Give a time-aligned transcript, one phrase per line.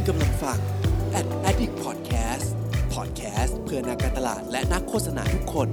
[0.00, 0.58] คุณกำลังฟัง
[1.18, 2.46] Ad Addict Podcast
[2.94, 5.68] Podcast เพื่อนักการตลาดและนักโฆษณาทุกคน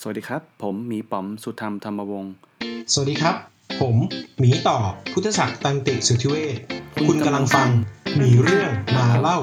[0.00, 2.32] สวัสดีครับ ผมหมีป๋อมสุธรรมธรรมวงศ์
[2.92, 3.36] สวัสดีครับ
[3.80, 3.96] ผม
[4.38, 4.78] หมีต่อ
[5.12, 6.56] พุทธศักดิ์ตันติสุทธิเวช
[7.06, 7.68] คุณกำลังฟัง
[8.16, 9.38] หมีเรื่องมาเล่า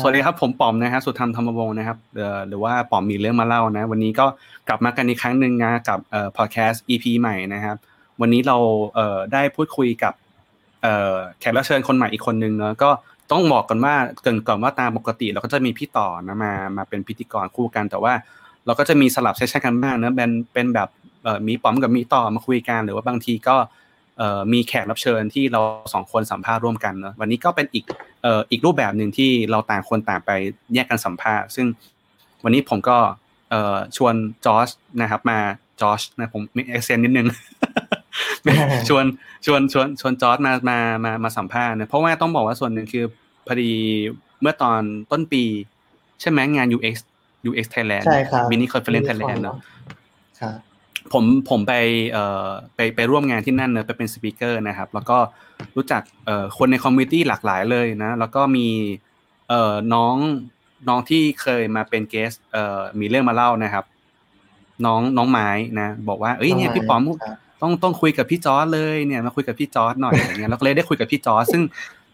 [0.00, 1.98] สวัสดีครับผมป๋อมนะครับสุธรรมธรรมวงศ์นะครับ
[2.48, 4.26] หรือว่าป๋อมมีเรื่องมาเล่านะ วันนี้ก็
[4.68, 7.76] กลับมากันอีกครั้งหนึ่งนะกับเอ่อพอดแคสต์ EP ใหม่นะครับ
[8.20, 8.56] วันนี้เรา
[8.94, 10.14] เอ่อได้พูดคุยกับ
[10.82, 12.90] เอ่อแขกรับเชิญคนใหม่อีกคนนึงเนาะก็
[13.32, 18.12] ต้องบอกกันว่าเกินก่อนว่าตามปกติเราก็จะมีพี่ต่อนะมามาเป็นพิธีกรคู่กัน แต่ว่า
[18.66, 20.88] เราก็จะมีสลับเซสชั่นกันบ้างนะเป็นเป็นแบบ
[21.22, 23.56] เอ่อมีป๋อมกับมีต่อมาคุยกันหรือว่าบางทีก็
[24.52, 25.60] มีแขกรับเชิญที่เรา
[25.92, 27.84] สองคนสัมภาษณ์ร่วมกันเนาะวันนี้ก็เป็นอีก
[28.22, 30.30] เอ่ออีกรูปแบบหนึ่งที่เราต่างคนต่างไป
[30.74, 31.66] แยกกันสัมภาษณ์ซึ่ง
[32.44, 32.98] วันนี้ผมก็
[33.50, 34.68] เอ่อชวนจอช
[35.00, 35.38] นะครับมา
[35.80, 37.26] จอชนะผมมี accent นิดนึง
[38.88, 39.04] ชวน
[39.46, 43.04] ชวนชวนชวนจอร์ดมามามามาสัมภาษณ์นะเพราะว่าต้องบอกว่าส่วนหนึ่งคือ
[43.46, 43.72] พอดี
[44.40, 44.80] เมื่อตอน
[45.12, 45.42] ต้นปี
[46.20, 46.94] ใช่ไหมงาน UX
[47.48, 49.56] UX Thailand ใช่ครับ mini conference Thailand เนอะ
[50.40, 50.56] ครับ
[51.12, 51.74] ผมผมไป
[52.12, 55.18] เอ่อไปไปร่วมงานที่นั่นเนอะไปเป็น speaker นะครับ แล้วก็
[55.76, 58.68] รู้จักเอ่อคนใน community หลากหลายเลยนะ แล้วก็มี
[59.48, 60.16] เอ่อน้อง
[60.88, 63.84] น้องที่เคยมาเป็น guest เอ่อมีเรื่องมาเล่านะครับ
[64.86, 65.48] น้องน้องไม้
[65.80, 71.62] นะ บอกว่าเอ้ยเนี่ยพี่ป๋อมครับต้องต้องคุยกับพี่จอร์ดเลยเนี่ยมาคุยกับพี่จอร์ดหน่อยอะไรเงี้ยเราก็เลยได้คุยกับพี่จอร์ดซึ่ง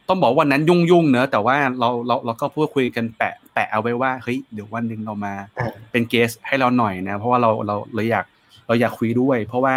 [0.09, 8.25] ต้องบอกว่าวันนั้นยุ่งยุ่งๆเนอะแต่ว่าเราเราเราก็พูดคุยกันแปะแปะเอาไว้ว่าเฮ้ยเดี๋ยววันหนึ่งเรามาอ่าเป็น guest ให้เราหน่อยนะ เพราะว่าเราเราเราอยาก
[8.67, 9.77] เราอยากคุยด้วย เพราะว่า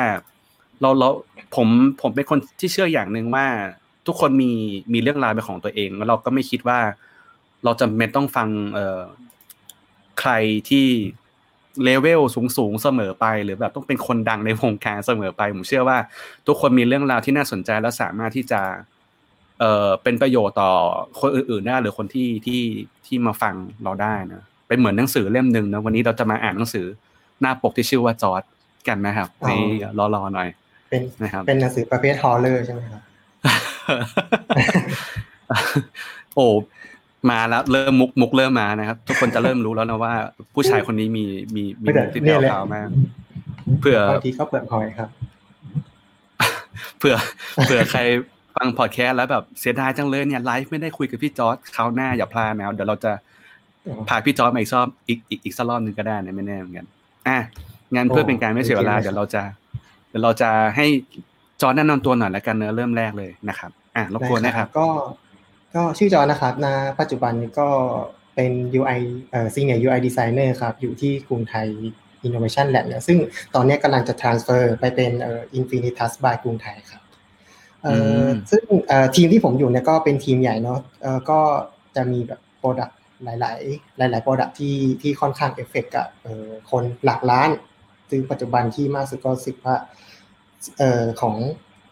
[0.81, 1.09] เราเรา
[1.55, 1.67] ผม
[2.01, 3.47] ผมเป็นคนที่เชื่ออย่างหนึ่งว่า
[4.07, 4.51] ทุกคนมี
[4.93, 6.79] มีเรื่องราวเป็นของตัวเอง แล้วเราก็ไม่คิดว่า
[7.63, 9.01] เราจำเป็นต้องฟังเอ่อ
[10.19, 10.31] ใคร
[10.69, 10.87] ที่
[11.83, 15.97] เลเวลสูงสูงเสมอไป หรือแบบต้องเป็นคนดังในวงการเสมอไป ผมเชื่อว่า
[16.47, 18.61] ทุกคนมีเรื่องราวที่น่าสนใจและสามารถที่จะ
[19.59, 20.71] เอ่อเป็นประโยชน์ต่อ
[21.19, 22.61] คนอื่นๆได้หรือคนที่ที่
[23.05, 26.85] ที่มาฟังเราได้นะเป็นเหมือนหนังสือเล่มหนึ่งนะวันนี้เราจะมาอ่านหนังสือ
[27.41, 28.43] หน้าปกที่ชื่อว่าจอร์ด
[28.89, 29.79] กันนะครับอ๋อนี่
[30.15, 30.47] รอๆหน่อย
[30.89, 33.01] เป็นนะครับ เป็นหนังสือประเภท horror ใช่ไหมครับ
[36.35, 36.47] โอ้
[37.29, 40.13] มาแล้วเริ่มมุกมุกเริ่มมานะครับ ทุกคนจะเริ่มรู้แล้วนะว่า
[40.53, 41.25] ผู้ชายคนนี้มี
[41.55, 42.87] มีมีมุกที่แผ่วๆมาก
[43.81, 45.09] เพื่อบางทีก็เปลือกหอยครับ
[46.97, 47.15] เผื่อ
[47.65, 47.99] เผื่อใคร
[48.55, 53.11] ฟังพอดแคสต์แล้วแบบเสียดายจังเลยเนี่ยไลฟ์ไม่ได้คุยกับพี่จอร์ดคราวหน้าอย่าพลาดนะเดี๋ยวเราจะ
[54.09, 56.85] พาพี่จอร์ดมาอีกรอบอีกอีกอีกสักรอบหนึ่งก็ได้นะไม่แน่เหมือนกัน
[57.27, 57.37] อะ
[57.93, 59.41] งั้นเพื่อเป็นการไม่เสียเวลาโอเคเดี๋ยวเราจะ
[60.09, 60.85] เดี๋ยวเราจะให้
[61.61, 64.87] จอร์ดแนะนำตัวหน่อยแล้วกันเนอะเริ่มแรกเลยนะครับ อะรบกวนนะครับ ก็
[65.75, 66.67] ก็ชื่อจอห์นนะครับณ
[66.99, 67.67] ปัจจุบันนี้ก็
[68.35, 68.99] เป็น UI
[69.31, 71.67] เอ่อ Senior UI Designer ครับ อยู่ที่กรุงไทย
[72.27, 73.17] Innovation Lab เนี่ยซึ่ง
[73.55, 77.01] ตอนนี้กำลังจะ transfer ไปเป็นเอ่อ Infinitas by กรุงไทยครับ
[77.83, 81.39] เอ่ออมซึ่งเอ่อทีมที่ผมอยู่เนี่ยก็เป็นทีมใหญ่เนาะเอ่อก็
[81.95, 83.53] จะมีแบบ Product หลา
[84.07, 87.49] ย ๆ หลายๆ Product ที่ที่ค่อนข้างเอฟเฟกกับเอ่อคนหลักล้าน
[88.15, 89.75] ซึ่งปัจจุบันที่มากสุดก็สิบว่า
[90.77, 91.35] เอ่อของ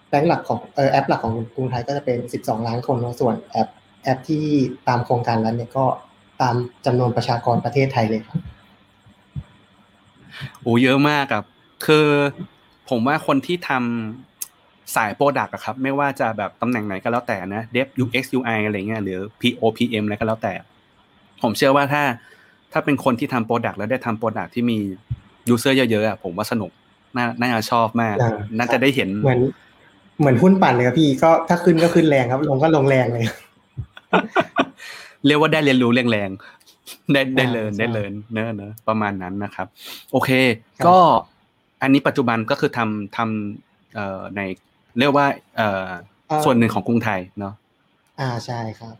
[0.09, 3.69] แบงก์หลักของเอ่อแอปหลักของกรุงไทยก็จะเป็น 12 ล้านคนนะส่วนแอป
[4.03, 4.45] แอปที่
[4.88, 5.85] ตามโครงการนั้นเนี่ยก็
[6.41, 8.39] ตามจำนวนประชากรประเทศไทยเลยครับ
[10.61, 11.45] โอ้เยอะมากครับ
[11.85, 12.07] คือ
[12.90, 20.53] ผมว่าคนที่ทำสาย product อะครับ ไม่ว่าจะแบบตำแหน่งไหนก็แล้วแต่นะ Dev UX UI อะไรเงี้ยหรือ PO PM อะไรก็แล้วแต่
[21.41, 22.03] ผมเชื่อว่าถ้า
[22.72, 24.79] ถ้าเป็นคนที่ทำ product แล้วได้ทำ product ที่มี
[25.50, 26.71] user เยอะๆอะผมว่าสนุก
[27.17, 29.41] น่าน่าจะชอบมากอ่าน่าจะได้เห็น เหมือน
[30.19, 33.25] เหมือนหุ้นปั่นเลยครับพี่ก็ถ้าขึ้นก็ขึ้นแรงครับ ลงก็ลงแรงเลย
[35.25, 39.67] เรียกว่าได้เรียนรู้แรงๆได้ได้เรียนใช่ได้เรียนเนอะเนอะประมาณนั้นนะครับ
[40.11, 40.29] โอเค
[40.77, 40.97] ครับก็
[41.81, 44.41] อันนี้ปัจจุบันก็คือทำทำเอ่อใน
[44.99, 45.25] เรียกว่า
[45.57, 45.89] เอ่อ
[46.27, 47.53] เอ่อส่วนหนึ่งของกรุงไทยเนาะ
[48.19, 48.95] อ่าใช่ครับ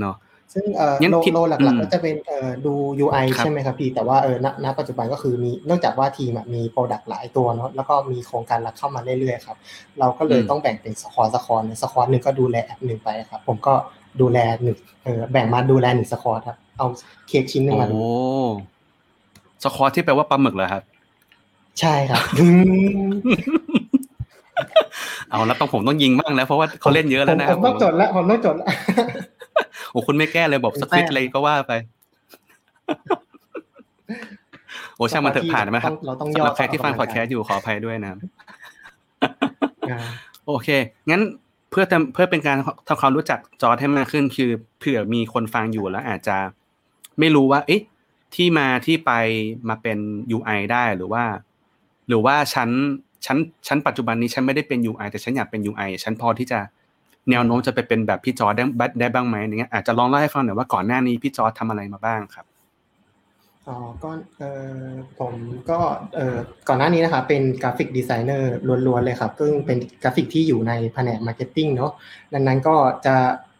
[0.00, 0.14] เนาะ
[0.52, 9.56] ซึ่งเอ่งั้น role ที่ role หลักๆก็จะเป็นเอ่อดู UI ครับใช่ไหมครับพี่แต่ว่าเออณณปัจจุบันก็คือมีเนื่องจากว่าทีมอะมี product หลายตัวเนาะแล้วก็มีโครงการหลักเข้ามาเรื่อยๆครับ
[9.98, 13.74] เราก็เลยต้องแบ่งเป็น squad squad squad หนึ่งก็ดูแลแอปหนึ่งไปครับผมก็
[14.20, 16.86] ดูแลหนึ่งเออแบ่งมาดูแลหนึ่ง squad ครับเอา
[17.28, 17.96] เค้กชิ้นหนึ่งโอ้มาดู
[19.64, 20.82] squad ที่แปลว่าปลาหมึกเหรอครับ
[21.80, 22.22] ใช่ครับ
[25.30, 28.68] เอาแล้วต้องผมต้องยิงบ้างแล้วเพราะว่าเขาเล่นเยอะแล้วนะคผรับมต้องจดแล้วผมต้องจดแล้ว
[29.90, 31.72] โอ้คุณไม่แก้เลยบอกสควิตอะไรก็ว่าไป
[34.96, 38.18] โอ้ช่างมันเถอะผ่านไหมครับเราต้องสำหรับย่อใครที่ฟังออกพกำลัองดกายแคสต์อยู่ขออภัยด้วยนะครับ
[39.90, 39.98] อ่า
[40.46, 40.68] โอเค
[41.10, 41.22] งั้น
[41.70, 42.58] เพื่อทำเพื่อเป็นการ
[42.88, 46.36] ทำความรู้จักจอร์ดให้มากขึ้น คือเผื่อมีคนฟังอยู่แล้วอาจจะ
[47.18, 47.82] ไม่รู้ว่า เอ๊ะ
[48.34, 49.12] ที่มาที่ไป
[49.68, 49.98] มาเป็น
[50.36, 51.24] UI ได้หรือว่า
[52.08, 52.68] หรือว่าฉัน
[53.26, 56.60] ฉันฉันปัจจุบันนี้ฉันไม่ได้เป็น UI แต่ฉันอยากเป็น UI ฉันพอที่จะ
[57.30, 58.64] แนวโน้มจะไปเป็นแบบพี่จอร์ได้
[59.00, 62.46] ได้บ้างไหมอย่างเงี้ยอาจจะลองเล่าให้ฟังหน่อยว่าก่อนหน้านี้พี่จอร์ทำอะไรมาบ้างครับ
[63.68, 64.42] อ๋อก็เอ
[64.72, 65.34] อผม
[65.70, 65.78] ก็
[66.16, 66.36] เออ
[66.68, 68.54] ก่อนหน้านี้นะครับเป็น graphic designer
[68.86, 71.92] ล้วนๆเลยครับซึ่งเป็นกราฟิกที่อยู่ในแผนก marketing เนาะ
[72.34, 72.76] ดังนั้นก็
[73.06, 73.16] จะ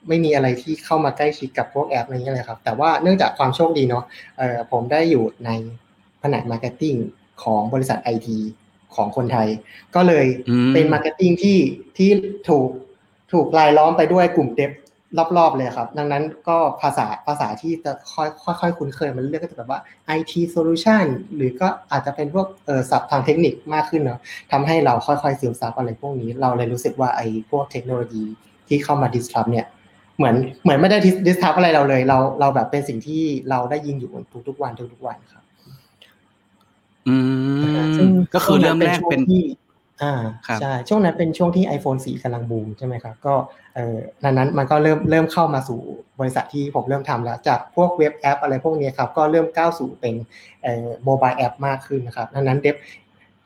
[0.08, 4.04] ไม่มีอะไรที่เข้ามาใกล้ชิดกับพวกแอปอะไรเงี้ยเลยครับ แต่ว่าเนื่องจากความโชคดีเนาะ
[4.38, 5.50] เออผมได้อยู่ใน
[6.20, 6.94] แผนก marketing
[7.42, 8.38] ของบริษัทไอที
[8.94, 9.48] ของคนไทย
[9.94, 10.26] ก็เลย
[10.74, 11.58] เป็น marketing ที่
[11.96, 12.10] ที่
[12.48, 12.68] ถูก
[13.32, 14.72] ถูกรายล้อมไปด้วยกลุ่ม dev
[15.36, 19.80] รอบๆเลยครับ ดังนั้นก็ภาษาภาษาที่จะค่อยค่อยๆคุ้นเคยมันเรียกก็จะแบบว่า
[20.18, 21.04] IT solution
[21.36, 24.20] หรือก็อาจจะเป็นพวกเออศัพท์ทางเทคนิคมากขึ้นเนาะ
[24.52, 28.24] ทำให้เราค่อยๆซึมซับอะไรพวกนี้ เราเลยรู้สึกว่าไอ้พวกเทคโนโลยี
[28.68, 29.66] ที่เข้ามา disrupt เนี่ย
[30.16, 34.10] เหมือนเหมือนไม่ได้ disrupt อะไรเราเลย เราเราแบบเป็นสิ่งที่เราได้ยินอยู่
[34.48, 35.44] ทุกๆวันทุกๆวันครับ
[37.08, 37.16] อื
[38.10, 39.22] มก็คือเริ่มแรกเป็น
[40.02, 40.14] อ่า
[40.60, 43.34] ใช่ช่วงนั้นเป็นช่วงที่ iPhone 4กำลังบูมใช่ไหมครับก็
[43.74, 45.80] เออนั้นนั้นมันก็เริ่มเริ่มเข้ามาสู่
[46.20, 50.14] บริษัทที่ผมเริ่มทำแล้ว จากพวกเว็บแอป อะไรพวกนี้ครับก็เริ่มก้าวสู่เป็น
[50.62, 52.76] เอ่อโมบายแอปมากขึ้นนะครับดังนั้นเดฟ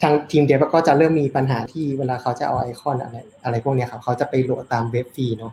[0.02, 5.52] ทางทีมเดฟก็จะเริ่มมีปัญหาที่เวลาเขาจะเอาไอคอนอะไรอะไรพวกนี้ครับเขาจะไปโหลดตามเว็บฟรีเนาะ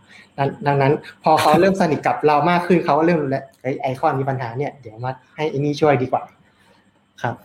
[0.67, 0.93] ดังนั้น
[1.23, 3.45] พอเขาเริ่มสนิทกับเรามากขึ้นเขาก็เริ่มรู้แล้ว
[3.83, 6.23] ไอคอนมีปัญหาเนี่ยเดี๋ยวมาให้อันนี้ช่วยดีกว่า
[7.21, 7.35] ครับ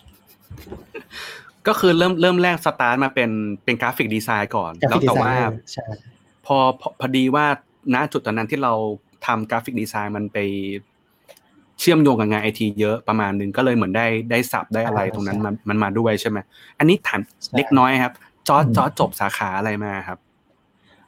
[1.68, 3.30] ก็คือเริ่มเริ่มแรกสตาร์ทมาเป็น
[3.64, 5.34] เป็น graphic design ก่อนแล้วแต่ว่า
[6.46, 6.56] พอ
[7.00, 7.46] พอดีว่า
[7.94, 8.72] ณจุดตอนนั้นที่เรา
[9.26, 10.38] ทำ graphic design มันไป
[11.80, 16.38] เชื่อมโยงกับงานไอทีเยอะประมาณนึงก็เลยเหมือนได้ได้ศัพท์ได้อะไรตรงนั้นมันมันมาด้วยใช่ไหม
[16.78, 17.20] อันนี้ถาม
[17.56, 18.12] เล็กน้อยครับ
[18.48, 20.18] จอจอจบสาขาอะไรมาครับ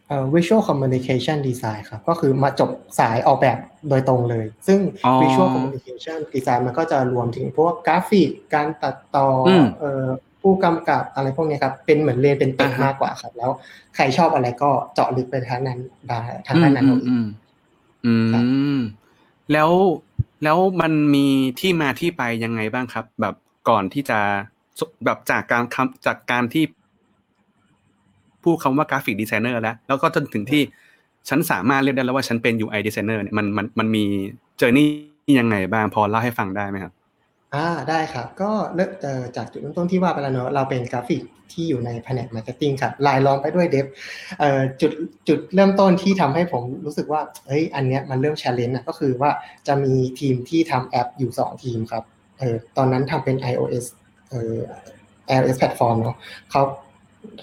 [0.06, 3.58] เอ่อ visual communication design ครับ ก็คือมาจบสายออกแบบ
[3.88, 4.78] โดยตรงเลย ซึ่ง
[5.22, 9.28] visual communication design มันก็จะรวมถึงพวกกราฟิกการตัดต่อ
[9.80, 10.06] เอ่อ
[10.48, 13.50] ผู้กำกับอะไรพวกนี้ครับเป็นเหมือนเรียนเป็นเป็ดมากกว่าครับ แล้ว
[13.94, 17.26] ใครชอบอะไรก็เจาะลึกไปทางนั้นได้ทางด้านนั้นอืม
[18.06, 18.14] อื
[18.76, 18.78] ม
[19.52, 19.70] แล้ว
[20.44, 21.26] แล้วมันมี
[21.60, 23.34] ที่มาที่ไปยังไงบ้างครับ แบบ
[23.68, 24.18] ก่อนที่จะ
[25.04, 26.64] แบบจากการคำจากการที่
[28.42, 30.62] พูดคำว่า graphic designer แล้ว แล้วก็จนถึงที่
[31.28, 34.04] ฉันสามารถเรียกได้แล้วว่าฉันเป็น UI designer เนี่ยมันมันมันมี
[34.58, 34.88] journey
[35.40, 36.92] ยังไงบ้างพอเล่าให้ฟังได้ไหมครับ
[37.56, 38.90] อ่าได้ครับ ก็เริ่ม
[39.36, 41.22] จากจุดเริ่มต้นที่ว่าไปแล้วเนอะเราเป็นกราฟิก
[41.52, 43.86] ที่อยู่ในแผนก marketing ครับรายล้อมไปด้วย dev
[44.80, 44.92] จุด
[45.28, 49.30] จุดเริ่มต้นที่ทำให้ผมรู้สึกว่าเฮ้ยอันเนี้ยมันเริ่ม challenge นะก็คือว่า
[49.68, 52.04] จะมีทีมที่ทำแอปอยู่ 2 ทีมครับ
[52.38, 53.84] เออตอนนั้นทำเป็น iOS
[54.30, 54.56] เอ่อ
[55.34, 56.16] iOS platform เนาะ
[56.50, 56.62] เขา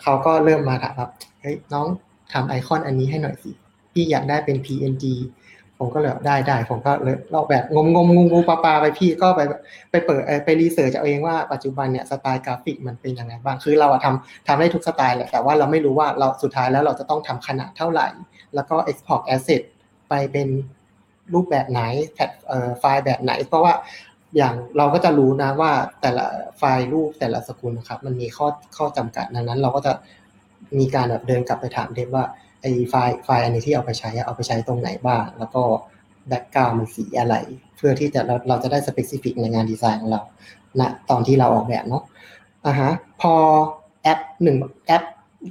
[0.01, 1.07] เขาก็เริ่มมาถามว่า
[1.41, 1.87] เฮ้ยน้อง
[2.33, 3.51] ทำไอคอนอันนี้ให้หน่อยสิ
[3.93, 5.05] พี่อยากได้เป็น PNG
[5.83, 9.41] ผมก็เลยได้ได้ผมก็เลยลอกแบบงมงมงูงูปลาปลาไปพี่ก็ไป
[9.91, 18.07] ไปเปิดไป research เอาเองว่าปัจจุบันเนี่ยสไตล์กราฟิกมันเป็นยังไงบ้างคือเราอะทำทำได้ทุกสไตล์แหละแต่ว่าเราไม่รู้ว่าเราสุดท้ายแล้วเราจะต้องทำขนาดเท่าไหร่
[18.55, 19.61] แล้วก็ export asset
[20.09, 20.47] ไปเป็น
[21.33, 21.81] รูปแบบไหน
[22.13, 22.29] แพท
[22.79, 23.73] ไฟล์แบบไหน เพราะว่า
[24.37, 25.71] อย่างเราก็จะรู้นะว่า
[26.01, 26.25] แต่ละ
[26.57, 28.47] ไฟล์รูปแต่ละสกุลนะครับ มันมีข้อ
[28.77, 29.93] ข้อจำกัดดังนั้น เราก็จะ
[30.79, 32.25] มีการแบบเดินกลับไปถาม dev ว่า
[32.63, 35.61] ไอไฟล์ไฟล์อันนี้ที่เอาไปใช้เอาไปใช้ตรงไหนบ้าง แล้วก็
[36.27, 37.35] background มันสีอะไร
[37.77, 40.21] เพื่อที่จะเราเราจะได้ specific ในงานดีไซน์ของเรา
[40.79, 42.03] ณตอนที่เราออกแบบเนาะ
[42.65, 42.91] อะฮะ
[43.21, 43.33] พอ
[44.03, 45.03] แอปหนึ่งแอป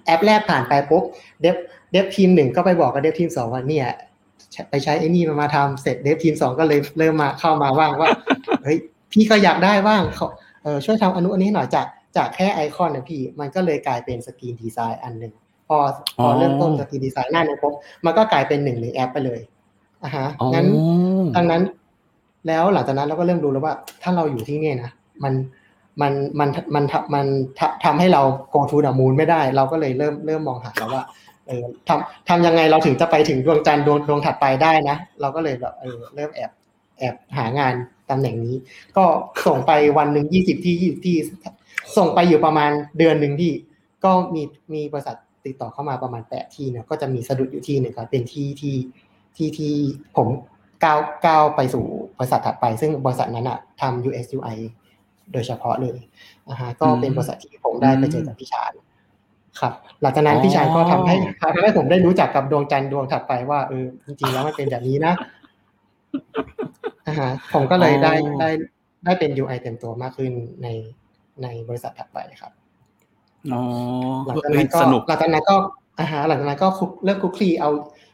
[0.07, 1.05] แอปแรกผ่านไปปุ๊บ
[1.41, 1.57] dev
[1.93, 3.89] dev ทีมหนึ่งก็ไปบอกกับ dev ทีมสองว่าเนี่ย
[4.71, 8.09] ไปใช้ไอ้นี่มามาทำเสร็จ dev ทีมสองก็เลยเริ่มมาเข้ามาบ้างว่า
[8.65, 8.79] เฮ้ย
[9.13, 10.29] พี่ก็อยากได้บ้างเขา
[10.63, 15.33] เออช่วยทำอนุอันนี้หน่อยจากจากแค่ไอคอนนะพี่ มันก็เลยกลายเป็น screen design อันหนึ่ง
[15.69, 15.77] พอ
[16.19, 19.41] พอเริ่มต้นจากทีดีไซน์หน้าในปุ๊บมันก็กลายเป็นหนึ่งในแอปไปเลย
[20.05, 20.67] อะฮะงั้น
[21.37, 21.63] ดังนั้น
[22.47, 24.91] แล้วหลังจากนั้นเราก็เริ่มดูแล้วว่า ถ้าเราอยู่ที่นี่นะ
[25.25, 25.33] มัน
[26.01, 27.27] มันมันมันมัน
[27.85, 28.23] ทำให้เรา
[28.55, 31.05] go to the moon ไม่ได้ เราก็เลยเริ่มเริ่มมองหาแล้วว่า
[31.47, 36.51] เออทำทำยังไงเราถึงจะไปถึงดวงจันทร์ดวงดวงถัดไปได้นะ เราก็เลยแบบเออเริ่มแอบ
[36.99, 37.75] แอบหางาน
[38.11, 38.55] ตำแหน่งนี้
[38.97, 39.05] ก็
[39.47, 41.17] ส่งไปวันหนึ่งยี่สิบที่ยี่สิบที่
[41.97, 43.53] ส่งไปอยู่ประมาณเดือนหนึ่งที่
[44.05, 44.43] ก็มี
[44.75, 45.17] มีบริษัท
[45.47, 48.77] ติดต่อเข้ามาประมาณแปดที่เนี่ยก็จะมีสะดุดอยู่ที่หนึ่งครับเป็นที่ที่
[49.37, 49.75] ที่ที่
[50.17, 50.29] ผม
[50.85, 51.85] ก้าวก้าวไปสู่
[52.19, 54.59] บริษัทถัดไป ซึ่งบริษัทนั้นอะทำ UX UI
[55.33, 55.99] โดยเฉพาะเลย
[56.51, 58.73] นะฮะก็เป็นบริษัทที่ผมได้ไปเจอกับพี่ชาญ
[59.61, 59.73] ครับ
[60.03, 65.15] หลังจากนั้นพี่ชายก็ทำให้ทำให้ผมได้รู้จักกับดวงจันทร์ดวงถัดไปว่าเออจริงๆแล้วมันเป็นแบบนี้นะ
[67.07, 68.51] นะฮะผมก็เลยได้ได้
[69.05, 70.33] ได้เป็น UI เต็มตัวมากขึ้น
[70.63, 70.69] ใน
[71.43, 72.53] ในบริษัทถัดไปครับ
[73.53, 73.63] อ๋อ
[74.27, 75.57] หลังจากนั้นก็หลังจากนั้นก็
[76.01, 76.69] อาหารหลังจากนั้นก็
[77.05, 77.71] เริ่มคุกคีเอา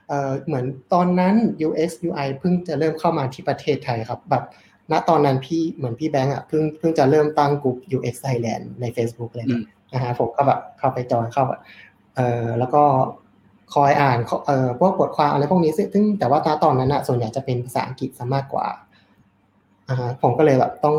[0.08, 1.34] เอ่อเหมือนตอนนั้น
[1.66, 4.44] UX UI เพิ่งจะเริ่มเข้ามาที่ประเทศไทยครับแบบ
[4.92, 9.46] ณตอนนั้นพี่เหมือนพี่แบงค์อะเพิ่งเพิ่งจะเริ่มตั้งกลุ่ม UX Thailand ใน Facebook เลย
[9.92, 11.44] นะฮะผมก็แบบเข้าไปจอยเข้า
[12.14, 12.82] เอ่อแล้วก็
[13.74, 18.66] คอยอ่านเอ่อพวกบทความอะไรพวกนี้ซึ่งแต่ว่าตอนนั้นอะส่วนใหญ่จะเป็นภาษาอังกฤษซะมากกว่า
[19.88, 20.96] อ่าผมก็เลยแบบต้อง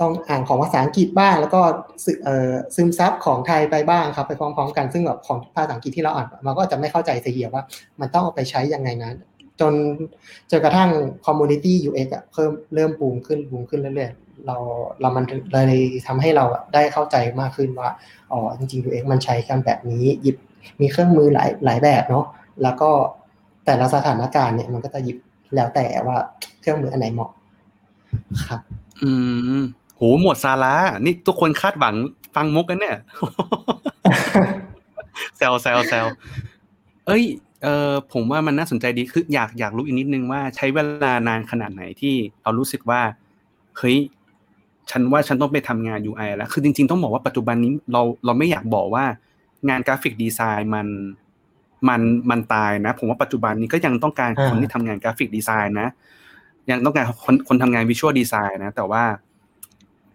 [0.00, 1.60] ต้องอ่านของภาษาอังกฤษบ้าง แล้วก็
[2.74, 7.62] ซึมซับของไทยไปบ้างครับ ไปพร้อมๆกันซึ่งแบบของภาษาอังกฤษที่เราอ่านมันก็จะไม่เข้าใจเสียว่า
[8.00, 9.16] มันต้องเอาไปใช้ยังไงนั้น
[9.60, 9.74] จน
[10.50, 10.90] จนกระทั่ง
[11.26, 14.56] community UX อะเพิ่มเริ่มบูมขึ้นบูมขึ้นเรื่อยๆเรา
[15.00, 16.44] เรามันเลยทำให้เรา
[16.74, 17.90] ได้เข้าใจมากขึ้นว่า
[18.32, 20.36] อ๋อจริงๆ UX มันใช้กันแบบนี้หยิบ
[20.80, 22.24] มีเครื่องมือหลายหลายแบบเนาะ
[22.62, 22.90] แล้วก็
[23.66, 25.18] แต่ละสถานการณ์เนี่ยมันก็จะหยิบ
[25.54, 26.16] แล้วแต่ว่า
[26.60, 27.30] เครื่องมืออันไหนเหมาะ
[28.46, 28.60] ครับ
[29.04, 29.12] อื
[29.60, 29.62] ม
[29.96, 31.94] โหหมดซาร่านี่ทุกคนคาดหวัง
[32.34, 32.96] ฟังมุกกันเนี่ย
[35.36, 36.06] แซวแซวแซว
[37.06, 37.24] เอ้ย
[37.62, 43.00] เออผมว่ามันน่าสนใจดีคืออยากอยากรู้อีกนิดนึงว่าใช้เวลานานขนาดไหนที่เรารู้สึกว่า
[43.78, 43.96] เฮ้ย
[44.90, 49.04] ฉันว่าฉันต้องไปทำงาน UI แล้ว คือจริงๆต้องบอกว่าปัจจุบันนี้เราเราไม่อยากบอกว่า
[49.68, 50.86] งาน graphic design มัน
[51.88, 55.88] มันมันตายนะ ผมว่าปัจจุบันนี้ก็ยังต้องการคนที่ทำงาน graphic design นะ
[56.70, 59.02] ยังต้องการคนคนทำงาน visual design นะ แต่ว่า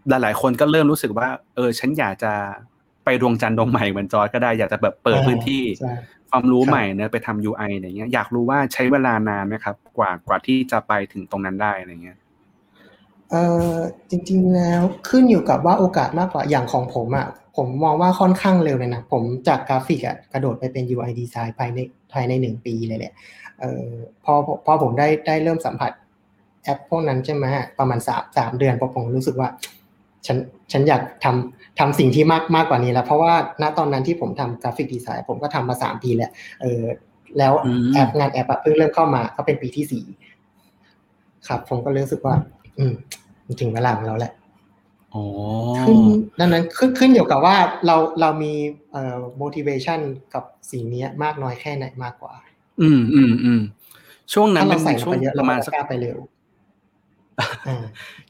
[0.10, 2.34] หลายๆคนก็เริ่มรู้สึกว่า เออ ฉันอยากจะ
[3.06, 5.64] ไปดวงจันทร์ดวงใหม่เหมือนจอยก็ได้อยากจะแบบเปิดพื้นที่
[6.30, 12.18] ความรู้ใหม่เนะไปทำ UI อะไรเงี้ยอยากรู้ว่าใช้เวลานานไหมครับ กว่ากว่าที่จะไปถึงตรงนั้นได้อะไรเงี้ย
[13.32, 13.36] เอ
[13.70, 13.74] อ
[14.10, 21.80] จริง ๆแล้วขึ้นอยู่กับว่าโอกาสมากกว่าอย่างของผมอะผมมองว่าค่อนข้างเร็วเลยนะ ผมจากกราฟิกอะกระโดดไปเป็น UI design ภายใน
[22.14, 23.14] ภายในหนึ่งปีเลยแหละ
[23.62, 23.86] เออ
[24.26, 24.34] พอ
[24.66, 25.92] พอผมได้ได้เริ่มสัมผัส
[26.66, 27.46] แอปพวกนั้นใช่ไหม
[27.80, 29.50] ประมาณสามสามเดือนพอผมรู้สึกว่า
[30.26, 30.38] ฉัน
[30.72, 36.32] ฉันอยากทำทำสิ่งที่มากมากกว่านี้แล้ว เพราะว่าณตอนนั้นที่ผมทำ graphic design ผมก็ทำมาสามปีแล้ว
[36.62, 36.84] เออ
[37.38, 37.54] แล้ว
[37.94, 40.04] แอปงานแอปเพิ่งเริ่มเข้ามาก็เป็นปีที่สี่
[41.48, 42.36] ครับ ผมก็รู้สึกว่า
[42.80, 42.94] อืม
[43.62, 44.34] ถึงเวลาของเราแหละ
[45.80, 45.98] ขึ้น
[46.40, 47.56] ดังนั้นขึ้นขึ้นอยู่กับว่า
[47.86, 48.54] เราเรามี
[48.92, 50.00] เอ่อ motivation
[50.34, 52.34] กับสิ่งนี้มากน้อยแค่ไหนมากกว่า
[52.82, 53.62] อืมอืมอืม
[54.34, 56.18] ช่วงนั้นเป็นช่วงประมาณสักไปเร็ว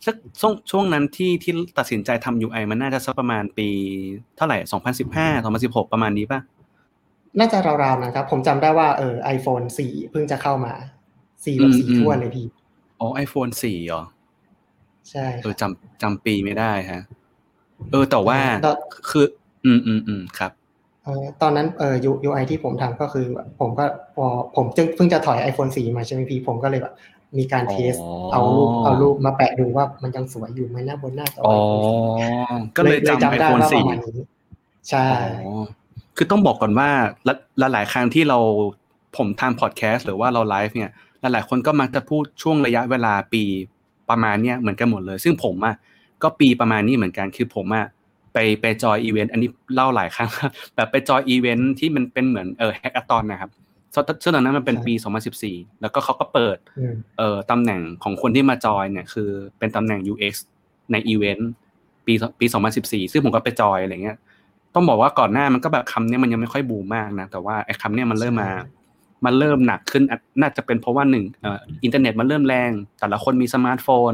[0.06, 3.68] สักช่วงช่วงนั้นที่ที่ตัดสินใจทำ UI มันน่าจะสักประมาณปี
[4.38, 6.40] เท่าไหร่สองพันสิบห้าสองพันสิบหกประมาณนี้ป่ะ
[7.40, 10.74] น่าจะราวๆนะครับ ผมจำได้ว่าเออไอโฟนสี่เพิ่งจะเข้ามา
[11.46, 12.46] สี่แบบสี่ทั่วเลยพี่
[13.00, 14.04] อ๋อไอโฟนสี่เหรอ
[15.10, 17.04] ใช่เออจำจำปีไม่ได้ฮะ
[17.92, 18.40] เออแต่ว่า
[19.10, 19.26] คือ
[19.66, 20.52] อืมอืมอืมครับ
[21.04, 23.26] เออตอนนั้นเออ UI ที่ผมทำก็คือ
[23.60, 23.86] ผมก็
[24.16, 26.94] พอผมจึงเพิ่งจะถอย iPhone 4 มาใช่ไหมพี่ผมก็เลยแบบ
[27.38, 27.94] มีการ test
[28.32, 31.58] เอารูปเอารูปมาแปะดูว่ามันยังสวยอยู่ไหมหน้าบนหน้าจออ๋อ
[32.76, 33.84] ก็เลยจำ iPhone สี่
[34.90, 35.06] ใช่
[36.18, 36.90] คือต้องบอกก่อนว่า
[37.62, 38.40] ละหลายครั้งที่เรา
[39.18, 40.92] ผมทำพอดแคสต์หรือว่าเราไลฟ์เนี่ย
[41.34, 43.44] หลายคนก็มักจะพูดช่วงระยะเวลาปี
[44.10, 45.76] ประมาณเนี้ยเหมือนกันหมดเลย ซึ่งผมอะ
[46.24, 47.86] ก็ปีประมาณนี้เหมือนกันคือผมอะ
[48.34, 50.30] ไปไป join event อันนี้เล่าหลายครั้ง
[50.76, 53.52] แบบไป join event ที่มันเป็นเหมือนเออ hackathon นะครับ
[54.24, 54.94] ซึ่งตอนนั้นมันเป็นปี
[55.38, 56.58] 2014 แล้วก็เขาก็เปิด
[57.18, 60.34] เอ่อตำแหน่งของคนที่มาจอยเนี่ยคือเป็นตำแหน่ง UX
[60.92, 61.52] ในอีเวนต์
[62.06, 62.46] ปีปี
[62.80, 64.18] 2014 ซึ่งผมก็ไปจอยอะไรเงี้ย
[64.76, 68.52] ต้องบอกว่าก่อนหน้ามันก็แบบคำนี้มันยังไม่ค่อยบูมมากนะ แต่ว่าไอ้คำนี้มันเริ่มมา
[69.26, 70.04] มันเริ่มหนักขึ้น
[70.42, 71.26] น่าจะเป็นเพราะว่าหนึ่ง
[71.84, 74.14] อินเทอร์เน็ตมันเริ่มแรง แต่ละคนมีสมาร์ทโฟน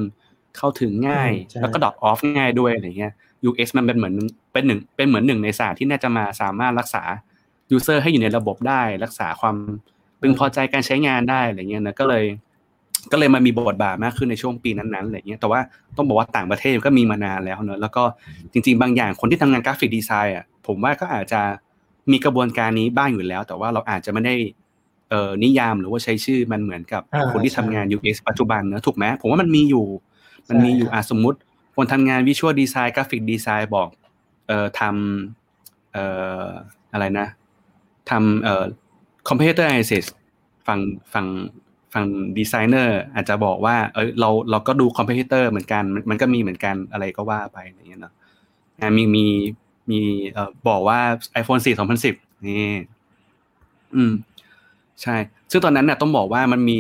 [0.57, 3.13] เข้าถึงง่าย แล้วก็ drop off ง่ายด้วยอะไรเงี้ย
[3.49, 4.15] UX มันเป็นเหมือน
[4.53, 7.03] เป็นหนึ่งเป็นเหมือนหนึ่งในศาสตร์ที่น่าจะมาสามารถรักษา
[7.71, 9.55] user ให้อยู่ในระบบได้รักษาความ
[10.21, 12.25] พึงพอใจการใช้งานได้อะไรเงี้ยนะก็เลย
[13.11, 15.59] ก็เลยมามีบทบาทมากขึ้นในช่วงปีนั้นๆอะไรเงี้ยแต่ว่า
[15.97, 18.03] ต้องบอกว่าต่างประเทศก็มีมานานแล้วเนอะแล้วก็
[18.51, 21.41] จริง ๆ บางอย่างคนที่ทำงาน graphic design อะผมว่าก็อาจจะ
[22.11, 24.35] มีกระบวนการนี้บ้างอยู่แล้ว แต่ว่าเราอาจจะไม่ได้
[25.09, 27.01] เอ่อนิยามหรือว่าใช้ชื่อมันเหมือนกับ
[27.33, 29.85] คนที่ทำงาน UX ปัจจุบันเนอะถูกไหมผมว่ามันมีอยู่
[30.49, 31.37] มันมีอยู่อะสมมุติ
[31.75, 33.89] คนทำงาน visual design graphic design บอก
[34.47, 36.05] เอ่อทำเอ่
[36.43, 36.47] อ
[36.93, 37.27] อะไรนะ
[38.09, 38.63] ทำเอ่อ
[39.29, 40.05] competitor analysis
[40.67, 40.79] ฝั่ง
[41.13, 41.27] ฝั่ง
[41.93, 42.05] ฝั่ง
[42.37, 48.13] ดีไซเนอร์อาจจะบอกว่า เออเราเราก็ดู competitor เหมือนกันมันก็มีเหมือนกันอะไรก็ว่าไปอย่างเงี้ยเนาะ
[48.97, 49.25] มีมี
[49.91, 49.99] มี
[50.31, 50.99] เอ่อบอกว่า
[51.41, 52.73] iPhone 4 2010 นี่
[53.95, 54.11] อืม
[55.01, 55.15] ใช่
[55.51, 56.77] ซึ่งตอนนั้นเนี่ยต้องบอกว่ามันมี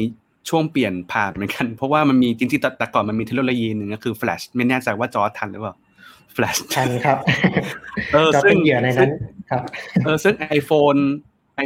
[0.49, 5.75] ช่วงเปลี่ยนผ่านเหมือนกัน เพราะว่ามันมีจริงๆแต่ก่อนมันมีเทคโนโลยีหนึ่งก็คือแฟลชไม่แน่ใจว่าจอทันหรือเปล่า
[6.33, 7.17] แฟลชทันครับ
[8.13, 9.09] เออซึ่งเหยื่อในนั้น
[9.51, 9.63] ครับ
[10.03, 10.99] เออซึ่ง iPhone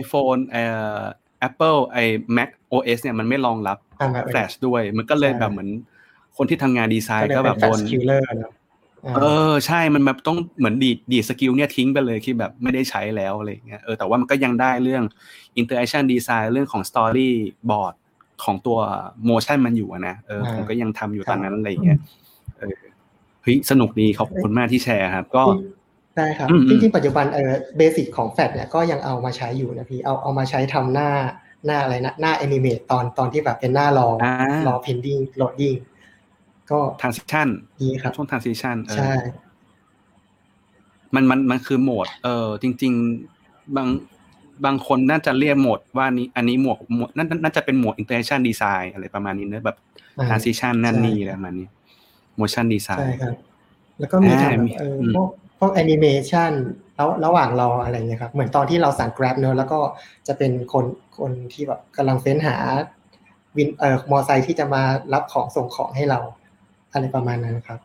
[0.02, 0.66] iPhone เอ่
[0.98, 1.02] อ
[1.48, 2.04] Apple ไอ้
[2.38, 3.78] Mac OS เนี่ยมันไม่รองรับ
[4.32, 5.70] แฟลชด้วย มันก็เลยแบบเหมือน
[6.38, 7.80] คนที่ทำงานดีไซน์ก็แบบโดน
[9.18, 15.04] เออใช่มันแบบต้องเหมือนดีดดี skill เนี่ยทิ้งไปเลยที่แบบไม่ได้ใช้แล้วอะไรเงี้ยเออแต่ว่ามันก็ยังได้เรื่อง
[15.60, 17.30] interaction design เรื่องของ story
[17.70, 17.94] board
[18.44, 18.80] ของตัว
[19.30, 22.00] motion มันอยู่นะเออผมก็ยังทำอยู่ตอนนั้นอะไรเงี้ย
[22.58, 22.78] เออ
[23.44, 25.44] เฮ้ยสนุกดีขอบคุณมากที่แชร์ครับ ก็
[26.18, 31.10] ได้ครับอืมอืมจริงๆปัจจุบันเออ basic ของแฟดเนี่ยก็ยังเอามาใช้อยู่นะพี่เอาเอามาใช้ทำหน้า
[31.66, 34.36] หน้าอะไรนะหน้าแอนิเมตตอนตอนที่แบบเป็นหน้ารออ่า
[34.68, 35.78] รอ pending loading
[36.72, 37.48] ก็ transition
[37.82, 39.14] ดีครับช่วง transition เออใช่
[41.16, 42.94] มันมันมันคือโหมด เออจริง
[43.34, 43.88] ๆบาง
[44.66, 49.78] บางคนน่าจะเรียกโหมดว่านี้อันนี้หมวดหมวดน่าน่าจะเป็นโหมด interaction design อะไรประมาณนี้เนอะแบบ
[50.18, 51.68] อ่า transition นั่นใช่นี่อะไรประมาณนี้
[52.40, 53.36] motion ใช่ design ครับ
[54.00, 56.52] แล้วก็มีอ่าทำแบมีบเอออมพวกพ วกแอนิเมชัน
[56.96, 59.80] แล้วระหว่างรออะไรเงี้ยครับ เหมือนตอนที่เราสั่ง Grab เนอะแล้วก็
[60.28, 60.86] จะเป็นคน
[61.18, 62.56] คนที่แบบกำลังเฟ้นหา
[63.58, 64.82] วินเอ่อมอไซค์ที่จะมา
[65.14, 66.20] รับของส่งของให้เรา
[66.92, 67.80] อะไรประมาณนั้นครับ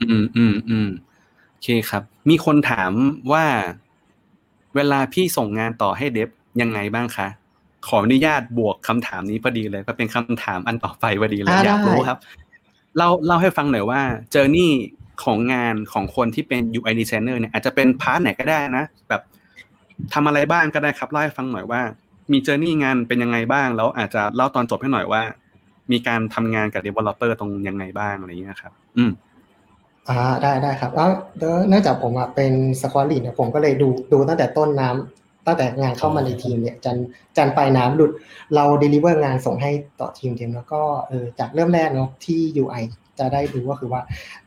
[0.00, 0.88] อืมอืมอืม
[1.50, 2.92] โอเคครับ มีคนถาม
[3.32, 3.44] ว่า
[4.74, 6.30] เวลาพี่ส่งงานต่อให้เดฟ
[6.60, 7.28] ยังไงบ้างคะ
[7.88, 12.18] ขออนุญาตบวกคำถามนี้พอดีเลยก็เป็นคำถามอันต่อไปพอดีเลยอ่าอยากรู้ได้ครับ
[12.96, 14.72] เล่าเล่าให้ฟังหน่อยว่าjourney
[15.22, 19.22] ของงานของคนที่เป็น UI designer เนี่ยอาจจะเป็น part ไหนก็ได้นะแบบ
[20.12, 21.82] ทำอะไรบ้างก็ได้ครับเล่าให้ฟังหน่อยว่า
[22.32, 25.22] มี journey งานเป็นยังไงบ้าง แล้วอาจจะเล่าตอนจบให้หน่อยว่า
[25.92, 29.10] มีการทำงานกับ developer ตรงยังไงบ้างอะไรอย่างเงี้ยครับ อืม
[30.08, 31.08] อ่าได้ได้ครับแล้ว
[31.68, 36.96] เนื่องจากผมอะเป็น squad lead เนี่ยผมก็เลยดูดูตั้งแต่ต้นน้ำตั้งแต่งานเข้ามาในทีมเนี่ยจน
[37.36, 38.10] จนปลายน้ำสุด
[38.54, 42.82] เรา deliver งานส่งให้ต่อทีมทีมแล้วก็เออจากเริ่มแรกเนาะที่ UI
[43.18, 44.02] จะได้รู้ก็คือว่า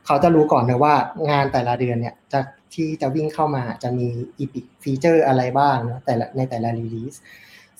[0.06, 0.94] เขาจะรู้ก่อนเลยว่า
[1.30, 2.40] งานแต่ละเดือนเนี่ยจะ
[2.74, 4.08] ที่จะวิ่งเข้ามาจะมี
[4.40, 7.16] epic feature อะไรบ้างเนาะแต่ละในแต่ละ release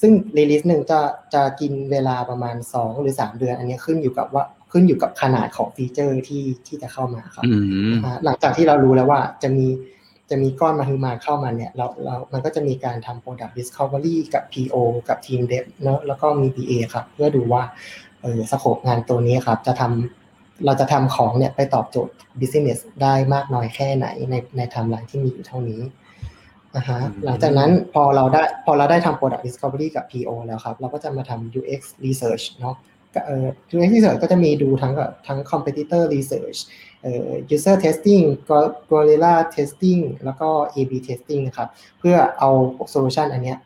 [0.02, 1.00] ซึ่ง release หนึ่งจะ
[1.34, 7.52] จะกินเวลาประมาณ 2 หรือ 3 เดือน อันนี้ขึ้นอยู่กับว่าขึ้นอยู่กับขนาดของ feature ที่ที่จะเข้ามาครับอื
[7.94, 9.68] มอ่าหลังจากที่เรารู้แล้วว่าจะมี
[10.30, 14.76] จะมีก้อนมาฮือมาเข้ามาเนี่ยเราเรามันก็จะมีการทำ product discovery กับ PO
[15.10, 17.64] กับทีม dev เนอะแล้วก็มี PA ครับ เพื่อดูว่า
[18.22, 20.27] เออสโคปงานตัวนี้ครับ จะทำ
[20.66, 25.82] เราจะทำของเนี่ยไปตอบโจทย์ business ได้มากน้อยแค่ไหนในในไทม์ไลน์ที่มีอยู่เท่านี้
[26.76, 32.76] นะฮะอืมหลังจากนั้นพอเราได้พอเราได้ทำ product discovery กับ PO แล้วครับ เราก็จะมาทำ UX research เนาะ
[33.14, 36.60] ก็เอ่อ UX research ก็จะมีดูทั้งกับทั้ง competitor research
[37.04, 38.24] เอ่อ user testing
[38.90, 42.50] gorilla testing แล้วก็ A/B testing นะครับ เพื่อเอา
[42.94, 43.58] solution อันเนี้ย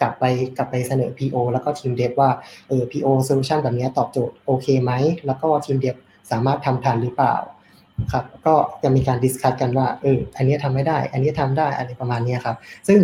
[0.00, 0.24] กลับไป
[0.56, 2.30] กลับไปเสนอ PO แล้วก็ทีม dev ว่า
[2.68, 4.92] เออ PO solution แบบเนี้ยตอบโจทย์โอเคไหม
[5.26, 5.96] แล้วก็ทีม dev
[6.30, 7.36] สามารถทำทันหรือเปล่า
[8.12, 12.56] ครับก็จะมีการดิสคัตกันว่าเอออันเนี้ยทำไม่ได้ อันเนี้ยทำได้อะไรประมาณเนี้ยครับ
[12.88, 13.00] ซึ่ง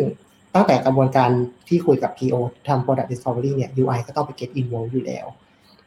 [0.55, 1.31] ตั้งแต่กระบวนการ
[1.69, 2.37] ที่คุยกับ PO
[2.69, 5.27] ทำ product discovery เนี่ย UI ก็ต้องไป get involved อยู่แล้ว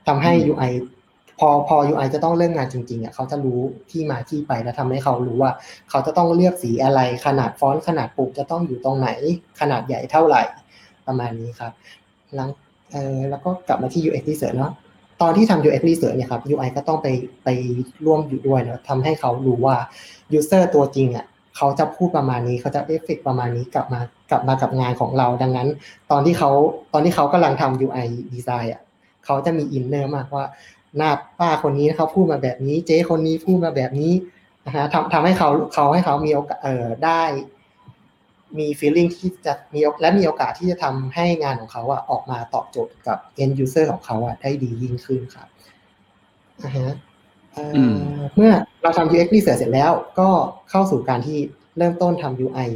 [0.08, 0.72] ทำให้ UI
[1.40, 3.60] พอพอ UI จะต้องเริ่มงานจริงๆอะเขาจะรู้
[3.92, 5.52] ที่มาที่ไปและทำให้เขารู้ว่า
[5.90, 9.10] เขาจะต้องเลือกสีอะไรขนาดฟอนต์ขนาดปกจะต้องอยู่ตรงไหน
[9.60, 10.44] ขนาดใหญ่เท่าไหร่
[11.08, 11.72] ประมาณนี้ครับ
[12.36, 12.50] หลัง
[12.92, 14.74] เอ่อแล้วก็กลับมาที่ UX research เนาะ
[15.22, 17.08] ตอนที่ทำ UX research เนี่ยครับ UI ก็ต้องไป
[17.44, 17.50] ไป
[18.06, 19.76] ร่วมอยู่ด้วยนะทำให้เขารู้ว่า
[20.38, 21.26] user ตัวจริงอะ
[21.58, 24.00] เขาจะพูดประมาณนี้เขาจะเอฟเฟกประมาณนี้กลับมา
[24.32, 25.68] กลับมากับงานของเรา ดังนั้น
[26.12, 26.52] ตอนที่เขา
[26.94, 28.82] ตอนที่เขากำลังทำ UI design อะ
[29.26, 30.46] เขาจะมี inner มากว่า
[30.98, 34.14] หน้าป้าคนนี้เขาพูดมาแบบนี้ เจ๊คนนี้พูดมาแบบนี้
[34.66, 37.24] นะฮะทำทำให้เขาเขาให้เขามีโอกาสเอ่อได้
[38.60, 45.48] มี feeling ที่จะมีและมีโอกาสที่จะทำให้งานของเขาอะออกมาตอบโจทย์กับ end user ของเขาอะได้ดียิ่งขึ้นครับ
[46.64, 46.90] นะฮะ
[47.54, 47.96] เอ่ออม
[48.36, 50.30] เมื่อเราทำ UX research เสร็จแล้วก็
[50.70, 51.38] เข้าสู่การที่
[51.78, 52.70] เริ่มต้นทำ UI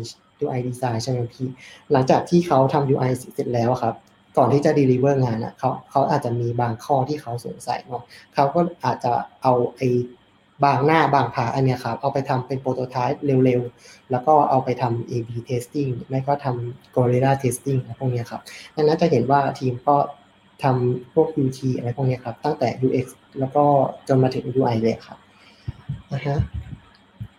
[0.43, 1.47] UI design ใช่ไหมพี่
[1.91, 3.95] หลังจากที่เขาทำ UI เสร็จแล้วครับ
[4.37, 9.11] ก่อนที่จะ deliver งานอะเขาเขาอาจจะมีบางข้อที่เขาสงสัยเนาะเขาก็อาจจะ
[9.43, 9.81] เอาไอ
[10.63, 18.41] บางหน้าบางผาอันเนี้ยครับเอาไปทำเป็นโปรโตไทป์เร็วๆ แล้วก็เอาไปทำ A/B testing ไม่ก็ทำ Gorilla testing อะไรพวกนี้ครับ
[18.75, 19.95] ดังนั้นจะเห็นว่าทีมก็
[20.63, 23.05] ทำพวก UT อะไรพวกนี้ครับตั้งแต่ UX
[23.39, 23.63] แล้วก็
[24.07, 25.17] จนมาถึง UI เลยครับ
[26.13, 26.37] นะฮะ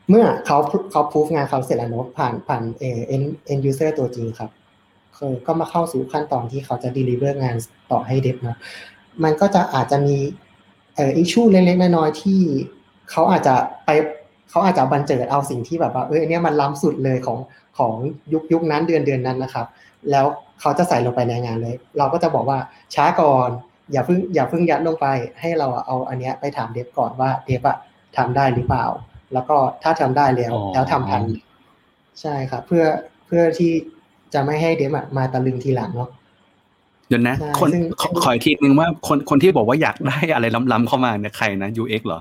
[0.09, 0.59] เมื่อเขา
[0.91, 4.51] เขาพูฟงานเขาเสร็จแล้วเนะผ่านผ่านเอ่อ end end user ตัวจริงครับ
[5.17, 7.57] คือก็มาเข้าสู่ขั้นตอนที่เขาจะ deliver งาน
[7.91, 8.59] ต่อให้เดฟนาะ
[9.25, 10.17] มันก็จะอาจจะมี
[10.95, 12.41] เอ่อ issue เล็กๆน้อยๆที่
[13.11, 13.55] เขาอาจจะ
[13.87, 13.91] ไป
[14.51, 17.39] เขาอาจจะบันเจิดเอาสิ่งที่แบบว่าเอออนเนี้ยมันล้ำสุดเลยของ
[17.79, 17.93] ของ
[18.33, 19.67] ยุคยุคนั้นเดือนเดือนนั้นนะครับ
[20.11, 20.27] แล้ว
[20.61, 22.59] เขาจะใส่ลงไปในงานเลย เราก็จะบอกว่า
[22.95, 23.49] ช้าก่อน
[23.93, 25.07] อย่าเพิ่งอย่าเพิ่งยัดลงไป
[25.41, 27.77] ให้เราเอาอันเนี้ยไปถามเดฟก่อนว่าเดฟอะ
[28.17, 28.87] ทำได้หรือเปล่า
[29.33, 31.23] แล้วก็ถ้าทำได้แล้วอ๋อแล้วทำทัน
[32.21, 32.85] ใช่ครับ เพื่อ
[33.27, 33.73] เพื่อที่
[34.35, 36.11] จะไม่ให้เดฟอะมาตะลึงทีหลังเนาะ
[37.09, 42.21] เดี๋ยวนะใช่คนซึ่งขอขออีกทีนึงว่าคนคนที่บอกว่าอยากได้อะไรล้ำๆเข้ามาเนี่ยใครนะ UX เหรอ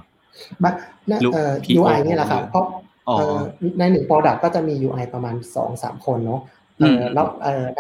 [0.64, 0.74] บัต
[1.12, 2.66] นะรู้เอ่อ PO UI นี่แหละครับเพราะ
[3.10, 3.40] อ๋อเอ่อ
[3.80, 6.42] ในหนึ่ง product ก็จะมี UI ประมาณสองสามคนเนาะ
[6.80, 7.80] เอ่อมแล้วเอ่อใน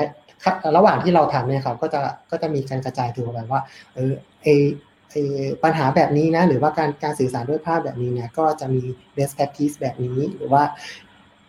[0.77, 1.99] ระหว่างที่เราทำเนี่ยครับก็จะ
[2.31, 3.61] ก็จะมีการกระจายตัวไปว่า
[3.95, 4.11] เออ
[4.43, 4.47] ไอ
[5.63, 8.83] ปัญหาแบบนี้นะ หรือว่าการการสื่อสารด้วยภาพแบบนี้เนี่ยก็จะมี
[9.15, 10.63] best practice แบบนี้หรือว่า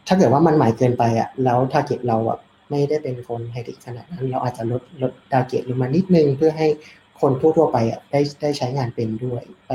[0.06, 2.38] ถ้าเกิดว่ามันใหม่เกินไปอะแล้ว target เราอะ
[2.70, 6.68] ไม่ได้เป็นคนไฮเทคขนาดนั้น เราอาจจะลดลด target ลงมานิดนึงเพื่อให้
[7.20, 9.72] คนทั่วๆไปอะได้ได้ใช้งานเป็นด้วย ไป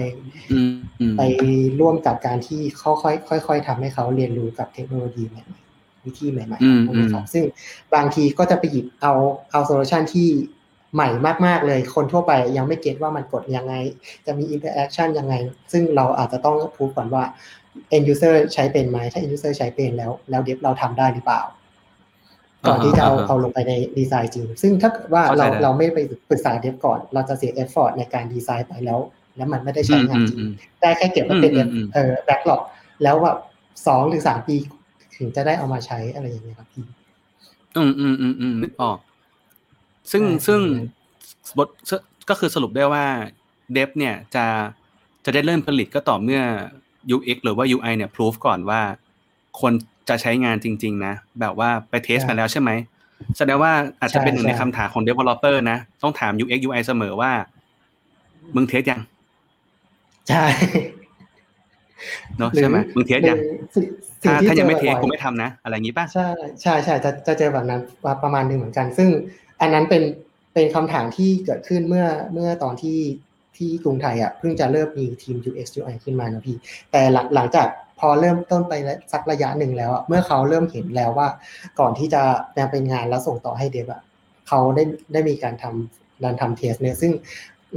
[1.17, 1.21] ไป
[1.79, 5.43] ร่วมกับการที่ค่อยๆค่อยๆทำให้เขาเรียนรู้กับเทคโนโลยีใหม่
[6.05, 7.43] วิธีใหม่ๆนะครับซึ่ง
[7.95, 9.13] บางทีก็จะไปหยิบเอา
[9.51, 10.27] เอา solution ที่
[10.95, 11.09] ใหม่
[11.45, 13.73] มากๆเลย คนทั่วไปยังไม่ get ว่ามันกดยังไง
[14.25, 15.33] จะมี interaction ยังไง
[15.71, 17.23] ซึ่งเราอาจจะต้องพูดก่อนว่า
[17.95, 21.41] end user ใช้เป็นไหมถ้า end user ใช้เป็นแล้ว แล้ว dev เราทำได้หรือเปล่า
[22.67, 28.99] ก่อนที่จะเอาเอาลงไปในดีไซน์จริง ซึ่งถ้าว่าเราเราไม่ไปปรึกษา dev ก่อน เราจะเสีย effort ในการดีไซน์ไปแล้ว
[29.37, 30.39] แล้วมันไม่ได้ใช้งานจริง
[30.81, 31.53] ได้แค่เก็บไว้เป็น
[31.93, 32.61] เอ่อ backlog
[33.03, 33.33] แล้วว่า
[33.87, 34.55] สองหรือสามปี
[35.17, 36.83] ถึงจะได้เอามาใช้อะไรอย่างเงี้ยครับพี่
[37.77, 38.97] อืมอืมอืมอืมนึกออก
[40.11, 40.59] ซึ่งซึ่ง
[41.57, 41.67] บท
[42.29, 43.05] ก็คือสรุปได้ว่า
[43.73, 44.45] เดฟเนี่ยจะ
[45.25, 46.41] จะได้เริ่มผลิตก็ต่อเมื่อ
[47.15, 48.81] UX หรือว่า UI เนี่ยพิสูจก่อนว่า
[49.61, 49.73] คน
[50.09, 52.71] จะใช้งานจริง ๆ นะ แบบว่าไปเทสมาแล้วใช่ไหม
[53.37, 57.31] แสดงว่าอาจจะเป็นหนึ่งในคำถามของ developer นะ ต้องถาม UX UI เสมอว่า
[58.55, 59.01] มึงเทสยัง
[60.29, 60.45] ใช่
[62.37, 63.39] เนาะใช่ไหมมึงเทสยัง
[64.23, 66.29] ถ้าถ้ายังไม่เทสกูไม่ทำนะ อะไรอย่างนี้ป่ะ ใช่
[66.61, 67.81] ใช่ใช่จะจะเจอแบบนั้น
[68.23, 69.09] ประมาณหนึ่งเหมือนกัน ซึ่ง
[69.61, 70.03] อันนั้นเป็น
[70.53, 72.99] เป็นคำถามที่เกิดขึ้นเมื่อเมื่อตอนที่
[73.57, 76.57] ที่กรุงไทยอะเพิ่งจะเริ่มมีทีม UX UI ขึ้นมานะพี่
[76.91, 77.67] แต่หลังหลังจาก
[78.01, 78.73] พอเริ่มต้นไป
[79.11, 81.27] สักระยะหนึ่งแล้วเมื่อเขาเริ่มเห็นแล้วว่า
[81.79, 82.21] ก่อนที่จะ
[82.53, 84.01] แปลเป็นงานแล้วส่งต่อให้เดฟอะ
[84.47, 84.83] เขาได้
[85.13, 87.11] ได้มีการทำการทำเทสเนี่ยซึ่ง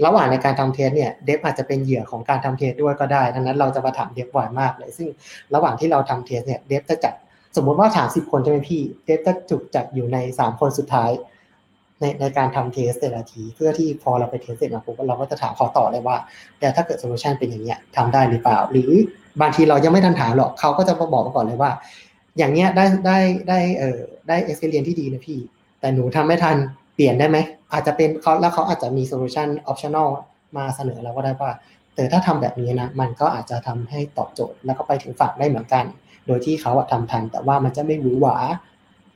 [0.06, 5.08] ระหว่างในการทำเทสเนี่ยเดฟอาจจะเป็นเหยื่อของการทำเทสด้วยก็ได้ดังนั้นเราจะมาถามเดฟบ่อยมากเลย ซึ่ง
[5.54, 7.14] ระหว่างที่เราทำ test เนี่ย dev จะจัด
[7.56, 11.10] สมมติว่าถามสิบคนใช่ไหมพี่ dev จะถูกจัดอยู่ในสามคนสุดท้าย
[12.00, 16.16] ในในการทำ test แต่ละที เพื่อที่พอเราไป test เสร็จแล้วปุ๊บเราก็จะถามขอต่อเลยว่า
[16.58, 18.92] แต่ถ้าเกิด solution เป็นอย่างเงี้ยทำได้หรือเปล่า หรือ
[19.40, 21.70] บางทีเรายังไม่ทันถามหรอกเขาก็จะมาบอกมาก่อนเลยว่า
[22.38, 23.18] อย่างเงี้ยได้ได้
[23.48, 25.38] ได้เออได้ experience ที่ดีนะพี่
[25.80, 26.56] แต่หนูทำไม่ทัน
[26.94, 27.38] เปลี่ยนได้ไหม
[27.72, 30.08] อาจจะเป็นเขาแล้วเขาอาจจะมี solution optional
[30.56, 31.50] มาเสนอเราก็ได้ว่า
[31.94, 35.84] แต่ถ้าทำแบบนี้นะมันก็อาจจะทำให้ตอบโจทย์แล้วก็ไปถึงฝั่งได้เหมือนกัน
[36.26, 38.36] โดยที่เขาทำทัน แต่ว่ามันจะไม่หวือหวา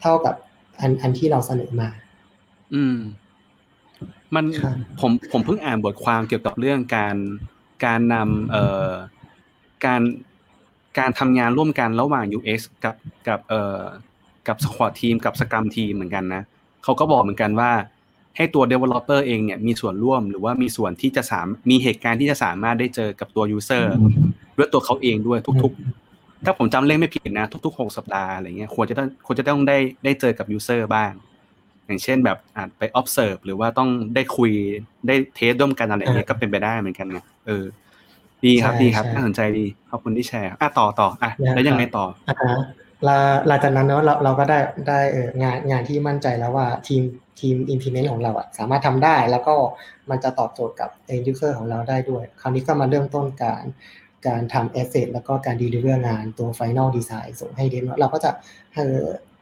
[0.00, 0.34] เท่ากับ
[0.80, 1.88] อันอันที่เราเสนอมา
[2.74, 2.98] อืม
[4.34, 4.44] มัน
[5.00, 7.16] ผมผมเพิ่งอ่านบทความเกี่ยวกับเรื่องการ
[7.84, 8.90] การนำเอ่อ
[9.86, 10.02] การ
[10.98, 12.96] การทำงานร่วมกันระหว่าง UX กับ
[13.28, 13.82] กับเอ่อ
[14.48, 16.42] กับสควอตทีมกับสกรัมทีมเหมือนกันนะ
[16.84, 17.70] เขาก็บอกเหมือนกันว่า
[18.36, 23.84] ให้ตัว developer เองเนี่ยมีส่วนร่วมหรือว่ามีส่วนที่จะสามมีเหตุการณ์ที่จะสามารถได้เจอกับตัว user
[24.56, 25.72] ด้วยตัวเขาเองด้วยทุก
[26.10, 31.12] ๆ ถ้าผมจำเลขไม่ผิดนะ ทุกๆหกสัปดาห์อะไรเงี้ยควรจะต้องควรจะต้องได้ได้เจอกับ user บ้าง
[31.86, 34.50] อย่างเช่นแบบอาจไป observe หรือว่าต้องได้คุย
[35.06, 37.64] ได้เทสร่วมกันอะไรเงี้ยก็เป็นไปได้เหมือนกันไงเออ
[38.46, 42.58] ดีครับดีครับน่าสนใจดีขอบคุณที่แชร์อะต่อต่ออะแล้วยังไงต่ออ่า
[43.46, 47.02] หลังจากนั้นเนาะเราเราก็ได้ได้เอองานงานที่มั่นใจแล้วว่าทีม
[47.40, 49.54] ทีม implement ของเราอะสามารถทำได้แล้วก็
[50.10, 53.64] มันจะตอบโจทย์กับ end user ของเราได้ด้วย คราวนี้ก็มาเริ่มต้นการ
[54.26, 58.30] การทำ asset แล้วก็การ deliver งานตัว final design ส่งให้ dev เราก็จะ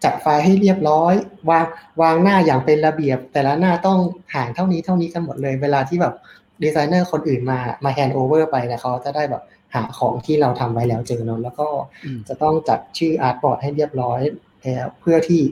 [0.05, 1.15] จัดไฟล์ให้เรียบร้อย
[1.51, 1.67] วาง
[2.03, 3.99] วางหน้าอย่างเป็นระเบียบ แต่ละหน้าต้อง
[4.35, 6.15] ห่างเท่านี้เท่านี้กันหมดเลย เวลาที่แบบ
[6.63, 9.43] ดีไซเนอร์คนอื่นมามา handover ไปนะเขาจะได้แบบ
[9.75, 11.69] หาของที่เราทำไว้แล้วเจอเนาะแล้วก็
[12.29, 14.21] จะต้องจัดชื่อ artboard ให้เรียบร้อย
[15.01, 15.43] เพื่อที่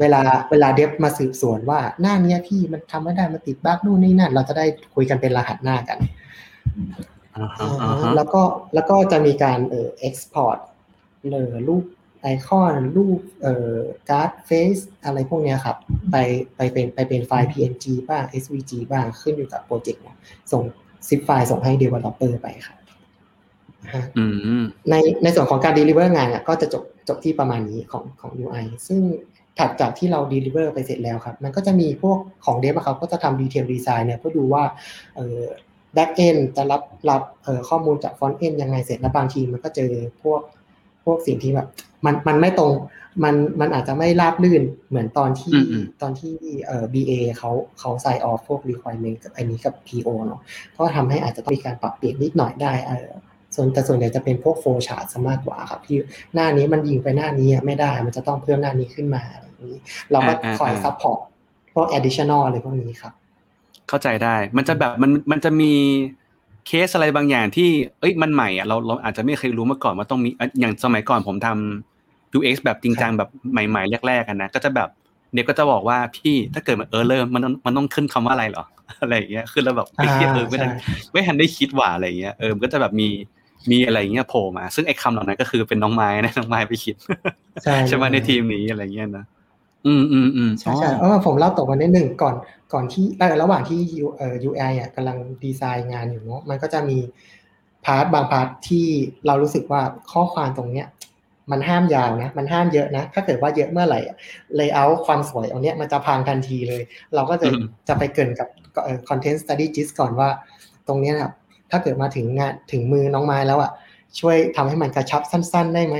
[0.00, 5.98] เวลาเวลา dev มาสืบสวนว่าหน้านี้พี่มันทำไม่ได้มันติด bug นู่นนี่นั่นเราจะได้คุยกันเป็นรหัสหน้ากัน
[8.16, 8.42] แล้วก็
[8.74, 10.58] แล้วก็จะมีการเอ่อ export
[11.30, 11.84] เลยรูป
[12.22, 13.76] ไอคอนรูปเอ่อ
[14.08, 15.76] card face อะไรพวกนี้ครับ
[16.10, 16.16] ไป
[16.56, 20.02] ไปเป็นไปเป็นไฟล์ PNG บ้าง SVG บ้างขึ้นอยู่กับโปรเจกต์
[20.52, 20.62] ส่ง
[21.08, 22.76] ซิปไฟล์ส่งให้ developer ไปครับ
[24.90, 29.00] ในในส่วนของการ deliver งานก็จะจบจบที่ประมาณนี้ของของ UI ซึ่ง
[29.58, 34.62] ถัดจากที่เรา deliver ไปเสร็จแล้วครับ มันก็จะมีพวกของเดฟเขาก็จะทำ detail design เนี่ยเพื่อดูว่า
[35.16, 35.40] เอ่อ
[35.96, 40.40] back end จะรับรับเอ่อข้อมูลจาก front end ยังไงเสร็จแล้วบางทีมันก็เจอพวก
[41.04, 41.68] พวกสิ่งที่แบบ
[42.04, 42.72] มันมันไม่ตรง
[43.24, 45.54] มันมันอาจจะไม่ราบลื่นเหมือนตอนที่
[46.02, 46.34] ตอนที่
[46.66, 50.40] เอ่อ BA เขาเขาใส่ออฟพวก requirement กับอันนี้กับ PO เนาะ
[50.76, 53.08] ก็ทำให้อาจจะต้องมีการปรับเปลี่ยนนิดหน่อยได้เออ
[53.54, 55.96] ส่วนแต่ส่วนใหญ่จะเป็นพวก flowchart ซะมากกว่าครับที่
[56.34, 59.78] หน้านี้มันยิงไปหน้านี้ไม่ได้มันจะต้องเพิ่มหน้านี้ขึ้นมาอะไรอย่างนี้
[60.12, 61.20] เราก็คอย support
[61.74, 63.12] พวก additional อะไรพวกนี้ครับ
[63.88, 65.72] เข้าใจได้มันจะแบบมันมันจะมี
[66.68, 67.68] เคสอะไรบางอย่างที่
[68.00, 74.88] เอ้ยมันใหม่อะเราเราอาจจะไม่เคยรู้มาก่อนว่าต้องมีอย่างสมัยก่อนผมทำ UX แบบจริงจังแบบใหม่ ๆ แรกๆกันนะก็จะแบบ
[75.34, 78.64] เด็กก็จะบอกว่าพี่ถ้าเกิดมันเออเริ่มมันมันต้องขึ้นคำว่าอะไรเหรอ
[79.02, 80.70] อะไรอย่างเงี้ยคือเราแบบไอ้เออไม่ทัน
[81.12, 83.08] ไม่ทันได้คิดว่าอะไรเงี้ยเออมันก็จะแบบมี
[83.70, 86.96] มีอะไรเงี้ยโผล่มา ซึ่งไอ้คำเหล่านั้นก็คือเป็นน้องไม้นะน้องไม้ไปคิด
[87.88, 89.24] ใช่ไหมในทีมนี้อะไรเงี้ยนะ
[89.88, 92.34] อืมอืมอืมใช่ใช่เออผมเล่าตกมานิดหนึ่งก่อน
[92.72, 93.04] ก่อนที่
[93.42, 96.98] ระหว่างที่ยูเอ่อ UI อะกำลังดีไซน์งานอยู่เนาะมันก็จะมี
[97.84, 98.86] part บาง part ที่
[99.26, 99.80] เรารู้สึกว่า
[100.12, 100.86] ข้อความตรงเนี้ย
[101.50, 104.00] มันห้ามยาวนะ มันห้ามเยอะนะ ถ้าเกิดว่าเยอะเมื่อไหร่
[104.56, 106.82] layout ความสวยเราเนี้ยมันจะพังทันทีเลย
[107.14, 107.48] เราก็จะ
[107.88, 108.48] จะไปเกริ่นกับ
[109.08, 110.28] content strategist ก่อนว่า
[110.88, 111.32] ตรงเนี้ยนะ
[111.70, 113.70] ถ้าเกิดมาถึงงานถึงมือน้องไม้แล้วอะ
[114.20, 115.96] ช่วยทำให้มันกระชับสั้น ๆ ได้ไหม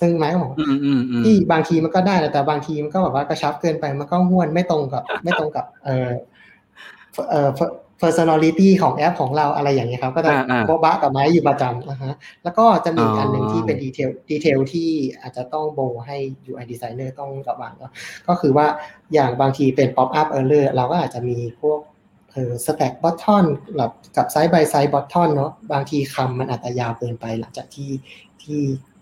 [0.00, 0.52] ซึ่งไม้ก็บอก
[1.24, 6.10] ที่บางทีมันก็ได้แต่บางทีมันก็แบบว่ากระชับเกินไปมันก็ห้วนไม่ตรงกับ ไม่ตรงกับ เออ
[7.30, 7.50] เออ
[8.02, 10.32] personality ของแอปของเราอะไรอย่างเงี้ยครับ ก็จะ
[10.66, 16.16] โบบ้ากับไม้อยู่ประจำนะฮะแล้วก็จะมีอันหนึ่งที่เป็น detail detail ที่อาจจะต้องโบให้
[16.50, 17.72] UI designer ต้องระวัง
[18.28, 18.66] ก็คือว่า
[19.14, 21.80] อย่างบางทีเป็น pop up error เราก็อาจจะมีพวก
[22.32, 23.44] เออ stack button
[23.76, 27.90] แบบกับ side by side button เนาะบางทีคำมันอาจจะยาวเกินไปหลังจากที่
[28.42, 28.60] ที่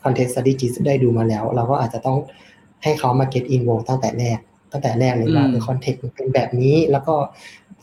[0.09, 2.18] content strategist ได้ดูมาแล้ว เราก็อาจจะต้อง
[2.83, 4.38] ให้เขามา get involved ตั้งแต่แรก
[4.73, 7.14] ตั้งแต่แรกเลยว่าเออ context เป็นแบบนี้ แล้วก็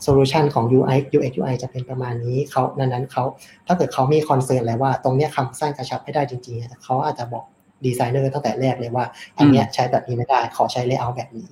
[0.02, 3.24] solution ของ UI UX UI จะเป็นประมาณนี้เขานั้นนั้นเขา
[3.66, 7.44] ถ้าเกิดเขามี concern อะไรว่า ตรงเนี้ยคำสร้างกระชับไม่ได้จริงๆเขาอาจจะบอก
[7.84, 9.04] ดีไซเนอร์ตั้งแต่แรกเลยว่า
[9.38, 11.48] อันเนี้ยใช้แบบนี้ไม่ได้ ขอใช้ layout แบบนี้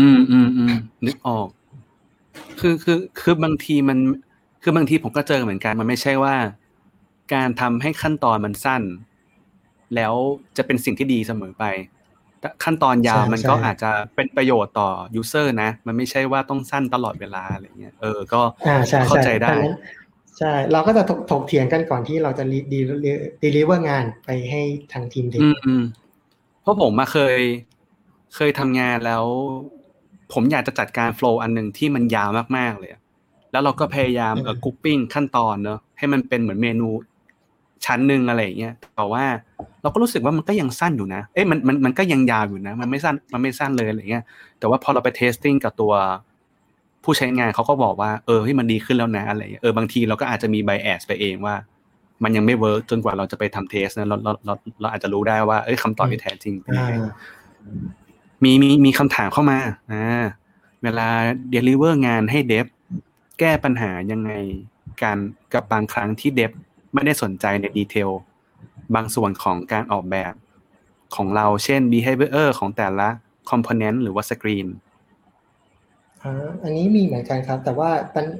[0.00, 1.48] อืมอืมอืมนึกออก
[2.60, 3.98] คือคือคือบางทีมัน
[4.62, 6.34] คือบางทีผมก็เจอเหมือนกัน มันไม่ใช่ว่า
[7.34, 8.82] การทำให้ขั้นตอนมันสั้น
[9.94, 10.14] แล้ว
[10.56, 11.64] จะเป็นสิ่งที่ดีเสมอไป
[12.64, 18.40] ขั้นตอนยาวมันก็อาจจะเป็นประโยชน์ต่อ user นะ มันไม่ใช่ว่าต้องสั้นตลอดเวลาอะไรเงี้ยเออก็
[19.08, 19.54] เข้าใจได้
[20.38, 22.80] ใช่ เราก็จะถกเถียงกันก่อนที่เราจะดีดี
[23.42, 25.42] deliver งานไปให้ทางทีม tech
[26.62, 27.38] เพราะผมมาเคย
[28.36, 29.24] เคยทำงานแล้ว
[30.32, 32.90] ผมอยากจะจัดการ flow อันหนึ่งที่มันยาวมากๆเลย
[33.52, 36.88] แล้วเราก็พยายามเออ grouping ขั้นตอนเนอะให้มันเป็นเหมือนเมนู
[37.86, 39.24] ชั้นหนึ่งอะไรอย่างเงี้ยแต่ว่า
[39.82, 44.24] เราก็รู้สึกว่ามันก็ยังสั้นอยู่นะ เอ๊ะมันมันมันก็ยังยาวอยู่นะ มันไม่สั้นมันไม่สั้นเลยอะไรเงี้ย
[44.58, 45.92] แต่ว่าพอเราไป testing กับตัว
[47.04, 51.54] ผู้ใช้งานเขาก็บอกว่าเออให้มันดีขึ้นแล้วนะอะไรเออบางทีเราก็อาจจะมี bias ไปเองว่า
[52.22, 56.92] มันยังไม่ work จนกว่าเราจะไปทำ test นะเราเราเราเราอาจจะรู้ได้ว่าเอ้ยคำตอบที่แท้จริงเป็นยังไง
[58.44, 59.58] มีมีมีคำถามเข้ามา
[59.92, 60.24] อ่า
[60.82, 61.08] เวลา
[61.50, 62.66] deliver งานให้ dev
[63.40, 64.30] แก้ปัญหายังไง
[65.02, 65.18] การ
[65.54, 66.52] กับบางครั้งที่เดฟ
[66.94, 68.10] ไม่ได้สนใจในดีเทล
[68.94, 70.32] บางส่วนของการออกแบบ
[71.16, 73.08] ของเราเช่น behavior ของแต่ละ
[73.50, 74.66] component หรือว่า screen
[76.62, 77.90] อันนี้มีเหมือนกันครับ แต่ว่า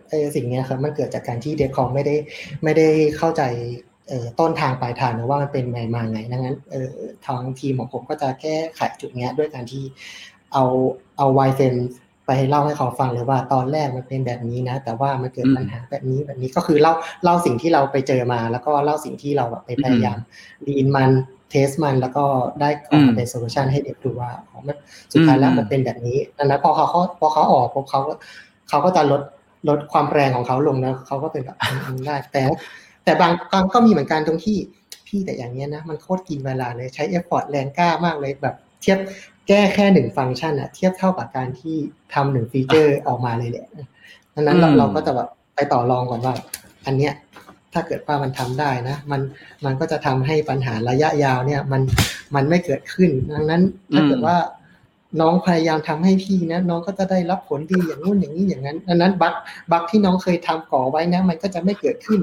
[0.09, 2.16] ไอสิ่งนี้ครับมันเกิดจากการที่เดคอมไม่ได้
[2.64, 3.42] ไม่ได้เข้าใจ
[4.40, 6.56] ต้นทางปลายทางนะว่ามันเป็นไงมาไงดังนั้น
[7.26, 9.85] ทางทีมของผมก็จะแก้ไขจุดนี้ด้วยการที่
[10.52, 10.64] เอา
[11.18, 11.74] เอาไวเฟน
[12.26, 16.92] ไปเล่าให้เขาฟังเลยว่าตอนแรกมันเป็นแบบนี้นะ แต่ว่ามันเกิดปัญหาแบบนี้แบบนี้ก็คือเล่า
[17.24, 20.18] เล่าสิ่งที่เราไปเจอมา แล้วก็เล่าสิ่งที่เราแบบไปพยายาม
[20.66, 21.10] รีนมัน
[21.50, 22.24] test มันแล้วก็
[22.60, 24.78] ได้ออกมาเป็น solution ให้ dev ดูว่าของมัน
[25.12, 28.00] สุดท้ายแล้วมันเป็นแบบนี้ดังนั้นพอเขาพอเขาออกพอเขา
[28.68, 29.22] เขาก็จะลด
[29.68, 31.56] ลดความแรงของเขาลงนะเขาก็เป็นแบบ
[32.06, 32.42] ได้แต่
[33.04, 34.56] แต่บางครั้งก็มีเหมือนกันตรงที่
[35.06, 38.98] พี่แต่อย่างเงี้ยนะ มันโคตรกินเวลาเลยใช้ effort แรงกล้ามากเลยแบบเทียบ
[39.48, 41.76] แก้แค่หนึ่งฟังก์ชันอะเทียบเท่ากับการที่
[42.14, 43.66] ทำหนึ่งฟีเจอร์ออกมาเลยแหละ
[44.35, 46.35] ดังนั้นเราเราก็จะแบบไปต่อรองก่อนว่า
[46.87, 47.12] อันเนี้ย
[47.72, 49.20] ถ้าเกิดว่ามันทำได้นะ มัน
[49.64, 51.82] มันก็จะทำให้ปัญหาระยะยาวเนี่ย มัน
[52.35, 53.62] มันไม่เกิดขึ้น ดังนั้น
[53.94, 54.37] ถ้าเกิดว่า
[55.20, 59.35] น้องพยายามทำให้พี่นะน้องก็จะได้รับผลดีอย่างนู้นอย่างนี้อย่างนั้นดังนั้นบั๊ก
[59.70, 62.20] บั๊กที่น้องเคยทำก่อไว้นะ มันก็จะไม่เกิดขึ้น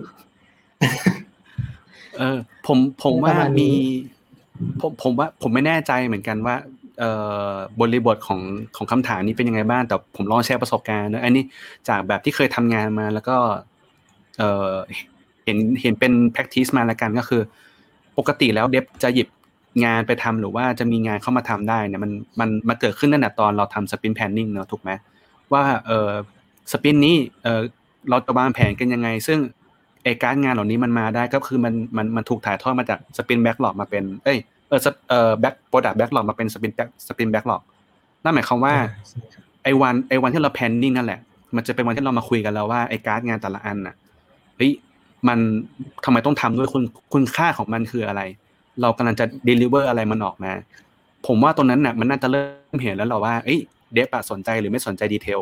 [2.18, 3.70] เออผมผมว่ามี
[4.82, 6.56] ผมผมว่า ผมไม่แน่ใจเหมือนกันว่า
[7.80, 8.40] บริบทของ
[8.76, 11.44] ของคำถามนี้เป็นยังไงบ้าง แต่ผมลองแชร์ประสบการณ์นะอันนี้
[11.90, 13.36] จากแบบที่เคยทำงานมาแล้วก็
[15.46, 17.42] เห็นเห็นเป็น practice มาแล้วกันก็คือ
[18.18, 19.28] ปกติแล้วเดฟจะหยิบ
[19.86, 24.92] งานไปทำหรือว่าจะมีงานเข้ามาทำได้เนี่ยมันมันมาเกิดขึ้นตั้งแต่ตอนเราทำสปินแพนนิ่งเนาะถูกไหม
[25.54, 26.10] ว่าเออ
[26.72, 27.62] สปินนี้เออ
[28.10, 29.40] เราจะวางแผนกันยังไง ซึ่ง
[30.04, 34.38] ไอ้การ์ดงานเหล่านี้มันมาได้ก็คือมันมันมันถูกถ่ายทอดมาจาก sprint backlog มาเป็น เอ้ย
[34.74, 37.62] ออเออ back product backlog มาเป็น sprint back sprint backlog
[38.24, 38.74] นั่นหมายความว่า
[39.64, 41.20] ไอ้วันไอ้วันที่เรา planning นั่นแหละ
[41.56, 43.96] มันจะเป็นวันที่เรามาคุยกันแล้วว่าไอ้การ์ดงานแต่ละอันน่ะ
[44.58, 44.72] เฮ้ย
[45.28, 45.40] มัน
[46.06, 46.84] ทำไมต้องทำด้วยคุณ
[47.14, 48.22] คุณค่าของมันคืออะไร
[48.82, 50.52] เรากำลังจะ deliver อะไรมันออกมา
[51.28, 52.44] ผมว่าตรงนั้นน่ะมันน่าจะเริ่
[52.76, 53.60] มเห็นแล้วเราว่าเอ้ย
[53.94, 55.42] dev สนใจหรือไม่สนใจ detail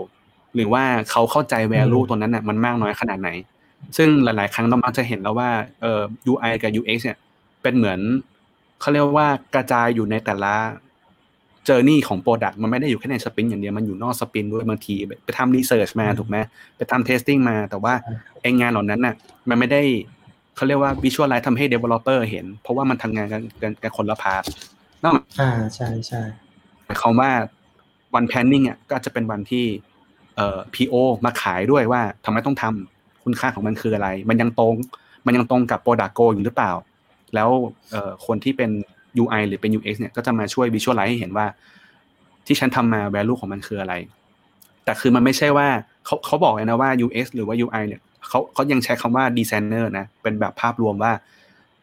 [0.55, 3.29] หรือว่าเขาเข้าใจ value ตรงนั้นน่ะมันมากน้อยขนาดไหน
[3.97, 5.49] ซึ่งหลาย ๆ ครั้งเรามักจะเห็นแล้วว่า
[5.81, 7.17] เอ่อ UI กับ UX เนี่ย
[7.61, 7.99] เป็นเหมือน
[8.81, 10.53] เขาเรียกว่ากระจายอยู่ในแต่ละ
[11.65, 16.37] journey ของ product มันไม่ได้อยู่แค่ใน sprint อย่างเดียวมันอยู่นอก sprint ด้วยบางทีไปทำ research มาถูกไหม
[16.77, 17.93] ไปทำ testing มา แต่ว่า
[18.41, 19.15] ไอ้งานเหล่านั้นน่ะ
[19.49, 19.81] มันไม่ได้
[20.55, 24.43] เขาเรียกว่า visualize ทำให้ developer เห็น เพราะว่ามันทำงานกันกันกันคนละ part
[25.03, 26.21] นอกอ่าใช่ใช่
[26.85, 27.31] หมายความว่า
[28.15, 29.65] วันแพนนิ่งอะก็จะเป็นวันที่
[30.35, 34.75] เอ่อ PO มาขายด้วยว่าทำไมต้องทำคุณค่าของมันคืออะไร มันยังตรง
[35.25, 36.71] มันยังตรงกับ Product Go อยู่หรือเปล่า
[37.35, 37.49] แล้ว
[38.25, 38.71] คนที่เป็น
[39.23, 41.45] UI หรือเป็น UX เนี่ยก็จะมาช่วย Visualize ให้เห็นว่า
[42.47, 43.93] ที่ฉันทำมา value ของมันคืออะไร
[44.85, 45.67] แต่คือมันไม่ใช่ว่า
[46.05, 51.11] เขาเขาบอกเลยนะว่า UX หรือว่า UI เนี่ยเขาเขายังใช้คำว่า designer นะ เป็นแบบภาพรวมว่า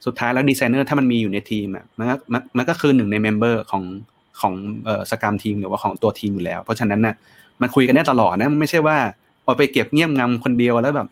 [0.07, 2.15] สุดท้ายแล้วดีไซเนอร์ถ้ามันมีอยู่ในทีมอะมันก็
[2.57, 3.85] มันก็คือหนึ่งใน member ของ
[4.41, 7.15] ของเอ่อ scrum team หรือว่าของตัวทีมอยู่แล้ว เพราะฉะนั้นน่ะ
[7.61, 8.97] มันคุยกันได้ตลอดนะมันไม่ใช่ว่า
[9.49, 11.09] เอาไปเก็บเงียบงำคนเดียวแล้วแบบ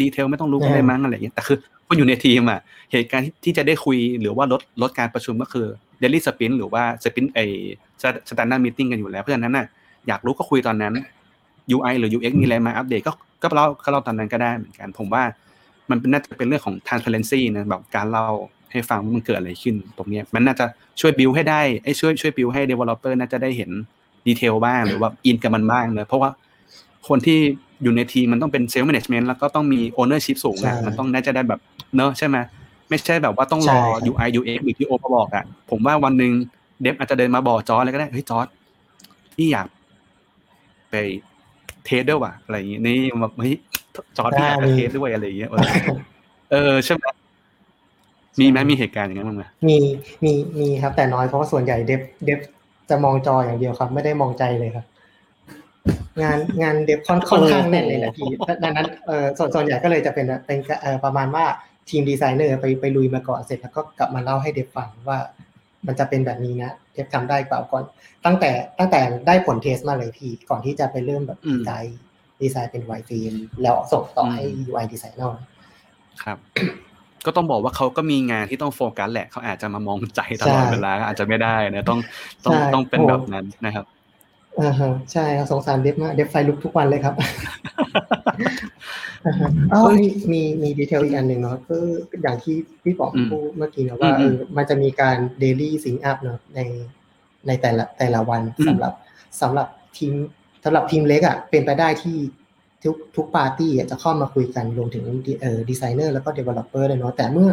[0.00, 2.60] dev ไม่ต้องรู้กันได้มั้งอะไรอย่างเงี้ยแต่คือคนอยู่ในทีมอะ
[2.92, 5.66] เหตุการณ์ที่ที่จะได้คุยหรือว่าลดลดการประชุมก็คือ
[6.00, 9.66] daily sprint หรือว่า sprint ไอ้ standup meeting กันอยู่แล้วเพราะฉะนั้นน่ะ
[10.08, 10.92] อยากรู้ก็คุยตอนนั้น
[11.76, 15.22] UI หรือ UX มีอะไรมาอัปเดตก็ก็เล่าก็เล่าตอนนั้นก็ได้เหมือนกัน ผมว่า
[15.90, 18.28] มันเป็นน่าจะเป็นเรื่องของ transparency นะแบบการเล่า
[18.72, 20.64] ให้ฟังว่ามันเกิดอะไรขึ้น ตรงเนี้ยมันน่าจะ
[21.00, 23.70] ช่วยบิวให้ได้ไอ้ช่วยช่วยบิวให้ developer น่าจะได้เห็น
[24.26, 26.30] detail บ้างหรือว่า in กับมันบ้างเนอะเพราะว่า
[27.08, 27.38] คนที่
[27.82, 31.60] อยู่ในทีมมันต้องเป็น self-management แล้วก็ต้องมี ownership สูงนะมันต้องน่าจะได้แบบ
[31.96, 32.36] เนอะใช่ไหม
[32.88, 36.32] ไม่ใช่แบบว่าต้องรอ UI UX หรือที่โอมาบอกอะผมว่าวันหนึ่ง
[36.80, 38.46] dev อาจจะเดินมาบอกจอร์อะไรก็ได้เฮ้ยจอร์ด
[39.34, 39.66] พี่อยาก
[40.90, 40.94] ไป
[41.84, 43.54] test ด้วยว่ะอะไรอย่างงี้นี่แบบเฮ้ย
[44.18, 45.50] จอร์ดพี่อยากจะ test ด้วยอะไรอย่างเงี้ย
[46.52, 47.04] เออใช่ไหม
[48.40, 49.78] มีไหมมีเหตุการณ์อย่างนั้นบ้างไหมมี
[50.24, 52.38] มีมีครับแต่น้อยเพราะว่าส่วนใหญ่ dev dev
[52.90, 54.86] จะมองจออย่างเดียวครับ ไม่ได้มองใจเลยครับ
[56.22, 58.28] งานงาน dev ค่อนค่อนข้างแน่นเลยแหละพี่
[58.62, 61.44] ดังนั้นเออส่วนส่วนใหญ่ก็เลยจะเป็นเป็นเออประมาณว่า
[61.90, 65.18] ทีมดีไซเนอร์ไปไปลุยมาก่อนเสร็จแล้วก็กลับมาเล่าให้ dev ฟังว่า
[65.86, 67.84] มันจะเป็นแบบนี้นะ dev ทำได้เปล่าก่อน
[68.24, 75.38] ตั้งแต่ตั้งแต่ได้ผล test มาเลยพี่ก่อนที่จะไปเริ่มแบบ design design เป็น wireframe แล้วส่งต่อให้ UI designer
[76.22, 76.38] ครับ
[77.26, 81.98] ก็ต้องบอกว่าเขาก็มีงานที่ต้องโฟกัสแหละเขาอาจจะมามองใจตลอดเวลาอาจจะไม่ได้นะต้อง
[82.44, 83.84] ต้องต้องเป็นแบบนั้นนะครับ
[84.60, 87.14] อ่าฮะใช่ครับสงสาร dev มาก dev ไฟลุกทุกวันเลยครับ
[89.72, 91.84] อ๋อมีมีมี detail อีกอันหนึ่งเนาะคือ
[92.22, 96.60] อย่างที่พี่บอกพูดเมื่อกี้นะว่าเออมันจะมีการ daily sync up เนาะใน
[97.46, 98.92] ในแต่ละแต่ละวันสำหรับ
[99.40, 100.12] สำหรับทีม
[100.64, 102.16] สำหรับทีมเล็กอะเป็นไปได้ที่
[102.84, 105.04] ทุกทุกปาร์ตี้จะเข้ามาคุยกันรวมถึง
[105.40, 107.50] เอ่อดีไซเนอร์แล้วก็ developer เลยเนาะแต่เมื่อ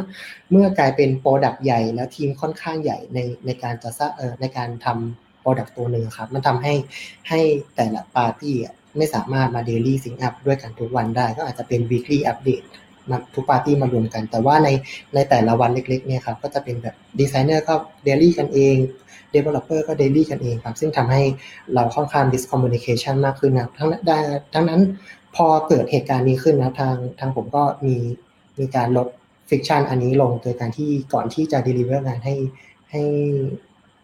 [0.52, 6.74] เมื่อกลายเป็น product ใหญ่แล้วทีมค่อนข้างใหญ่ในในการจะสร้างเอ่อในการทำ product ตัวหนึ่งครับ มันทำให้
[7.30, 7.40] ให้
[7.76, 8.56] แต่ละปาร์ตี้
[8.98, 12.66] ไม่สามารถมา daily sync up ด้วยกันทุกวันได้ ก็อาจจะเป็น weekly update
[13.10, 14.70] มาทุกปาร์ตี้มารวมกัน แต่ว่าใน
[15.14, 18.76] ในแต่ละวันเล็กๆเนี่ยครับก็จะเป็นแบบดีไซเนอร์ก็เดลี่กันเอง
[19.36, 21.22] developer ก็ daily กันเองครับ ซึ่งทำให้
[21.74, 24.18] เราค่อนข้าง discommunication มากขึ้นนะทั้งได้
[24.54, 24.82] ทั้งนั้น
[25.36, 27.96] พอเกิดเหตุการณ์นี้ขึ้นนะทางทางผมก็มี
[28.60, 29.08] มีการลด
[29.50, 32.36] friction อันนี้ลงโดยการที่ก่อนที่จะ deliver งานให้
[32.92, 33.02] ให้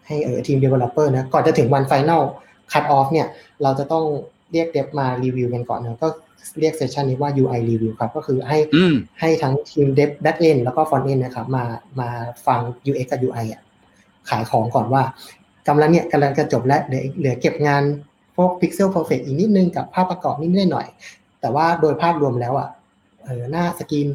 [0.10, 2.24] ให้เออทีม developer นะก่อนจะถึงวัน final
[2.72, 3.28] cut off เนี่ย
[3.64, 4.06] เราจะต้อง
[4.52, 6.08] เรียกเดฟมารีวิวกันก่อนนะก็
[6.60, 8.58] เรียก session นี้ว่า UI review ครับ ก็คือให้
[9.20, 11.64] ให้ทั้งทีม dev back end แล้วก็ front end นะครับ มา
[12.00, 12.10] มา
[12.48, 13.62] ฟัง UX กับ UI อะ
[14.30, 15.04] ขายของก่อนว่า
[15.68, 17.84] กำลังเนี่ยกำลังจะจบแล้วเหลือเหลือเก็บงาน
[18.36, 20.88] พวก Pixel Perfect อีกนิดนึงกับภาพประกอบนิดหน่อย
[21.42, 22.70] แต่ว่าโดยภาพรวมแล้วอะ
[23.24, 24.08] เออหน้า screen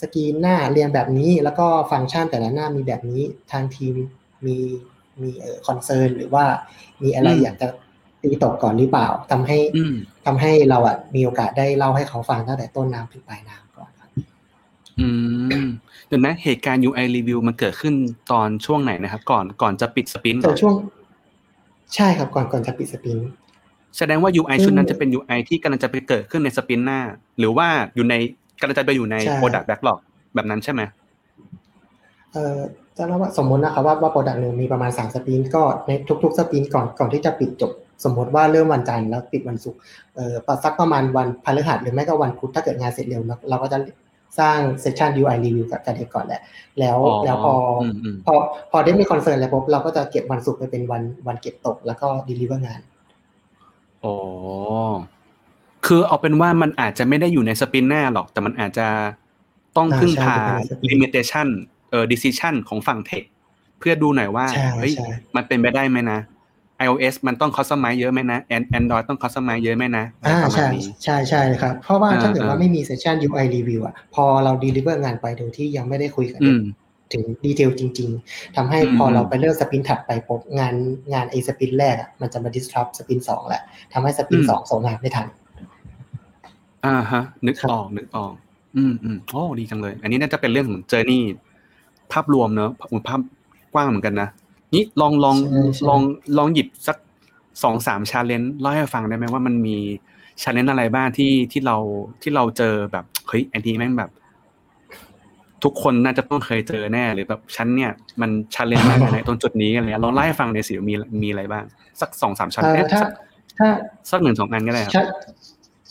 [0.00, 3.22] screen หน้าเรียงแบบนี้ แล้วก็ฟังก์ชันแต่ละหน้ามีแบบนี้
[3.52, 3.94] ทางทีม
[4.46, 4.56] มี
[5.22, 6.44] มีเออ concern หรือว่า
[7.02, 7.68] มีอะไรอยากจะ
[8.22, 9.58] ตีตกก่อนหรือเปล่าทำให้
[10.26, 14.10] ทำให้เราอะมีโอกาสได้เล่าให้เขาฟังตั้งแต่ต้นน้ำถึงปลายน้ำก่อนครับ
[15.00, 15.08] อื
[15.64, 15.66] ม
[16.06, 17.94] เดี๋ยวนะเหตุการณ์ UI review มันเกิดขึ้น
[18.32, 20.74] ตอนช่วงไหนนะครับ ก่อนก่อนจะปิดสปินตอนช่วง
[21.94, 23.18] ใช่ครับก่อนก่อนจะปิดสปิน
[23.98, 27.00] แสดงว่า UI ชุดนั้นจะเป็น UI ที่กำลังจะไปเกิดขึ้นในสปินหน้า
[27.38, 28.14] หรือว่าอยู่ใน
[28.60, 29.98] กำลังจะไปอยู่ใน Product Backlog
[30.34, 30.82] แบบนั้นใช่ไหม
[32.32, 32.58] เอ่อ
[32.96, 35.90] จะเล่าว่าสมมตินะครับว่าว่า product หนึ่งมีประมาณสาม sprint ก็ใน
[36.22, 37.72] ทุก ๆ sprint ก่อนก่อนที่จะปิดจบ
[38.04, 39.80] สมมติว่าเริ่มวันจันทร์แล้วปิดวันศุกร์
[40.14, 43.78] เอ่อสักประมาณวันพฤหัสหรือไม่ก็วันพุธถ้าเกิดงานเสร็จเร็วเราก็จะ
[44.38, 46.40] สร้าง session UI review กับ dev ก่อนแหละ
[46.78, 47.54] แล้วแล้วพอ
[48.26, 48.34] พอ
[48.70, 52.80] พอได้มี concern แล้วปุ๊บเราก็จะเก็บวันศุกร์ไปเป็นวันวันเก็บตก แล้วก็ deliver งาน
[54.04, 54.14] อ๋อ
[55.86, 58.86] คือเอาเป็นว่ามันอาจจะไม่ได้อยู่ใน sprint หน้าหรอก แต่มันอาจจะ
[59.76, 60.36] ต้องพึ่งพา
[60.88, 63.22] limitation เอ่อ decision ของฝั่ง tech
[63.78, 64.46] เพื่อดูหน่อยว่า
[64.78, 64.94] เฮ้ย
[65.36, 66.20] มันเป็นไปได้ไหมนะ
[66.84, 68.38] iOS มันต้อง customize เยอะไหมนะ
[68.78, 70.68] Android ต้อง customize เยอะไหมนะอ่าใช่
[71.04, 76.40] ใช่ใช่ครับ เพราะว่าถ้าเกิดว่าไม่มี session UI review อะ พอเรา deliver งานไปโดยที่ยังไม่ได้คุยกัน
[77.12, 80.74] ถึง detail จริง ๆทำให้พอเราไปเริ่ม sprint ถัดไปปุ๊บงาน
[81.12, 83.62] งานไอ้ sprint แรกอะมันจะมา disrupt sprint สองแหละ
[83.92, 85.26] ทำให้ sprint สองส่งงานไม่ทัน
[86.86, 88.32] อ่าฮะ นึกออกนึกออก
[88.76, 91.22] อืมอืมโอ้ดีจังเลย อันนี้น่าจะเป็นเรื่องของ journey
[92.12, 92.70] ภาพรวมเนอะ
[93.08, 93.20] ภาพ
[93.74, 94.28] กว้างเหมือนกันนะ
[94.74, 95.36] นี่ลองลอง
[95.88, 96.00] ลอง
[96.38, 96.96] ลองหยิบสัก
[97.62, 99.76] สองสาม challenge เล่าให้ฟังได้ไหมว่ามันมี
[100.42, 101.76] challenge อะไรบ้างที่ที่เรา
[102.22, 104.10] ที่เราเจอแบบเฮ้ยอันนี้แม่งแบบ
[105.64, 111.64] ทุกคนน่าจะต้องเคยเจอแน่หรือแบบฉันเนี่ย มัน challenge มากในตรงจุดนี้อะไรเงี้ยลองเล่าให้ฟังในสิมีมีอะไรบ้าง
[112.00, 113.02] สักสองสาม challenge ถ้า
[113.58, 113.68] ถ้า
[114.10, 115.06] สักหนึ่งสองอันก็ได้ครับ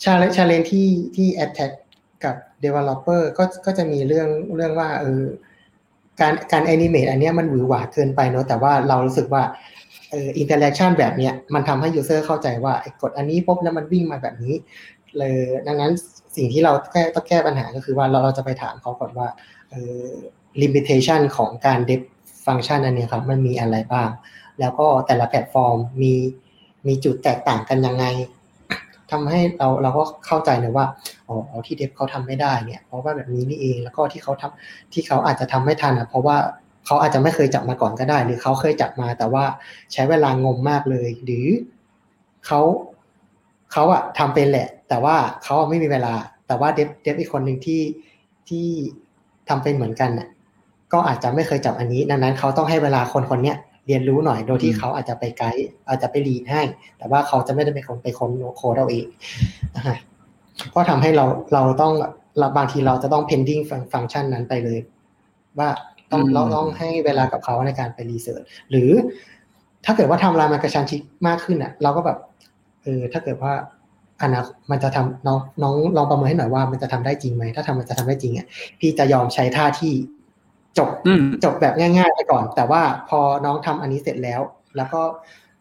[0.02, 1.72] challenge challenge ที่ที่ attack
[2.24, 5.24] กับ developer ก็ก็จะมีเรื่องเรื่องว่าเออ
[6.20, 9.42] การการ animate อันนี้มันหวือหวาเกินไปเนอะแต่ว่าเรารู้สึกว่า
[10.10, 14.54] เออ interaction แบบเนี้ยมันทำให้ user เข้าใจว่าไอ้กดอันนี้ปุ๊บแล้วมันวิ่งมาแบบนี้
[15.18, 15.36] เลย
[15.66, 15.92] ดังนั้น
[16.36, 19.28] สิ่งที่เราแก้ต้องแก้ปัญหาก็คือว่าเราเราจะไปถามเขาก่อนว่า
[19.70, 20.06] เออ
[20.62, 22.00] limitation ของการ dev
[22.46, 24.08] ฟังก์ชันอันเนี้ยครับมันมีอะไรบ้าง
[24.60, 26.12] แล้วก็แต่ละแพลตฟอร์มมี
[26.86, 28.04] มีจุดแตกต่างกันยังไง
[29.10, 30.86] ทำให้เราเราก็เข้าใจเลยว่า
[31.28, 36.36] อ๋อที่เดฟเขาทำไม่ได้เนี่ย เพราะว่าแบบนี้นี่เองแล้วก็ที่เขาทำที่เขาอาจจะทำไม่ทันอะเพราะว่า
[36.86, 39.44] เขาอาจจะไม่เคยจับมาก่อนก็ได้ หรือเขาเคยจับมาแต่ว่า
[39.92, 41.46] ใช้เวลางมมากเลย หรือ
[42.46, 42.60] เขา
[43.72, 46.14] เขาอะทำเป็นแหละ แต่ว่าเขาไม่มีเวลา
[46.46, 47.82] แต่ว่าเดฟเดฟอีกคนหนึ่งที่
[48.48, 48.66] ที่
[49.48, 50.28] ทำเป็นเหมือนกันน่ะ
[50.92, 56.62] ก็อาจจะไม่เคยจับอันนี้ ดังนั้นเขาต้องให้เวลาคนคนเนี้ย เรียนรู้หน่อยโดยที่เขาอาจจะไปไกด์อาจจะไปรีดให้
[56.98, 59.06] แต่ว่าเขาจะไม่ได้เป็นคนไปค้นโค้ดเราเอง
[60.74, 61.24] ก็ทำให้เรา
[61.54, 61.92] เราต้อง
[62.38, 63.62] เราบางทีเราจะต้อง pending
[63.92, 64.78] ฟังก์ชันนั้นไปเลย
[65.58, 65.68] ว่า
[66.10, 68.90] ต้องเราต้องให้เวลากับเขาในการไปรีเสิร์ชหรือ
[69.84, 72.18] ถ้าเกิดว่าทำรายมันกระชันชิดมากขึ้นอะ เราก็แบบ
[72.82, 73.52] เออถ้าเกิดว่า
[74.20, 78.46] อันนี้มันจะทำน้องน้องลองประเมินให้หน่อยว่ามันจะทำได้จริงไหมถ้าทำมันจะทำได้จริงอะ
[78.80, 79.92] พี่จะยอมใช้ท่าที่
[80.78, 80.88] จบ
[81.44, 84.40] จบแบบง่ายๆไปก่อน แต่ว่าพอน้องทำอันนี้เสร็จแล้ว
[84.76, 85.00] แล้วก็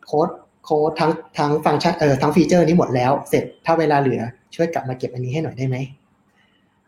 [0.08, 0.30] โค้ด
[0.66, 4.22] โค้ดทั้งทั้งฟังก์ชันเออทั้ง feature นี้หมดแล้ว เสร็จถ้าเวลาเหลือ
[4.56, 5.78] ช่วยกลับมาเก็บอันนี้ให้หน่อยได้ไหม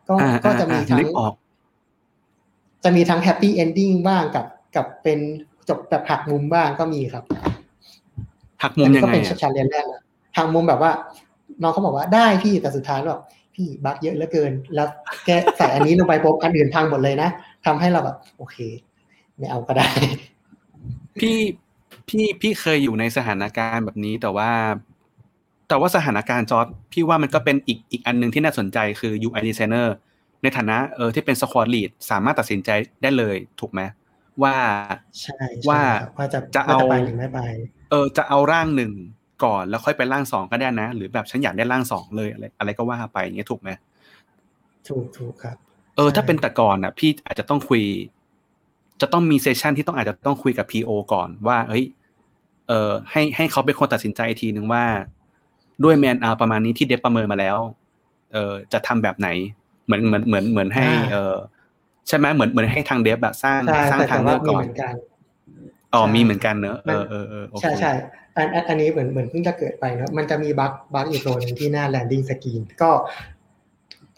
[0.09, 0.15] ก็
[0.45, 1.05] ก็จะมีทั้ง
[2.83, 5.19] จะมีทั้ง happy ending บ้างกับกับเป็น
[5.69, 7.23] จบแบบหักมุมบ้างก็มีครับ
[8.61, 9.85] หักมุมยังไงก็เป็น challenge แรก
[10.37, 10.91] หักมุมแบบว่า
[11.61, 13.21] น้องเขาบอกว่าได้พี่แต่สุดท้ายแบบ
[13.55, 14.87] พี่ bug เยอะเหลือเกิน แล้ว
[15.25, 17.29] แกใส่อันนี้ลงไปปุ๊บอันอื่นพังหมดเลยนะ
[17.67, 18.57] ทำให้เราแบบโอเค
[19.37, 19.87] ไม่เอาก็ได้
[21.19, 21.37] พี่
[22.09, 24.49] พี่พี่เคยอยู่ในสถานการณ์แบบนี้แต่ว่า
[25.67, 29.87] แต่ว่าสถานการณ์จอร์จพี่ว่ามันก็เป็นอีกอีกอันหนึ่งที่น่าสนใจคือ UI designer
[30.43, 32.69] ในฐานะเออที่เป็น squad lead สามารถตัดสินใจ
[33.01, 33.81] ได้เลยถูกไหม
[34.43, 34.55] ว่า
[35.21, 35.37] ใช่
[35.69, 35.81] ว่า
[36.17, 37.39] ว่าจะจะเอาหรือไม่ไป
[37.91, 38.91] เออจะเอาร่างหนึ่ง
[39.43, 43.69] ก่อนแล้วค่อยไปร่างสองก็ได้นะ หรือแบบฉันอยากได้ร่างสองเลยอะไรอะไรก็ว่าไปอย่างเงี้ยถูกไหม
[44.87, 45.57] ถูกถูกครับ
[45.97, 47.83] เออถ้าเป็นแต่ก่อนอะ พี่อาจจะต้องคุย
[49.01, 51.85] จะต้องมีเซสชันที่ต้องอาจจะต้องคุยกับพีโอก่อนว่าเฮ้ย
[52.67, 54.85] เออให้ให้เขาเป็นคนตัดสินใจทีนึงว่า
[55.83, 57.57] ด้วยแมนอาประมาณนี้ที่เดฟประเมินมาแล้ว
[58.33, 59.29] เออจะทำแบบไหน
[59.85, 61.35] เหมือนเหมือนเหมือนเหมือนให้ เออ
[62.07, 64.63] ใช่ไหมเหมือนเหมือนให้ทาง dev แบบสร้างสร้างทางเลือกก่อน
[65.93, 67.91] อ๋อมีเหมือนกันเนอะเออเออเออใช่ใช่
[68.35, 72.89] อันอันนี้เหมือนเหมือนเพิ่งจะเกิดไปเนอะมันจะมี bug bug อีกตัวหนึ่งที่หน้า landing screen ก็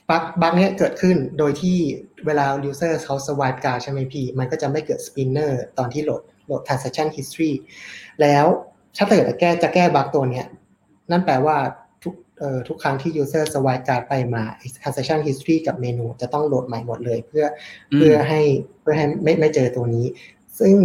[0.09, 1.77] bug bug เนี้ยเกิดขึ้นโดยที่
[2.25, 7.51] เวลา user เขา swipe การใช่ไหมพี่ มันก็จะไม่เกิด spinner ตอนที่โหลดโหลด transaction history
[8.21, 8.45] แล้ว
[8.97, 10.45] ถ้าเกิดจะแก้จะแก้ bug ตัวเนี้ย
[11.11, 11.57] นั่นแปลว่า
[12.03, 14.43] ทุกเอ่อทุกครั้งที่ user swipe การ์ดไปมา
[14.81, 17.45] transaction history กับเมนูจะต้องโหลดใหม่หมดเลย เพื่อ
[17.95, 18.41] เพื่อให้
[18.81, 20.05] เพื่อให้ไม่ไม่เจอตัวนี้
[20.59, 20.75] ซึ่ง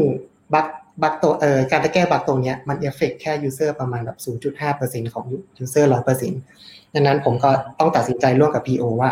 [0.55, 0.67] bug
[1.03, 4.19] bug ตัวเอ่อการจะแก้ bug ตรงเนี้ยมันเอฟเฟกแค่ user ประมาณแบบ
[4.61, 5.27] 0.5%ของ
[5.59, 9.11] user 100% ดังนั้นผมก็ต้องตัดสินใจร่วมกับ PO ว่า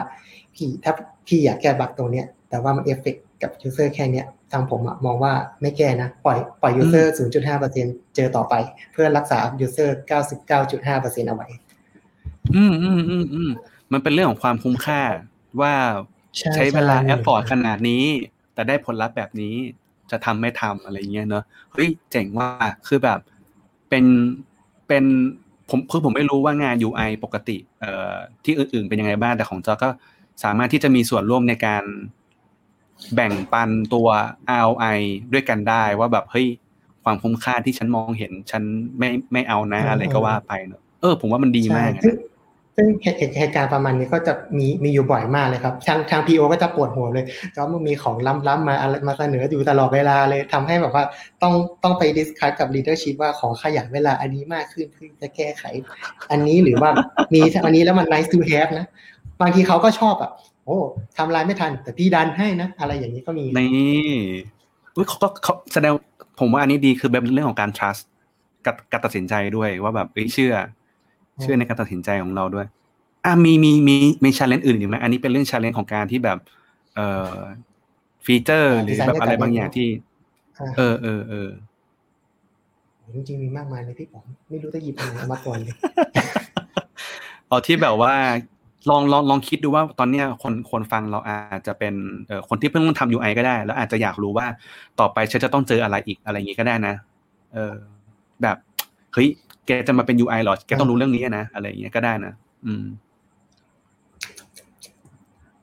[0.55, 0.93] พี่ถ้า
[1.27, 7.15] พี่อยากแก้ bug ตรงเนี้ย แต่ว่ามันเอฟเฟกกับ user แค่เนี้ยทางผมมองว่าไม่แก้นะ ปล่อยปล่อย user
[7.63, 8.55] 0.5%เจอต่อไป
[8.93, 9.97] เพื่อรักษา user
[10.43, 11.49] 99.5%เอาไว้
[12.55, 13.51] อืมอืมอืมอืม
[13.93, 15.03] มันเป็นเรื่องของความคุ้มค่า
[15.61, 15.75] ว่า
[16.39, 18.05] ใช้เวลา effort ขนาดนี้
[18.55, 19.55] แต่ได้ผลลัพธ์แบบนี้
[20.11, 22.49] จะทำไม่ทำอะไรเงี้ยเนอะเฮ้ยเจ๋งว่า
[22.87, 23.21] คือแบบ
[23.89, 24.05] เป็น
[24.89, 25.05] เป็น
[25.73, 28.15] ผมคือผมไม่รู้ว่างาน UI ปกติเอ่อ
[28.45, 29.89] ที่อื่นๆเป็นยังไงบ้างแต่ของจอร์จก็
[30.45, 31.85] สามารถที่จะมีส่วนร่วมในการ
[33.15, 34.09] แบ่งปันตัว
[34.63, 34.99] ROI
[35.33, 36.47] ด้วยกันได้ว่าแบบเฮ้ย
[37.05, 38.63] ความคุ้มค่าที่ฉันมองเห็น ฉัน
[38.99, 41.91] ไม่ไม่เอานะอะไรก็ว่าไปเนอะเออ ผมว่ามันดีมาก
[42.77, 42.87] ซึ่ง
[43.39, 47.25] เหตุการณ์ประมาณนี้ก็จะมีมีอยู่บ่อยมากเลยครับ ทางทาง PO ก็จะปวดหัวเลย
[47.57, 48.17] ก็มึงมีของ
[48.49, 51.05] ล้ำๆมาอะไรมาเสนออยู่ตลอดเวลาเลยทำให้แบบว่า
[51.43, 51.53] ต้อง
[51.83, 55.63] ต้องไป discuss กับ leadership ว่าขอขยายเวลาอันนี้มากขึ้นเพื่อจะแก้ไข
[56.31, 56.91] อันนี้หรือว่า
[57.35, 58.87] มีอันนี้แล้วมัน nice to have นะ
[59.41, 60.31] บางทีเขาก็ชอบอะ
[60.67, 60.79] โอ้
[61.17, 65.93] ทำลายไม่ทัน แต่พี่ดันให้นะ อะไรอย่างนี้ก็มีนี่เขาก็เขาแสดง
[66.41, 68.03] ผมว่าอันนี้ดีคือแบบเรื่องของการ trust
[68.67, 70.55] กับการตัดสินใจด้วยว่าแบบเอ้ยเชื่อ
[71.41, 72.67] เชื่อในการตัดสินใจของเราด้วย
[73.25, 76.39] อะมีมีมีมี challenge อื่นอีกไหมอันนี้เป็นเรื่อง challenge ของการที่แบบ
[76.95, 77.37] เอ่อ
[78.27, 79.89] feature หรือแบบอะไรบางอย่างที่
[80.61, 81.51] อ่าเออเออเออ
[83.15, 85.75] จริงๆมีมากมายเลยพี่ผมไม่รู้จะหยิบอันไหนเอามาก่อนเลย
[87.49, 88.13] เอาที่แบบว่า
[88.91, 91.95] ลองลองลองคิดดูว่าตอนเนี้ยคนคนฟังเราอาจจะเป็น
[92.27, 94.47] เอ่อคนที่เพิ่งทำ UI ก็ได้ แล้วอาจจะอยากรู้ว่า
[95.01, 96.95] ต่อไปฉันจะต้องเจออะไรอีกอะไรอย่างงี้ก็ได้นะ
[97.55, 97.75] เออ
[98.43, 98.57] แบบ
[99.13, 99.29] เฮ้ย
[99.67, 102.33] แกจะมาเป็น UI หรอแกต้องรู้เรื่องนี้นะอะไรอย่างเงี้ยก็ได้นะ
[102.67, 102.85] อืม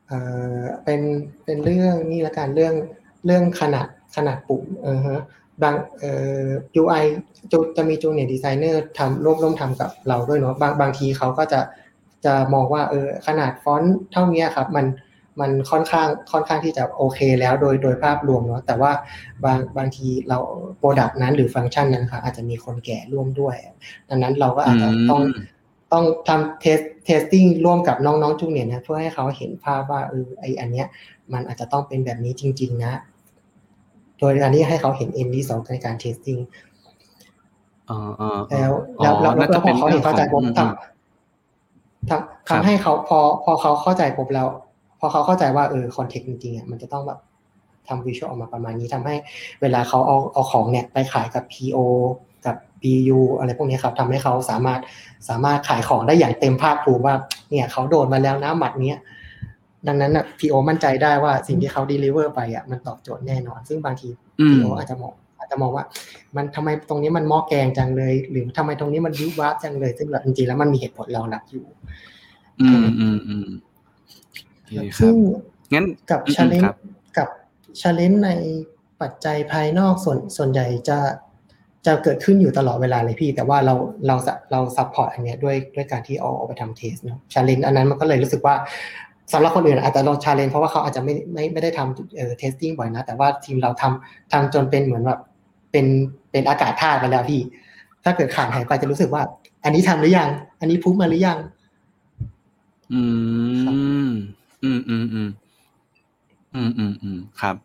[0.08, 0.20] เอ่
[0.60, 1.02] อเป็น
[1.45, 2.74] เป็นเรื่องนี่ละกันเรื่อง
[3.26, 5.22] เรื่องขนาดขนาดปุ่มเออฮะ
[5.64, 6.45] บางเอ่อ
[6.82, 7.04] UI
[7.52, 11.62] จะจะมี junior designer ทำร่วมร่วมทำกับเราด้วยเนาะบางบางทีเขาก็จะ
[12.26, 14.86] จะมองว่าเออขนาดฟอนต์เท่านี้ครับ มัน
[15.40, 18.92] มันค่อนข้างค่อนข้างที่จะโอเคแล้วโดยโดยภาพรวมเนาะแต่ว่า
[19.46, 20.38] บางบางทีเรา
[20.78, 23.56] product นั้นหรือฟังก์ชันนั้นครับอาจจะมีคนแก่ร่วมด้วย
[24.10, 25.36] ดังนั้นเราก็อาจจะต้องอืม
[25.92, 30.88] ต้องทำ test testing ร่วมกับน้องๆ junior นะเพื่อให้เขาเห็นภาพว่าเออไอ้อันเนี้ย
[31.34, 32.94] มันอาจจะต้องเป็นแบบนี้จริง ๆ นะ
[34.20, 36.40] โดยการที่ให้เขาเห็น end result ในการ testing
[37.90, 38.72] อ๋ออ๋ออ๋อแล้ว
[39.02, 44.48] แล้วแล้วน่าแล้จะวพเป็อนเขาเรื่เห็อนงเข้าใจขปุ๊อบงทอืมำทำครับทำให้เขาพอพอเขาเข้าใจปุ๊บแล้ว
[45.00, 47.20] พอเขาเข้าใจว่าเออ context จริงๆอะมันจะต้องแบบ
[47.88, 49.16] ทำ visual ออกมาประมาณนี้ทำให้
[49.62, 51.78] เวลาเขาเอาเอาของเนี่ยไปขายกับ PO
[52.45, 54.80] กับ BU อะไรพวกนี้ครับทำให้เขาสามารถ
[55.30, 57.16] สามารถขายของได้อย่างเต็มภาคภูมิว่า
[57.50, 59.00] เนี่ยเขาโดนมาแล้วนะหมัดเนี้ย
[59.88, 65.86] ดังนั้นอะ PO มั่นใจได้ว่าสิ่งที่เขา deliver ไปอะมันตอบโจทย์แน่นอน ซึ่งบางทีอืม PO อาจจะมองอาจจะมองว่า
[66.36, 71.66] มันทำไมตรงนี้มันหม้อแกงจังเลย หรือทำไมตรงนี้มันวิบวับจังเลย ซึ่งแบบจริงๆแล้วมันมีเหตุผลรองรับอยู่
[72.62, 73.69] อืมอืมอืมโอเคครั
[75.00, 75.16] ซึ่บง
[75.74, 76.78] งั้นกับอืมชาเลนครัจ์บ
[77.18, 77.30] กับ
[77.82, 78.32] ชาเลนจ์ใน
[79.02, 81.00] ปัจจัยภายนอกส่วนส่วนใหญ่จะ
[81.86, 83.76] จะเกิดขึ้นอยู่ตลอดเวลาเลยพี่ แต่ว่าเรา
[84.08, 84.16] เรา
[84.52, 88.56] เรา support อันเนี้ยด้วยด้วยการที่เอาเอาไปทำ test เนาะ challenge อันนั้นมันก็เลยรู้สึกว่า
[89.34, 95.20] สำหรับคนอื่นอาจจะลอง challenge เพราะว่าเขาอาจจะไม่ไม่ไม่ได้ทำเอ่อ testing บ่อยนะ แต่ว่าทีมเราทำทำจนเป็นเหมือนแบบ
[95.72, 95.86] เป็น
[96.32, 97.42] เป็นอากาศธาตุไปแล้วพี่
[98.04, 99.22] ถ้าเกิดขาดหายไปจะรู้สึกว่า
[99.64, 101.38] อันนี้ทำหรือยัง อันนี้ book มาหรือยัง
[102.94, 103.02] อื
[104.08, 104.10] ม
[104.64, 105.30] อืมอืมอืม
[106.55, 107.55] อืมอืมอืมครับ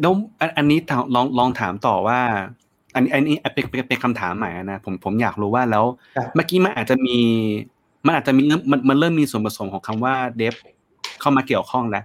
[0.00, 2.20] แล้วอันอันนี้ถามลองลองถามต่อว่า
[2.94, 5.84] อันนี้อันนี้เป็นเป็นเป็นคำถามใหม่นะผมผมอยากรู้ว่าแล้ว
[6.16, 7.18] ครับเมื่อกี้มันอาจจะมี
[8.06, 10.54] มันอาจจะมีเริ่มมันมันเริ่มมีส่วนผสมของคำว่าเดฟ
[11.20, 12.04] เข้ามาเกี่ยวข้องแล้ว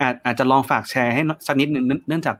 [0.00, 2.36] อาจอาจจะลองฝากแชร์ให้สักนิดนึงเนื่องเนื่องจาก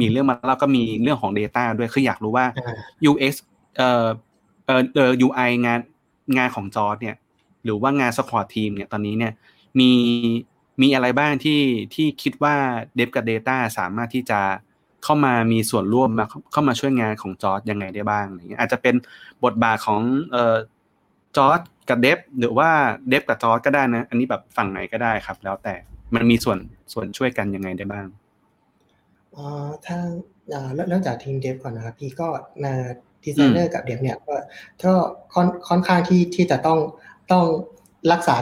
[0.00, 2.74] มีเรื่องมาแล้วก็มีเรื่องของ Data ด้วยคืออยากรู้ว่าอ่า
[3.10, 3.32] UX
[3.76, 4.06] เอ่อ
[4.66, 5.80] เอ่อเอ่อ UI งาน
[6.36, 7.16] งานของจอร์ดเนี่ย
[7.64, 9.32] หรือว่างานสควอตทีมเนี่ยตอนนี้เนี่ย
[9.80, 9.90] มี
[10.82, 11.60] มีอะไรบ้างที่
[11.94, 12.54] ที่คิดว่า
[12.94, 14.40] dev กับ data สามารถที่จะ
[15.04, 18.94] เข้ามามีส่วนร่วมมาเข้ามาช่วยงานของจอร์ดยังไงได้บ้างอะไรเงี้ยอาจจะเป็น
[19.44, 20.00] บทบาทของ
[20.32, 20.56] เอ่อ
[21.36, 22.70] จอร์ดกับ dev หรือว่า
[23.08, 25.74] dev กับจอร์ดก็ได้นะ อันนี้แบบฝั่งไหนก็ได้ครับ แล้วแต่
[26.14, 26.58] มันมีส่วน
[26.92, 28.06] ส่วนช่วยกันยังไงได้บ้าง
[29.36, 29.98] อ่อถ้า
[30.54, 32.28] อ่าเริ่มจากทีม dev ก่อนนะครับพี่ก็
[33.24, 34.34] ดีไซเนอร์กับ dev เนี่ยก็
[34.84, 34.92] ก็
[35.34, 36.78] ค่อนค่อนข้างที่ที่จะต้อง
[37.30, 37.44] ต้อง
[38.12, 38.36] รักษา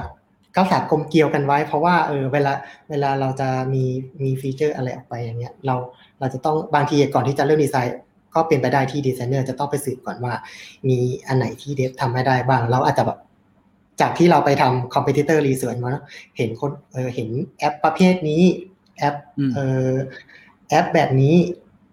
[0.57, 2.53] รักษากลมเกลียวกันไว้ เพราะว่าเออเวลา
[2.91, 3.85] เวลาเราจะมี
[4.23, 5.75] มีฟีเจอร์อะไรออกไปอย่างเงี้ยเรา
[6.19, 7.97] เราจะต้องบางทีก่อนที่จะเริ่มดีไซน์
[8.35, 10.35] ก็เป็นไปได้ที่ดีไซเนอร์จะต้องไปสืบก่อนว่า
[10.89, 13.19] มีอันไหนที่ dev ทำให้ได้บ้าง เราอาจจะแบบ
[14.01, 16.05] จากที่เราไปทำ competitor research มาเนอะ
[16.37, 17.29] เห็นคนเออเห็น
[17.59, 18.43] แอปประเภทนี้
[18.99, 19.93] แอปอืมเออ
[20.69, 21.35] แอปแบบนี้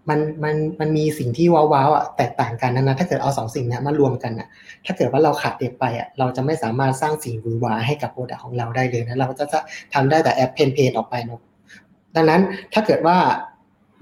[0.08, 4.48] มันมันมันมีสิ่งที่ว้าวๆอะแตกต่างกันนะนะถ้าเกิดเอาสองสิ่งเนี้ยมารวมกันอะ
[4.86, 9.60] ถ้าเกิดว่าเราขาด dev ไปอะเราจะไม่สามารถสร้างสิ่งหวือหวาให้กับ product ของเราได้เลยนะเราจะจะ
[9.94, 11.40] ทำได้แต่แอป plain plain ออกไปเนาะ
[12.16, 12.40] ดังนั้น
[12.74, 13.16] ถ้าเกิดว่า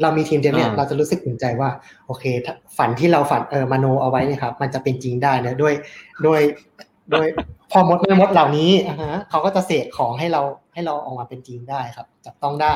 [0.02, 1.70] เรามีทีม dev เนี่ยอ่าเราจะรู้สึกอุ่นใจว่า
[2.06, 5.74] โอเคถ้าฝันที่เราฝันเออมโนเอาไว้เนี่ยครับ มันจะเป็นจริงได้นะด้วย
[6.26, 6.40] ด้วย
[7.12, 7.26] ด้วย
[7.72, 10.42] พ่อมดแม่มดเหล่านี้อ่าฮะเขาก็จะเสกของให้เรา
[10.74, 12.74] ให้เราออกมาเป็นจริงได้ครับ จับต้องได้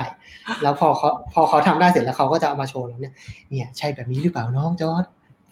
[0.63, 3.15] แล้วพอเขาพอเขาทำได้เสร็จแล้วเขาก็จะเอามาโชว์เราเนี่ย
[3.49, 5.05] เนี่ย ใช่แบบนี้หรือเปล่าน้องจอร์ด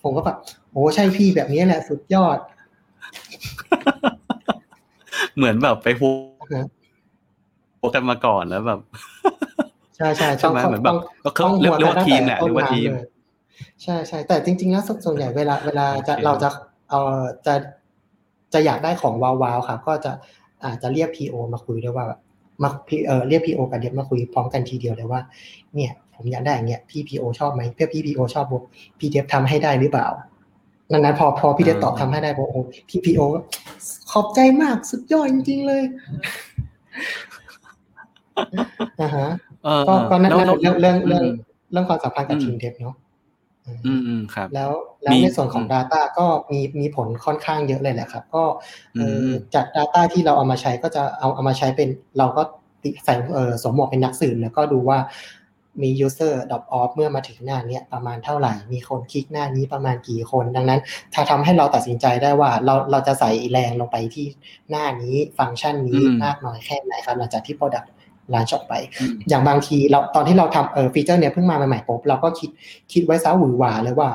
[0.03, 0.37] ผมก็แบบ
[0.73, 2.39] โอ้ใช่พี่แบบนี้แหละสุดยอด
[5.37, 6.03] เหมือนแบบไปโฮ
[6.41, 6.69] อ่าฮะ
[7.95, 8.81] กันมาก่อนแล้วแบบ
[9.97, 13.07] ใช่ใช่ใช่ไหมต้องเหมือนแบบต้องก็เขาเรียกเรียกว่าทีมแหละเรียกว่าทีมเลย
[13.83, 16.49] ใช่ใช่แต่จริง ๆ แล้วส่วนส่วนใหญ่เวลา เวลาจะโอเคเราจะ
[16.91, 17.55] เอ่อจะ
[18.53, 20.13] จะอยากได้ของว้าวๆครับ ก็จะ
[20.65, 22.21] อาจจะเรียก PO มาคุยด้วยว่าแบบ
[22.63, 25.21] มาพี่เออเรียก PO กับเดฟมาคุยพร้อมกันทีเดียวเลยว่า
[25.75, 28.61] เนี่ย ผมอยากได้อย่างเงี้ยพี่ PO ชอบไหมเพื่อพี่ PO ชอบบุ๊
[28.99, 30.09] พี่เดฟทำให้ได้หรือเปล่า
[30.93, 33.41] ดังนั้นพอพอพี่เดฟตอบทำให้ได้บอกโอ้พี่ PO ก็
[34.11, 35.83] ขอบใจมากสุดยอดจริงๆเลย
[39.01, 39.29] นะฮะ
[39.65, 41.37] เออก็ก็นั่นแล้วนั่นแล้วเรื่องเรื่องเรื่องอืม
[41.73, 42.97] เรื่องความสัมพันธ์กับอืมทีมเดฟเนาะ
[43.67, 44.71] อืมอืมครับ แล้ว
[45.07, 48.45] แล้วมีในส่วนของอืม Data ก็มีมีผลค่อนข้างเยอะเลยแหละครับ ก็
[48.95, 51.89] เอ่ออมจาก Data ที่เราเอามาใช้ก็จะเอาเอามาใช้เป็น
[52.19, 52.43] เราก็
[52.83, 54.99] ติใส่เอ่อสวมหมวกเป็นนักสืบแล้วก็ดูว่า
[55.83, 60.81] มี user drop off เมื่อมาถึงหน้าเนี้ยประมาณเท่าไหร่ มีคนคลิกหน้านี้ประมาณกี่คน ดังนั้น
[61.15, 64.27] ถ้าทำให้เราตัดสินใจได้ว่าเราเราจะใส่แรงลงไปที่
[64.71, 67.87] หน้านี้ฟังก์ชันนี้อืมมากน้อยแค่ไหนครับหลังจากที่ product
[68.35, 72.51] ลานออกไปอืมอย่างบางทีเราตอนที่เราทำเออฟีเจอร์เนี้ยเพิ่งมาใหม่ๆปุ๊บเราก็คิด
[72.93, 74.09] คิดไว้ซะหวือหวาเลยว่า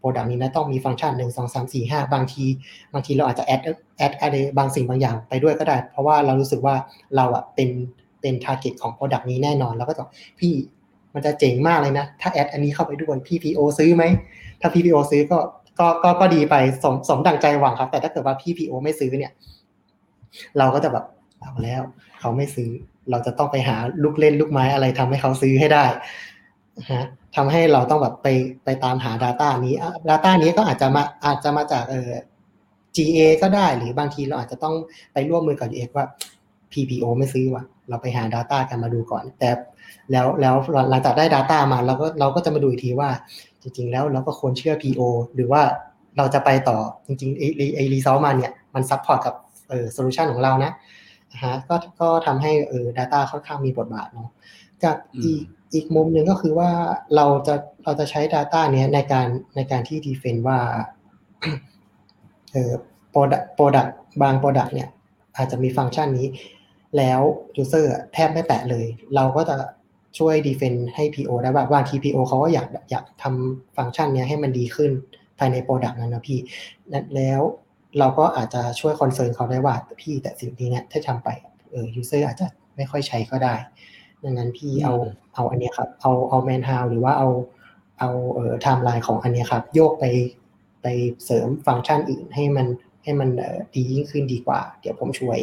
[0.00, 2.44] โปรดักต์นี้นะต้องมีฟังก์ชันหนึ่งสองสามสี่ห้าบางที
[2.92, 3.60] บางทีเราอาจจะ add
[3.98, 6.74] add อะไรบางสิ่งบางอย่างไปด้วยก็ได้ เพราะว่าเรารู้สึกว่า
[7.16, 7.68] เราอะเป็น
[8.20, 10.04] เป็น target ของ product นี้แน่นอนแล้วก็จะ
[10.40, 10.52] พี่
[11.14, 14.04] มันจะเจ๋งมากเลยนะ ถ้า add อันนี้เข้าไปด้วยพี่ PO ซื้อไหม
[14.60, 15.38] ถ้าพี่ PO ซื้อก็
[15.80, 19.32] ก็ก็ก็ดีไปสมสมดังใจหวังครับ แต่ถ้าเกิดว่าพี่ PO ไม่ซื้อเนี่ย
[20.58, 21.04] เราก็จะแบบ
[21.40, 21.82] เอาแล้ว
[22.20, 22.70] เขาไม่ซื้อ
[23.10, 25.84] เราจะต้องไปหาลูกเล่นลูกไม้อะไรทำให้เขาซื้อให้ได้
[26.92, 27.06] ฮะ
[27.36, 28.28] ทำให้เราต้องแบบไป
[28.64, 29.74] ไปตามหา Data นี้
[30.10, 32.12] Data นี้ก็อาจจะมาอาจจะมาจากเอ่อ
[32.96, 34.74] GA ก็ได้หรือบางทีเราอาจจะต้อง
[35.12, 36.06] ไปร่วมมือกับ UX ว่า
[36.72, 39.50] PPO ไม่ซื้อว่ะ เราไปหา Data กันมาดูก่อน แต่
[40.10, 40.54] แล้วแล้ว
[40.90, 43.10] หลังจากได้ Data มาเราก็เราก็จะมาดูอีกทีว่า
[43.62, 45.00] จริง ๆ แล้วเราก็ควรเชื่อ PO
[45.34, 45.62] หรือว่า
[46.16, 49.34] เราจะไปต่อจริงๆไอ้ไอ้ไอ้ research มาเนี่ยมัน support กับ
[49.68, 50.72] เอ่อ solution ของเรานะ
[51.44, 54.28] ฮะก็ก็ทำให้เอ่อ data ค่อนข้างมีบทบาทเนาะ
[54.84, 55.42] กับอีก
[55.74, 56.70] อีกมุมหนึ่งก็คือว่า
[57.16, 57.54] เราจะ
[57.84, 60.58] เราจะใช้ data เนี้ยในการในการที่ defend ว่า
[62.52, 62.72] เออ
[63.12, 63.90] product product
[64.22, 64.88] บาง product เนี่ย
[65.36, 66.28] อาจจะมีฟังก์ชันนี้
[66.96, 67.20] แล้ว
[67.60, 69.56] user อะแทบไม่แตะเลย เราก็จะ
[70.18, 74.90] ช่วย defend ให้ PO ได้ว่าบางที PO เขาก็อยากอยากทำฟังก์ชันเนี้ยให้มันดีขึ้น
[75.38, 76.38] ภายใน product นั้นนะพี่
[77.16, 77.40] แล้ว
[77.98, 81.28] เราก็อาจจะช่วยคอนเซิร์นเขาได้ว่าพี่แต่สิ่งนี้เนี่ยถ้าทำไป
[81.70, 82.46] เออ user อาจจะ
[82.76, 83.54] ไม่ค่อยใช้ก็ได้
[84.24, 87.28] ดังนั้นพี่เอาอืมเอาอันเนี้ยครับ เอาเอา man how หรือว่าเอา
[87.98, 90.04] เอาเอ่อ timeline ของอันเนี้ยครับ โยกไป
[90.82, 90.86] ไป
[91.24, 92.66] เสริมฟังก์ชันอื่นให้มัน
[93.04, 95.38] ให้มันเอ่อดียิ่งขึ้นดีกว่า เดี๋ยวผมช่วย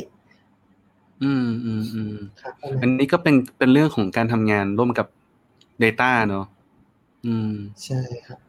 [1.23, 5.07] อืมอืมอืมครับอันนี้ก็เป็นเป็นเรื่องของการทำงานร่วมกับ
[5.83, 6.45] Data เนอะ
[7.25, 7.53] อืม
[7.85, 8.39] ใช่ครับ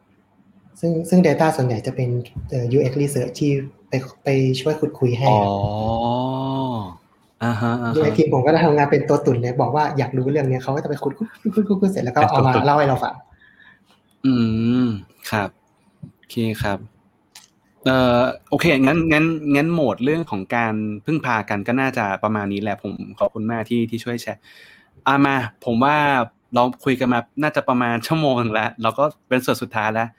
[0.79, 2.09] ซึ่งซึ่ง Data ส่วนใหญ่จะเป็น
[2.49, 3.51] เอ่อ UX research ที่
[3.89, 4.29] ไปไป
[4.61, 7.08] ช่วยขุดคุยให้อ๋อครับ
[7.43, 13.13] อ่าฮะอ่า UX ฮะทีมผมก็จะทำงานเป็นตัวตุ่นเลยบอกว่าอยากรู้เรื่องเนี้ยเขาก็จะไปขุดขุดขุดขุดขุดขุดเสร็จแล้วก็เอามาเป็นตัวตุ่นเล่าให้เราฟัง
[14.25, 14.33] อื
[14.85, 14.87] ม
[15.31, 15.49] ครับ
[16.17, 16.77] โอเคครับ
[17.85, 19.25] เอ่อโอเคงั้นงั้น
[19.55, 20.73] งั้นโหมดเรื่องของการ
[21.05, 24.41] พึ่งพากันก็น่าจะประมาณนี้แหละผมขอบคุณมากที่ที่ช่วยแชร์
[25.07, 25.35] อ่ามา
[25.65, 25.95] ผมว่า
[26.53, 30.09] เราคุยกันมาน่าจะประมาณชั่วโมงหนึ่งแล้วเราก็เป็นส่วนสุดท้ายแล้ว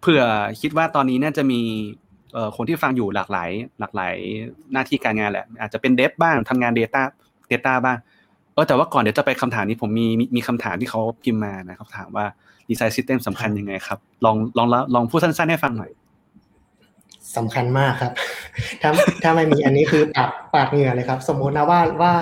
[0.00, 0.24] เผื่อ
[0.60, 2.03] คิดว่าตอนนี้น่าจะมีเอ่อ
[2.56, 4.14] คนที่ฟังอยู่หลากหลาย หลากหลาย
[4.72, 7.02] หน้าที่การงานแหละ อาจจะเป็นเดฟบ้างทำงาน Data
[7.50, 7.98] Data บ้าง
[8.54, 10.06] เออแต่ว่าก่อนเดี๋ยวจะไปคำถามนี้ผมมี
[10.36, 12.26] มีคำถามที่เขาพิมพ์มานะครับ ถามว่า
[12.68, 15.90] design system สำคัญยังไงครับ ลองลองละลองพูดสั้นๆให้ฟังหน่อย
[17.36, 18.12] สำคัญมากครับ
[18.82, 18.90] ถ้า
[19.22, 22.14] ถ้าไม่มีอันนี้คือปาดปาดเหงื่อเลยครับ สมมตินะว่าว่า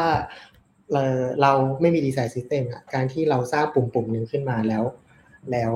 [0.90, 4.84] เอ่อเราไม่มี design system อะการที่เราสร้างปุ่มปุ่มหนึ่งขึ้นมาแล้ว
[5.52, 5.72] แล้ว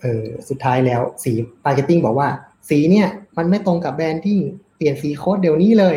[0.00, 1.32] เออสุดท้ายแล้วสี
[1.64, 2.28] marketing บอกว่า
[2.70, 3.08] สีเนี่ย
[3.38, 4.40] มันไม่ตรงกับ branding
[4.76, 5.96] เปลี่ยนสีโค้ดเดี๋ยวนี้เลย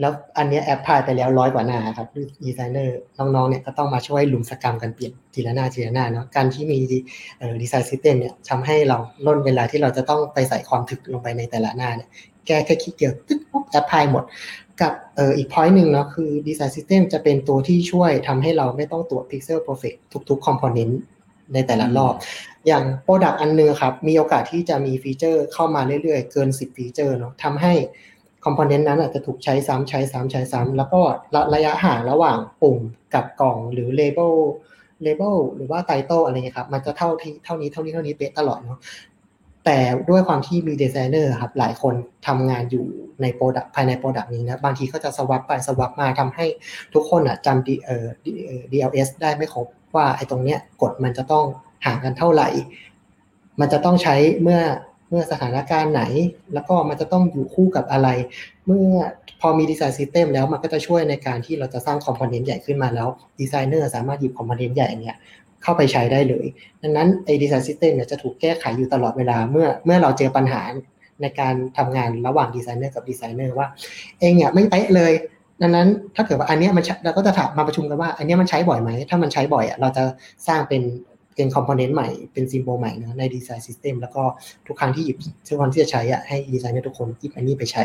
[0.00, 2.08] แล้วอันนี้ apply ไปแล้วร้อยกว่าหน้าครับ
[2.44, 6.78] ดีไซเนอร์น้องๆเนี่ยก็ต้องมาช่วยรุมสกรัมกันเปลี่ยนทีละหน้าทีละหน้าเนาะการที่มี
[7.62, 12.08] design system เนี่ยทำให้เราร่นเวลาที่เราจะต้องไปใส่ความถึกลงไปในแต่ละหน้าเนี่ย
[12.46, 14.24] แก้แค่คลิกเดียวตึ๊บปุ๊บ apply หมด
[14.80, 19.98] กับเอ่ออีก point หนึ่งเนาะคือ design system จะเป็นตัวที่ช่วยทำให้เราไม่ต้องตรวจ pixel perfect
[20.28, 20.94] ทุกๆ component
[21.54, 22.14] ในแต่ละรอบ
[22.66, 27.72] อย่าง Product อันนึงครับ มีโอกาสที่จะมีฟีเจอร์เข้ามาเรื่อยๆ เกิน 10 ฟีเจอร์เนาะทำให้
[28.44, 31.00] component นั้นอาจจะถูกใช้ซ้ำใช้ซ้ำใช้ซ้ำแล้วก็
[31.34, 32.78] ระระยะห่างระหว่างปุ่ม
[33.14, 34.34] กับกล่องหรือ label
[35.06, 38.78] label หรือว่า title อะไรเงี้ยครับ มันจะเท่าที่เท่านี้เท่านี้เท่านี้เป๊ะตลอดเนาะ
[39.64, 39.78] แต่
[40.10, 41.94] ด้วยความที่มีดีไซเนอร์ครับหลายคน
[42.26, 42.86] ทำงานอยู่
[43.22, 46.46] ใน product ภายใน product นี้นะบางทีก็จะ swap ไป swap มาทำให้
[46.94, 48.06] ทุกคนอะจำดีเอ่อ
[48.72, 49.66] DLS ได้ไม่ครบ
[49.96, 51.44] ว่าไอ้ตรงเนี้ยกฎมันจะต้อง
[51.86, 52.48] ห่างกันเท่าไหร่
[53.60, 54.60] มันจะต้องใช้เมื่อ
[55.10, 56.02] เมื่อสถานการณ์ไหน
[56.54, 58.08] แล้วก็มันจะต้องอยู่คู่กับอะไร
[58.66, 58.86] เมื่อ
[59.40, 63.08] พอมี design system แล้วมันก็จะช่วยในการที่เราจะสร้าง component ใหญ่ขึ้นมาแล้ว
[63.40, 65.16] ดีไซเนอร์สามารถหยิบ component ใหญ่เนี้ย
[65.62, 66.46] เข้าไปใช้ได้เลย
[66.82, 70.62] ดังนั้นไอ้ design system เนี่ยจะถูกแก้ไขอยู่ตลอดเวลาเมื่อเมื่อเราเจอปัญหา
[71.22, 73.66] ในการทำงานระหว่างดีไซเนอร์กับดีไซเนอร์ว่า
[74.20, 75.12] เองเนี่ยไม่เป๊ะเลย
[75.62, 80.04] ดังนั้นถ้าเกิดว่าอันนี้มันเราก็จะถามมาประชุมกันว่า อันนี้มันใช้บ่อยไหม ถ้ามันใช้บ่อยอะเราจะ
[80.46, 80.82] สร้างเป็น
[81.36, 84.22] เป็น component ใหม่เป็น symbol ใหม่นะใน design system แล้วก็
[84.66, 85.16] ทุกครั้งที่หยิบ
[85.48, 87.84] ทุกคนที่จะใช้อะให้ดีไซเนอร์ทุกคนหยิบอันนี้ไปใช้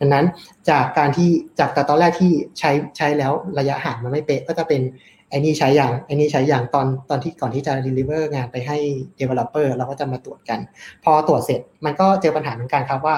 [0.00, 0.24] ดังนั้น
[0.70, 4.82] จากการที่จากแต่ตอนแรกที่ใช้ใช้แล้วระยะห่างมันไม่เป๊ะก็จะเป็น
[5.30, 8.78] ไอ้นี่ใช้อย่างไอ้นี่ใช้อย่างตอนตอนที่ก่อนที่จะ deliver งานไปให้
[9.20, 10.58] developer เราก็จะมาตรวจกัน
[11.04, 13.16] พอตรวจเสร็จมันก็เจอปัญหาเหมือนกันครับว่า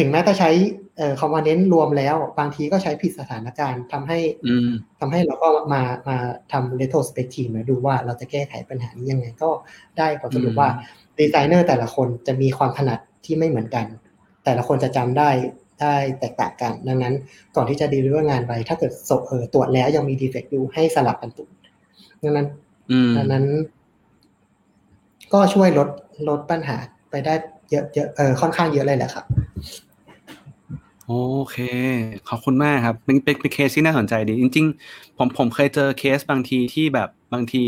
[0.00, 0.50] ถึงแม้จะใช้
[0.98, 4.70] เอ่อ component รวมแล้ว บางทีก็ใช้ผิดสถานการณ์ทำให้อืม
[5.00, 6.16] ทำให้เราก็มามา
[6.52, 9.50] ทำ retrospective มาดูว่าเราจะแก้ไขปัญหานี้ยังไงก็
[9.98, 10.68] ได้ผลสรุปว่า
[11.18, 13.86] ดีไซเนอร์แต่ละคนจะมีความถนัดที่ไม่เหมือนกัน
[14.44, 15.30] แต่ละคนจะจำได้
[15.80, 17.14] ได้แตกต่างกัน ดังนั้น
[17.56, 21.52] ก่อนที่จะ deliver งานไป ถ้าเกิดสเออตรวจแล้วยังมี defect อยู่ให้สลับกันตรวจ
[22.22, 22.46] ดังนั้น
[22.90, 23.44] อืมดังนั้น
[25.32, 25.88] ก็ช่วยลด
[26.28, 26.76] ลดปัญหา
[27.10, 27.34] ไปได้
[27.70, 29.24] เยอะเยอะเออค่อนข้างเยอะเลยแหละครับ
[31.12, 31.16] โอ
[31.50, 31.58] เค
[32.28, 37.64] ขอบคุณมากครับเป็นเป็นเป็นเคสที่น่าสนใจดี จริง ๆ ผมผมเคยเจอเคสบางทีที่แบบบางที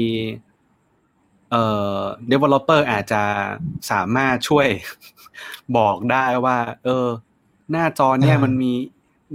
[1.51, 1.65] เอ่
[1.97, 2.01] อ
[2.33, 3.23] developer อาจจะ
[3.91, 4.69] สามารถช่วย
[5.77, 7.07] บอกได้ว่า เออ
[7.71, 8.73] หน้าจอเนี่ยมันมี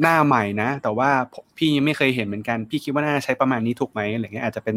[0.01, 1.10] หน้าใหม่นะ แต่ว่า
[1.58, 4.76] พี่ยังไม่เคยเห็นเหมือนกัน พี่คิดว่าน่าใช้ประมาณนี้ถูกไหมอะไรเงี้ยอาจจะเป็น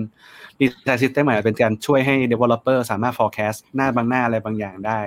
[0.61, 5.01] design system อาจจะเป็นการช่วยให้ developer สามารถ forecast หน้าบางหน้าอะไรบางอย่างได้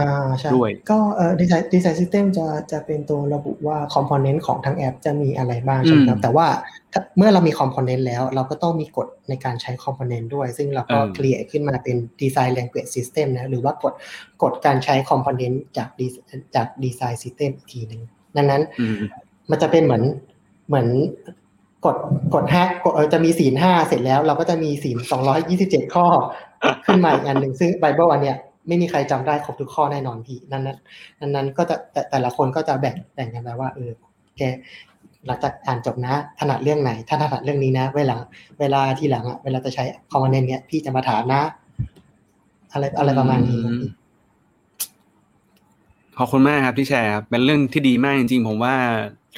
[0.00, 6.46] อ่าใช่ด้วยก็เอ่อ design design system จะจะเป็นตัวระบุว่า component ของทั้งแอปจะมีอะไรบ้างใช่ไหมครับอืมแต่ว่า
[6.92, 13.94] ถ้าเมื่อเรามี component แล้ว เราก็ต้องมีกฎในการใช้ component ด้วย ซึ่งเราก็เออเคลียร์ขึ้นมาเป็นดีไซน์ language system นะหรือว่ากฎ
[14.42, 16.06] กฎการใช้ component จากดี
[16.56, 18.02] จาก design system อีกทีหนึ่ง
[18.36, 18.94] ดังนั้นอืม
[19.50, 20.04] มันจะเป็นเหมือน
[20.68, 20.88] เหมือน
[21.86, 21.96] กฎ
[22.34, 26.06] กฎห้ากฎเออจะมีศีลห้าเสร็จแล้ว เราก็จะมีศีลสองร้อยยี่สิบเจ็ดข้อ
[26.86, 28.36] ขึ้นมาอีกอันหนึ่งซึ่งไบเบิลอันเนี้ย
[28.68, 33.90] ไม่มีใครจำได้ครบทุกข้อแน่นอนพี่นั้นนั้นนั้นก็จะแต่แต่ละคนก็จะแบ่งแบ่งกันไปว่าเออ
[34.38, 34.42] แก
[35.26, 38.16] หลังจากอ่านจบนะถนัดเรื่องไหน ถ้าถนัดเรื่องนี้นะ เวลา
[38.60, 41.42] เวลาทีหลังอะเวลาจะใช้ command เนี้ยพี่จะมาถามนะ
[42.72, 43.62] อะไรอะไรประมาณนี้
[46.18, 48.74] ขอบคุณมากครับที่แชร์ครับเป็นเรื่องที่ดีมากจริงๆ ผมว่า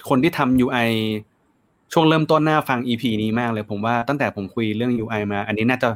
[0.08, 0.90] คนที่ทำ UI
[1.92, 5.88] ช่วงเริ่มต้นหน้าฟัง EP นี้มากเลย ผมว่าตั้งแต่ผมคุยเรื่อง UI มา อันนี้น่าจะ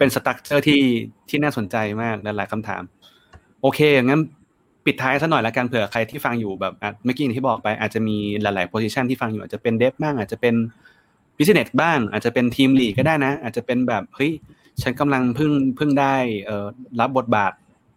[0.00, 0.82] เป็น structure ที่
[1.28, 2.82] ที่น่าสนใจมากหลายๆคำถาม
[3.62, 4.20] โอเคงั้น
[4.86, 10.54] ปิดท้ายซะหน่อยละกันเผื่อใครที่ฟังอยู่แบบอะเมื่อกี้อย่างที่บอกไป อาจจะมีหลายๆโพ i ิชันที่ฟังอยู่อาจจะเป็น dev บ้างอาจจะเป็น
[11.36, 14.30] business บ้าง อาจจะเป็น team lead ก็ได้นะ อาจจะเป็นแบบเฮ้ย
[14.82, 16.66] ฉันกำลังเพิ่งเพิ่งได้เอ่อ
[17.00, 17.52] รับบทบาท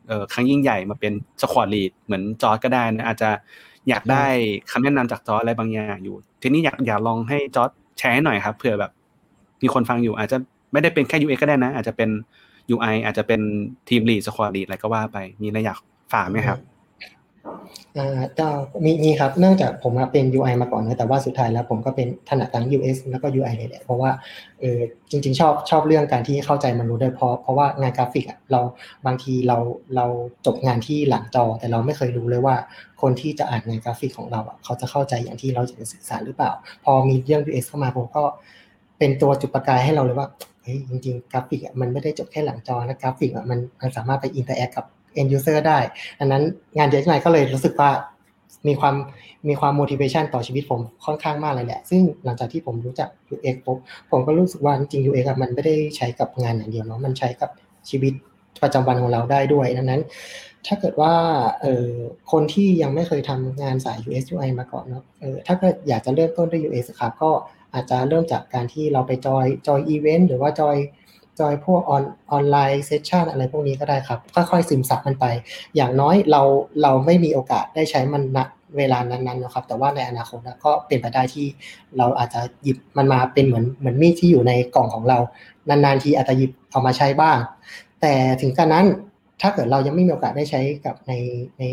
[0.07, 3.29] เอ่อครั้งยิ่งใหญ่มาเป็น squad lead เหมือนจอร์ดก็ได้นะอาจจะ
[3.89, 4.25] อยากได้
[4.71, 8.91] คำแนะนำจากจอร์ดอะไรบางอย่างอยู่ ทีนี้อยากอยากลองให้จอร์ดแชร์ให้หน่อยครับเผื่อแบบ
[9.63, 10.37] มีคนฟังอยู่อาจจะ
[10.73, 12.09] ไม่ได้เป็นแค่ UX ก็ได้นะ อาจจะเป็น
[12.73, 13.41] UI อาจจะเป็น
[13.89, 15.77] team lead squad lead อะไรก็ว่าไป มีอะไรอยาก
[16.13, 16.59] ฝากไหมครับ
[17.97, 18.47] อ่าก็
[18.83, 24.11] มีมีครับเนื่องจากผมเป็น UI มาก่อนนะแต่ว่าสุดท้ายแล้วผมก็เป็นถนัดทั้ง UX แล้วก็ UI เลยแหละเพราะว่า
[24.59, 24.79] เออ
[25.11, 28.61] จริง ๆ ชอบชอบเรื่องการที่เข้าใจมนุษย์ด้วยเพราะเพราะว่างานกราฟิกอะเรา
[29.05, 29.57] บางทีเรา
[29.95, 30.05] เรา
[30.45, 32.55] จบงานที่หลังจอ แต่เราไม่เคยรู้เลยว่า
[33.01, 36.51] คนที่จะอ่านงานกราฟิกของเราอะเขาจะเข้าใจอย่างที่เราจะสื่อสารหรือเปล่า
[36.83, 38.23] พอมีเรื่อง UX เข้ามาผมก็
[38.97, 40.27] เป็นตัวจุดประกายให้เราเลยว่า
[40.63, 44.85] เฮ้ยจริงๆกราฟิกมันไม่ได้จบแค่หลังจอนะกราฟิกมันมันสามารถไป interact กับ
[45.19, 45.79] end user ได้
[46.19, 46.43] ดังนั้น
[46.77, 47.89] งาน UX ก็เลยรู้สึกว่า
[48.67, 48.95] มีความ
[49.49, 53.77] มีความ motivation ต่อชีวิตผมค่อนข้างมากเลยแหละ ซึ่งหลังจากที่ผมรู้จัก UX ปุ๊บ
[54.11, 57.49] ผมก็รู้สึกว่าจริง UX มันไม่ได้ใช้กับงานอย่างเดียวเนาะมันใช้กับ
[57.89, 58.13] ชีวิต
[58.63, 60.01] ประจำวันของเราได้ด้วยดังนั้น
[60.67, 61.13] ถ้าเกิดว่า
[61.61, 61.87] เออ
[62.31, 67.31] คนที่ยังไม่เคยทำงานสาย UX UI มาก่อนเนาะเออถ้าเกิดอยากจะเริ่มต้นด้วย UX ครับก็
[67.73, 70.77] อาจจะเริ่มจากการที่เราไป join join event หรือว่าจอย
[71.39, 75.25] จอยพวกออนออนไลน์ session อะไรพวกนี้ก็ได้ครับ ค่อยๆซึมซับมันไป
[75.75, 76.41] อย่างน้อยเรา
[76.81, 78.39] เราไม่มีโอกาสได้ใช้มันณ
[78.77, 81.45] เวลานั้นๆนะครับ แต่ว่าในอนาคตก็เป็นไปได้ที่
[81.97, 85.19] เราอาจจะหยิบมันมาเป็นเหมือนเหมือนมีดที่อยู่ในกล่องของเรา
[85.69, 87.37] นานๆทีอาจจะหยิบเอามาใช้บ้าง
[88.01, 88.85] แต่ถึงกระนั้น
[89.41, 91.13] ถ้าเกิดเรายังไม่มีโอกาสได้ใช้กับใน
[91.59, 91.63] ใน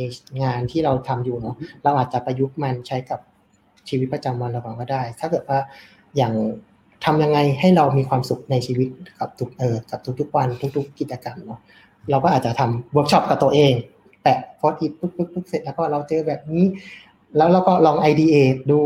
[0.42, 3.20] งานที่เราทำอยู่เนาะเราอาจจะประยุกต์มันใช้กับ
[3.90, 5.58] ชีวิตประจำวันเราก่อนก็ได้ ถ้าเกิดว่า
[6.16, 6.32] อย่าง
[7.04, 8.88] ทำยังไงให้เรามีความสุขในชีวิต
[9.20, 11.60] กับทุกเออกับทุกๆวันทุก ๆ กิจกรรมเนาะ
[12.10, 13.72] เราก็อาจจะทำเวิร์กช็อปกับตัวเอง
[14.22, 16.64] แปะโพสต์อิทปุ๊บปุ๊บปุ๊บเสร็จแล้วก็เราเจอแบบนี้
[17.36, 18.36] แล้วเราก็ลอง IDA
[18.70, 18.80] ดู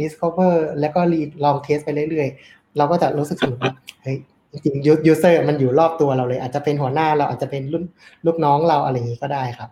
[0.00, 3.72] discover แล้วก็รีลองเทสไปเรื่อยๆ เราก็จะรู้สึกสนุกว่า
[4.02, 4.16] เฮ้ย
[4.50, 7.84] จริงๆ user มันอยู่รอบตัวเราเลย อาจจะเป็นหัวหน้าเราอาจจะเป็นรุ่น
[8.26, 9.70] ลูกน้องเราอะไรอย่างนี้ก็ได้ครับ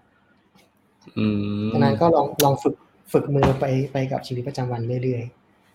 [1.18, 1.26] อื
[1.62, 2.74] มดังนั้นก็ลองลองฝึก
[3.12, 5.24] ฝึกมือไปไปกับชีวิตประจำวันเรื่อย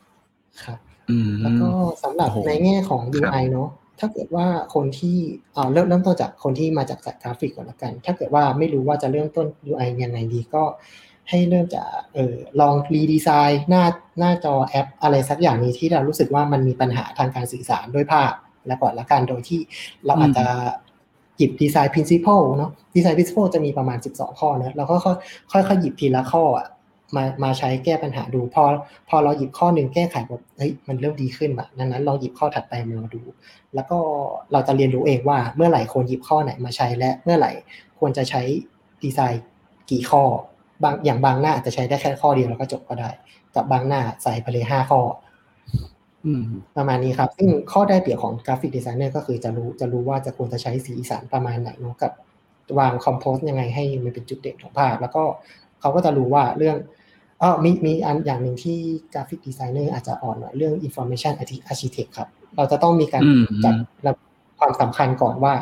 [0.06, 0.80] ๆครับ
[1.10, 1.70] อืมแล้วก็
[2.04, 3.70] สำหรับโอ้โหในแง่ของครับ UI เนาะ
[4.00, 5.18] ถ้าเกิดว่าคนที่
[5.54, 10.64] เอาเริ่มเริ่มต้นจากคนที่มาจากสายกราฟิกก่อนละกัน ถ้าเกิดว่าไม่รู้ว่าจะเริ่มต้น UI ยังไงดีก็
[11.30, 13.84] ให้เริ่มจากเออลอง redesign หน้า
[14.20, 18.34] หน้าจอแอป อะไรสักอย่างนี้ที่เรารู้สึกว่ามันมีปัญหาทางการสื่อสารด้วยภาพ
[18.68, 19.60] แล้วก่อนละกันโดยที่
[20.06, 20.46] เราอาจจะ
[21.38, 24.96] หยิบดีไซน์ principle เนาะดีไซน์ principle จะมีประมาณ 12 ข้อนะเราก็
[25.52, 26.68] ค่อยๆหยิบทีละข้ออะ
[27.16, 28.64] มามาใช้แก้ปัญหาดู พอ
[29.10, 33.22] พอเราหยิบข้อหนึ่งแก้ไขแบบเฮ้ยมันเริ่มดีขึ้นแบบดังนั้นเราหยิบข้อถัดไปมาดู
[33.76, 33.98] แล้วก็
[34.52, 37.52] เราจะเรียนรู้เองว่าเมื่อไหร่ควรหยิบข้อไหนมาใช้และเมื่อไหร่
[38.00, 38.42] ควรจะใช้
[39.04, 39.44] ดีไซน์
[39.92, 40.24] กี่ข้อ
[40.84, 43.10] บางอย่างบางหน้าอาจจะใช้ได้แค่ข้อเดียวแล้วก็จบก็ได้
[43.56, 45.02] กับบางหน้าใส่ไปเลยห้าข้อ
[46.26, 46.44] อืม
[46.78, 52.12] ประมาณนี้ครับ ซึ่งข้อได้เปรียบของ graphic designer ก็คือจะรู้จะรู้ว่าจะควรจะใช้สีสันประมาณไหนเนาะกับ
[52.80, 55.24] วาง compose ยังไงให้มันเป็นจุดเด่นของภาพ แล้วก็
[55.82, 56.78] เขาก็จะรู้ว่าเรื่อง
[57.42, 58.78] อ๋อมีมีอันอย่างหนึ่งที่
[59.14, 61.34] graphic designer อาจจะอ่อนหน่อยเรื่อง information
[61.72, 62.28] architect ครับ
[62.58, 63.74] เราจะต้องมีการอืมจัด
[64.06, 64.14] ระ
[64.60, 65.54] ความสำคัญก่อนว่า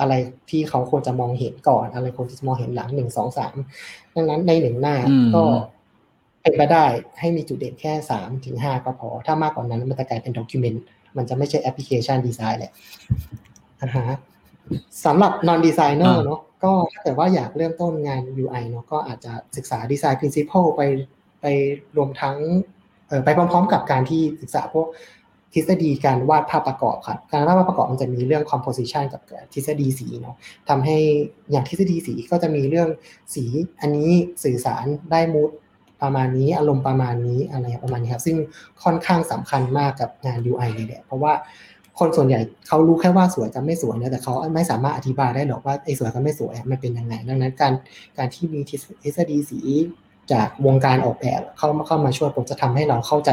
[0.00, 0.12] อะไร
[0.50, 3.54] ที่เขาควรจะมองเห็นก่อน อะไรควรจะมองเห็นหลังหนึ่งสองสาม
[4.14, 5.44] ดังนั้นในหนึ่งหน้าอืมก็
[6.42, 6.84] เป็นไปได้
[7.20, 10.84] ให้มีจุดเด่นแค่สามถึงห้าก็พอ ถ้ามากกว่านั้นมันจะกลายเป็น document
[11.16, 12.72] มันจะไม่ใช่ application design แหละ
[13.82, 14.16] อ่าฮะ
[15.04, 20.82] สำหรับ non designer อ่าเนาะก็ถ้าเกิดว่าอยากเริ่มต้นงาน UI เนาะก็อาจจะศึกษา design principle ไป
[21.40, 21.46] ไป
[21.96, 22.36] รวมทั้ง
[23.24, 24.86] ไปพร้อมๆ กับการที่ศึกษาพวก
[25.54, 29.20] ทฤษฎีการวาดภาพประกอบครับการวาดภาพประกอบมันจะมีเรื่อง composition กับ
[29.54, 30.36] ทฤษฎีสีเนาะ
[30.68, 30.96] ทำให้
[31.50, 32.88] อย่างทฤษฎีสีก็จะมีเรื่อง
[33.34, 33.44] สี
[33.80, 34.10] อันนี้
[34.44, 35.50] สื่อสารได้มูด
[36.02, 38.36] ประมาณนี้อารมณ์ประมาณนี้อะไรประมาณนี้ครับ ซึ่ง
[38.84, 41.32] ค่อนข้างสำคัญมากกับงาน UI เลยแหละเพราะว่า
[41.98, 47.72] คนส่วนใหญ่เขารู้แค่ว่าสวยกับไม่สวยนะแต่เขาไม่สามารถอธิบายได้หรอกว่าไอ้สวยกับไม่สวยมันเป็นยังไง ดังนั้นการ
[48.18, 48.60] การที่มี
[49.02, 49.60] ทฤษฎีสี
[50.32, 53.30] จากวงการออกแบบเข้ามาเข้ามาช่วยผมจะทำให้เราเข้าใจ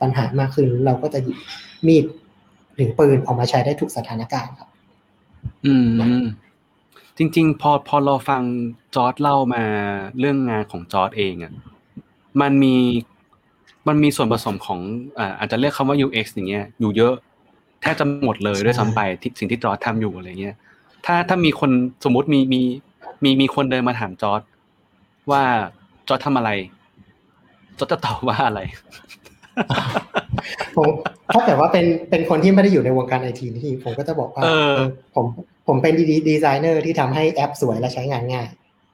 [0.00, 1.36] ปัญหามากขึ้น เราก็จะหยิบ
[1.86, 2.04] มีด
[2.74, 4.68] หรือปืนออกมาใช้ได้ทุกสถานการณ์ครับ
[5.66, 5.74] อื
[6.20, 6.24] ม
[7.18, 8.42] จริง ๆ พอพอเราฟัง
[8.94, 9.64] จอร์ดเล่ามา
[10.18, 11.52] เรื่องงานของจอร์ดเองอะ
[12.40, 12.76] มันมี
[13.88, 14.80] มันมีส่วนผสมของ
[15.18, 17.14] อ่าอาจจะเรียกคำว่า UX อย่างเงี้ยอยู่เยอะ
[17.80, 20.56] แทบจะหมดเลยด้วยซ้ำไปที่สิ่งที่จอร์ดทำอยู่อะไรเงี้ย
[21.06, 21.70] ถ้าถ้ามีคน
[22.04, 22.62] สมมุติมีมี
[23.24, 24.40] มีมีคนเดินมาถามจอร์ด
[25.30, 25.42] ว่า
[26.08, 26.50] จอร์ดทำอะไร
[27.78, 28.60] จอร์ดจะตอบว่าอะไร
[30.76, 30.88] ผม
[31.34, 35.26] ถ้าเกิดว่าเป็นเป็นคนที่ไม่ได้อยู่ในวงการไอทีนี่ผมก็จะบอกว่าเออเออผม
[35.66, 38.46] ผมเป็นดีดีไซเนอร์ที่ทำให้แอปสวยและใช้งานง่าย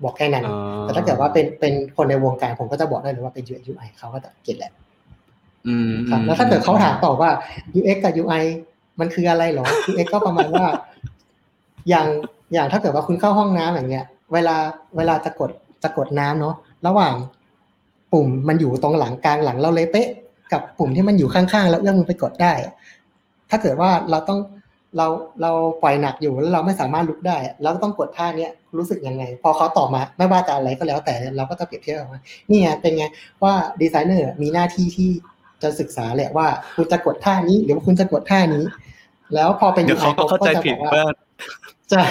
[0.05, 4.73] บอกแค่นั้นอ๋อแต่ถ้าเกิดว่าเป็นเป็นคนในวงการผมก็จะบอกได้เลยว่าเป็น UX UI เขาก็จะ get แหละ
[5.69, 7.31] อืมครับแล้วถ้าเกิดเขาถามต่อว่า
[7.79, 8.45] UX กับ UI
[9.01, 10.67] มันคืออะไรหรอ UX ก็ประมาณว่า
[11.89, 12.07] อย่าง
[12.53, 14.57] อย่างถ้าเกิดว่าคุณเข้าห้องน้ำอย่างเงี้ย เวลา
[14.97, 15.51] เวลาจะกด
[15.83, 16.55] จะกดน้ำเนาะ
[16.87, 17.15] ระหว่าง
[18.13, 20.09] ปุ่มมันอยู่ตรงหลังกลางหลังเราเลยเป๊ะ
[20.53, 22.75] กับปุ่มที่มันอยู่ข้างๆ แล้วเอื้อมมือไปกดได้อะ
[23.51, 24.39] ถ้าเกิดว่าเราต้อง
[24.97, 25.07] เรา
[25.43, 25.51] เรา
[25.83, 33.05] ปล่อยหนักอยู่แล้วเราไม่สามารถลุกได้อะเราก็ต้องกดท่าเนี้ยรู้สึกยังไง พอเขาตอบมาไม่ว่าจะอะไรก็แล้วแต่เราก็จะเปรียบเทียบออกมานี่ไงเป็นไง
[33.43, 35.11] ว่าดีไซเนอร์มีหน้าที่ที่
[35.63, 38.65] จะศึกษาแหละว่า คุณจะกดท่านี้หรือว่าคุณจะกดท่านี้
[39.35, 41.05] แล้วพอเป็นเดี๋ยวเขาก็เข้าใจผิดก็จะบอกว่า
[41.93, 42.03] จะ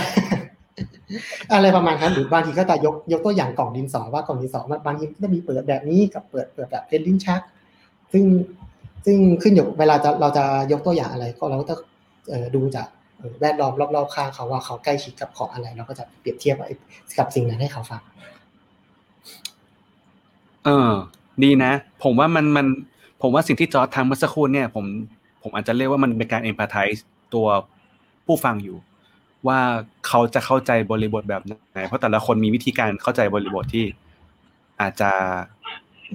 [1.53, 7.41] อะไรประมาณนั้นหรือบางทีก็จะยกยกตัวอย่างกล่องดินสอว่ากล่องดินสอมันบางทีก็จะมีเปิดแบบนี้กับเปิดเปิดแบบเป็นลิ้นชัก
[8.14, 8.24] ซึ่ง
[9.05, 11.76] ซึ่งขึ้นอยู่เวลาจะเราจะยกตัวอย่างอะไร ก็เราก็จะ
[12.55, 12.88] ดูจาก
[13.41, 16.55] แวดล้อมรอบๆข้างเขาว่าเขาใกล้ชิดกับของอะไร เราก็จะเปรียบเทียบ
[17.20, 18.01] กับสิ่งนั้นให้เขาฟัง
[20.66, 20.91] เออ
[21.43, 21.72] ดีนะ
[22.03, 22.66] ผมว่ามันมัน
[23.22, 24.86] ผมว่าสิ่งที่จอร์ดทำเมื่อสักครู่เนี่ย ผม
[25.43, 27.47] ผมอาจจะเรียกว่ามันเป็นการ empathize ตัว
[28.26, 28.78] ผู้ฟังอยู่
[29.47, 29.59] ว่า
[30.07, 33.85] เขาจะเข้าใจบริบทแบบไหน เพราะแต่ละคนมีวิธีการเข้าใจบริบทที่
[34.81, 35.11] อาจจะ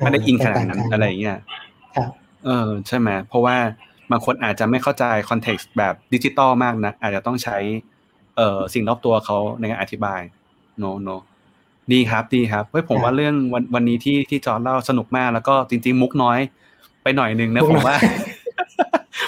[0.00, 1.38] ไม่ได้ in ขนาดนั้นต่างๆอะไรอย่างเงี้ย
[1.96, 2.10] ครับ
[2.44, 3.56] เออใช่ไหมเพราะว่า
[4.10, 7.56] บางคนอาจจะไม่เข้าใจ context แบบดิจิตอลมากนะอาจจะต้องใช้
[8.36, 10.20] เอ่อสิ่งรอบตัวเขาในการอธิบาย
[10.78, 11.08] โนโน
[11.92, 16.38] ดีครับดีครับเฮ้ยผมครับว่าเรื่องวันวันนี้ที่ที่จอร์จเล่าสนุกมากแล้วก็จริง ๆ มุกน้อย
[17.02, 17.96] ไปหน่อยนึงนะมุกผน้มอยว่า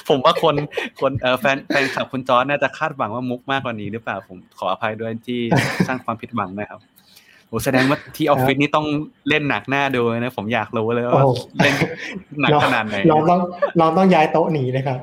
[0.09, 0.55] ผมว่าคน
[1.01, 5.41] คนเออแฟนแฟนคลับคุณจอร์จน่าจะคาดหวังว่ามุกมากกว่านี้หรือเปล่าผมขออภัยด้วยที่
[5.87, 6.81] สร้างความผิดหวังนะครับ
[7.49, 8.87] โอ้แสดงว่าที่ออฟฟิศนี่ต้อง
[9.29, 11.33] เล่นหนักหน้าดูนะ ผมอยากรู้เลยว่าโอ้
[11.63, 11.75] เล่น
[12.41, 13.41] หนักขนาดไหนน้องต้อง
[13.81, 14.99] น้องต้องย้ายโต๊ะหนีเลยครับ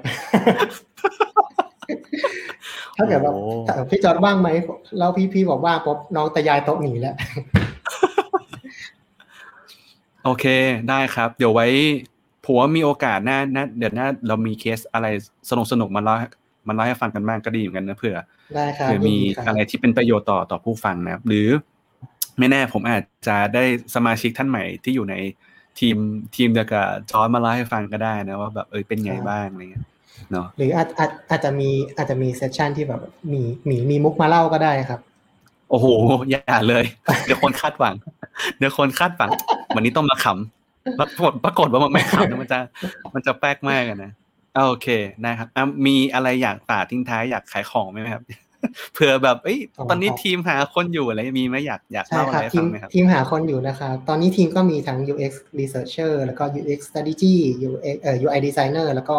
[2.98, 4.50] ถ้าเกิดว่าโอ้ถ้าพี่จอร์ดว่างไหม
[4.98, 7.16] แล้วพี่พี่บอกว่างปุ๊บน้องจะย้ายโต๊ะหนีแล้ว
[10.26, 10.46] โอเค
[10.90, 11.68] ได้ครับ เดี๋ยวไว้
[12.46, 15.08] ผมว่ามีโอกาสหน้าหน้าเดี๋ยวหน้าเรามีเคสอะไร
[15.50, 16.16] สนุกสนุกๆมาเล่า
[16.68, 18.18] มาเล่าให้ฟังกันบ้างก็ดีเหมือนกันนะเผื่อ
[18.56, 21.48] ได้ครับเผื่อมียินดีครับอะไรที่เป็นประโยชน์ต่อต่อผู้ฟังนะครับหรือ
[22.40, 23.64] ไม่แน่ผมอาจจะได้
[23.96, 25.16] สมาชิกท่านใหม่ที่อยู่ใน
[25.80, 25.98] ทีม
[26.36, 29.86] ทีมเดียวกับจอร์ดมาเล่าให้ฟังก็ได้นะว่าแบบเออเป็นไงบ้างอะไรเงี้ย
[30.32, 33.02] เนาะหรืออาจอาจอาจจะมีอาจจะมีเซสชันที่แบบ
[33.34, 35.00] มีมีมีมุกมาเล่าก็ได้ครับ
[35.70, 35.88] โอ้โห
[36.30, 36.86] อย่าเลย
[37.26, 37.96] เดี๋ยวคนคาดหวัง
[38.58, 39.30] เดี๋ยวคนคาดหวัง
[39.76, 40.63] วันนี้ต้องมาขำ
[41.00, 42.60] ปรากฏปรากฏว่ามันไม่ขำนะมันจะ
[43.14, 44.12] มันจะแปลกมากอะนะ
[44.68, 44.88] โอเค
[45.26, 45.48] นะครับ
[45.86, 48.24] มีอะไรอยากฝากทิ้งท้ายอยากขายของไหมครับ
[48.94, 49.60] เผื่อแบบเอ้ย
[49.90, 57.36] ตอนนี้ทีมหาคนอยู่อะไรมีไหมอยากอยากเล่าอะไรฟังไหมครับทีมหาคนอยู่นะคะตอนนี้ทีมก็มีทั้ง UX researcher แล้วก็ UX strategy
[57.68, 59.18] UX เอ่อ UI designer แล้วก็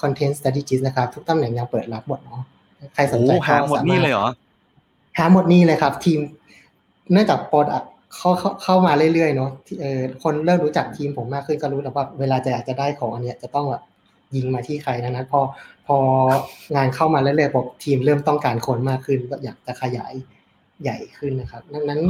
[0.00, 2.42] content strategist นะครับทุกตำแหน่งยังเปิดรับหมดเนาะ
[2.94, 4.28] ใครสนใจก็หาหมดนี่เลยเหรอ
[5.18, 6.20] หาหมดนี่เลยครับ ทีม
[7.12, 7.82] เนื่องจากโปรดัก
[8.16, 8.30] เข้า
[8.62, 9.50] เข้ามาเรื่อยๆเนาะ
[9.80, 13.82] เออคนเริ่มรู้จักทีมผมมากขึ้นก็รู้แล้วว่าเวลาจะอยากจะได้ของอันเนี้ยจะต้องแบบ
[14.34, 15.40] ยิงมาที่ใครนั้น พอ
[15.86, 15.96] พอ
[16.74, 20.12] งานเข้ามาเรื่อยๆบอกทีมเริ่มต้องการคนมากขึ้นก็อยากจะขยาย
[20.82, 22.00] ใหญ่ขึ้นนะครับ ดังนั้น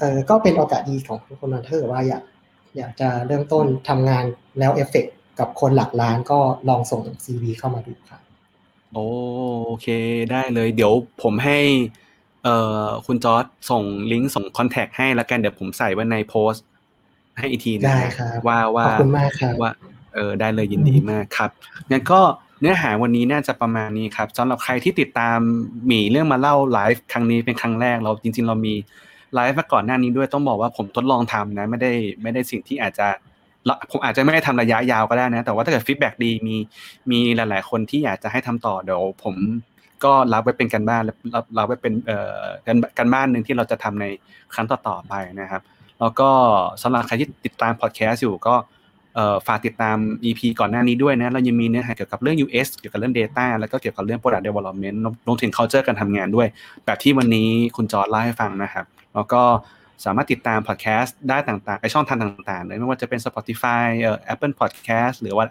[0.00, 2.22] เออก็เป็นโอกาสดีของคน non-tech ว่าอยาก
[2.76, 4.24] อยากจะเริ่มต้นทำงาน
[4.58, 5.06] แล้วเอฟเฟก
[5.40, 8.20] กับคนหลักล้านก็ลองส่ง CV เข้ามาดูครับ
[8.94, 9.00] โอ
[9.82, 9.86] เค
[10.30, 11.58] ได้เลย เดี๋ยวผมให้
[12.44, 16.64] เอ่อคุณจอร์ดส่งลิงก์ส่ง contact ให้แล้วกันเดี๋ยวผมใส่ไว้ในโพสต์
[17.38, 17.94] ให้อีกทีนะ
[18.48, 19.72] ว่าว่าขอบคุณมากครับว่า
[20.14, 21.50] เออได้เลยยินดีมากครับ
[21.90, 22.20] งั้นก็
[22.60, 25.38] เนื้อหาวันนี้น่าจะประมาณนี้ครับสำหรับใครที่ติดตาม
[25.86, 28.74] มีเรื่องมาเล่าไลฟ์ครั้งนี้เป็นครั้งแรกเราจริง ๆ เรามี
[29.34, 33.08] ไลฟ์มาก่อนหน้านี้ด้วยต้องบอกว่าผมทดลองทำนะ ไม่ได้ไม่ได้สิ่งที่อาจจะ
[33.90, 36.56] ผมอาจจะไม่ได้ทำระยะยาวก็ได้นะ แต่ว่าถ้าเกิด feedback ดีมี
[37.10, 39.34] มีหลาย ๆ คนที่อยากจะให้ทำต่อเดี๋ยวผม
[40.04, 44.06] ก็รับไว้เป็นการบ้านรับรับไว้เป็นเอ่อการการบ้านหนึ่งที่เราจะทำใน
[44.54, 45.62] ครั้งต่อๆไปนะครับ
[46.00, 46.30] แล้วก็
[46.82, 48.54] สำหรับใครที่ติดตามพอดแคสต์อยู่ก็
[49.46, 54.96] ฝากติดตาม EP ก่อนหน้านี้ด้วยนะ เรายังมีเนื้อหาเกี่ยวกับเรื่อง UX เกี่ยวกับเรื่อง Data แล้วก็เกี่ยวกับเรื่อง Product Development
[55.26, 56.48] รวมถึง culture การทำงานด้วย
[56.84, 58.84] แบบที่วันนี้คุณจอร์ดเล่าให้ฟังนะครับ
[59.14, 59.42] แล้วก็
[60.04, 65.44] สามารถติดตามพอดแคสต์ได้ต่างๆในช่องทางต่างๆเลยไม่ว่าจะเป็น Spotify เอ่อ Apple Podcast หรือว่า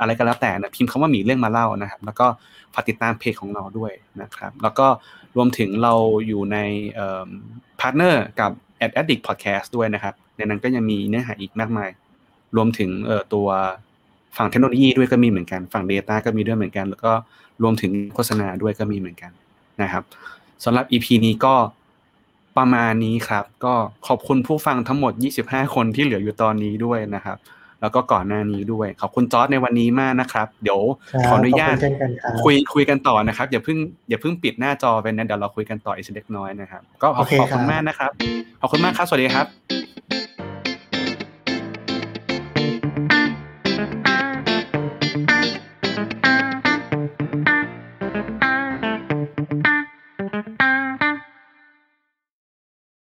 [0.00, 2.26] อะไรก็แล้วแต่นะพิมพ์คำว่ามีเรื่องมาเล่านะครับ แล้วก็
[2.74, 3.92] ฝากติดตามเพจของเราด้วย
[4.22, 4.86] นะครับ แล้วก็
[5.36, 5.94] รวมถึงเรา
[6.26, 6.58] อยู่ใน
[7.80, 8.50] partner กับ
[8.84, 11.90] Ad Addict Podcast ด้วยนะครับ ในนั้นก็ยังมีเนื้อหาอีกมากมาย
[12.56, 12.90] รวมถึง
[13.34, 13.48] ตัว
[14.36, 17.12] ฝั่งเทคโนโลยีด้วยก็มีเหมือนกัน ฝั่ง Data ก็มีด้วยเหมือนกัน แล้วก็
[17.62, 19.32] รวมถึงโฆษณาด้วยก็มีเหมือนกัน
[19.82, 20.02] นะครับ
[20.64, 21.54] สำหรับ EP นี้ก็
[22.58, 23.74] ประมาณนี้ครับ ก็
[24.06, 25.12] ขอบคุณผู้ฟังทั้งหมด
[25.44, 27.36] 25 คนที่เหลืออยู่ตอนนี้ด้วยนะครับ
[27.80, 30.80] แล้วก็ก่อนหน้านี้ด้วย ขอบคุณจอร์ดในวันนี้มากนะครับ เดี๋ยว
[31.28, 31.76] ขออนุญาต
[32.44, 38.10] คุยคุยกันต่อนะครับ อย่าเพิ่งอย่าเพิ่งปิดหน้าจอไปนะเดี๋ยวเราคุยกันต่ออีกสักเล็กน้อยนะครับ ก็ขอบคุณมากนะครับ
[38.60, 40.27] ขอบคุณมากครับ สวัสดีครับ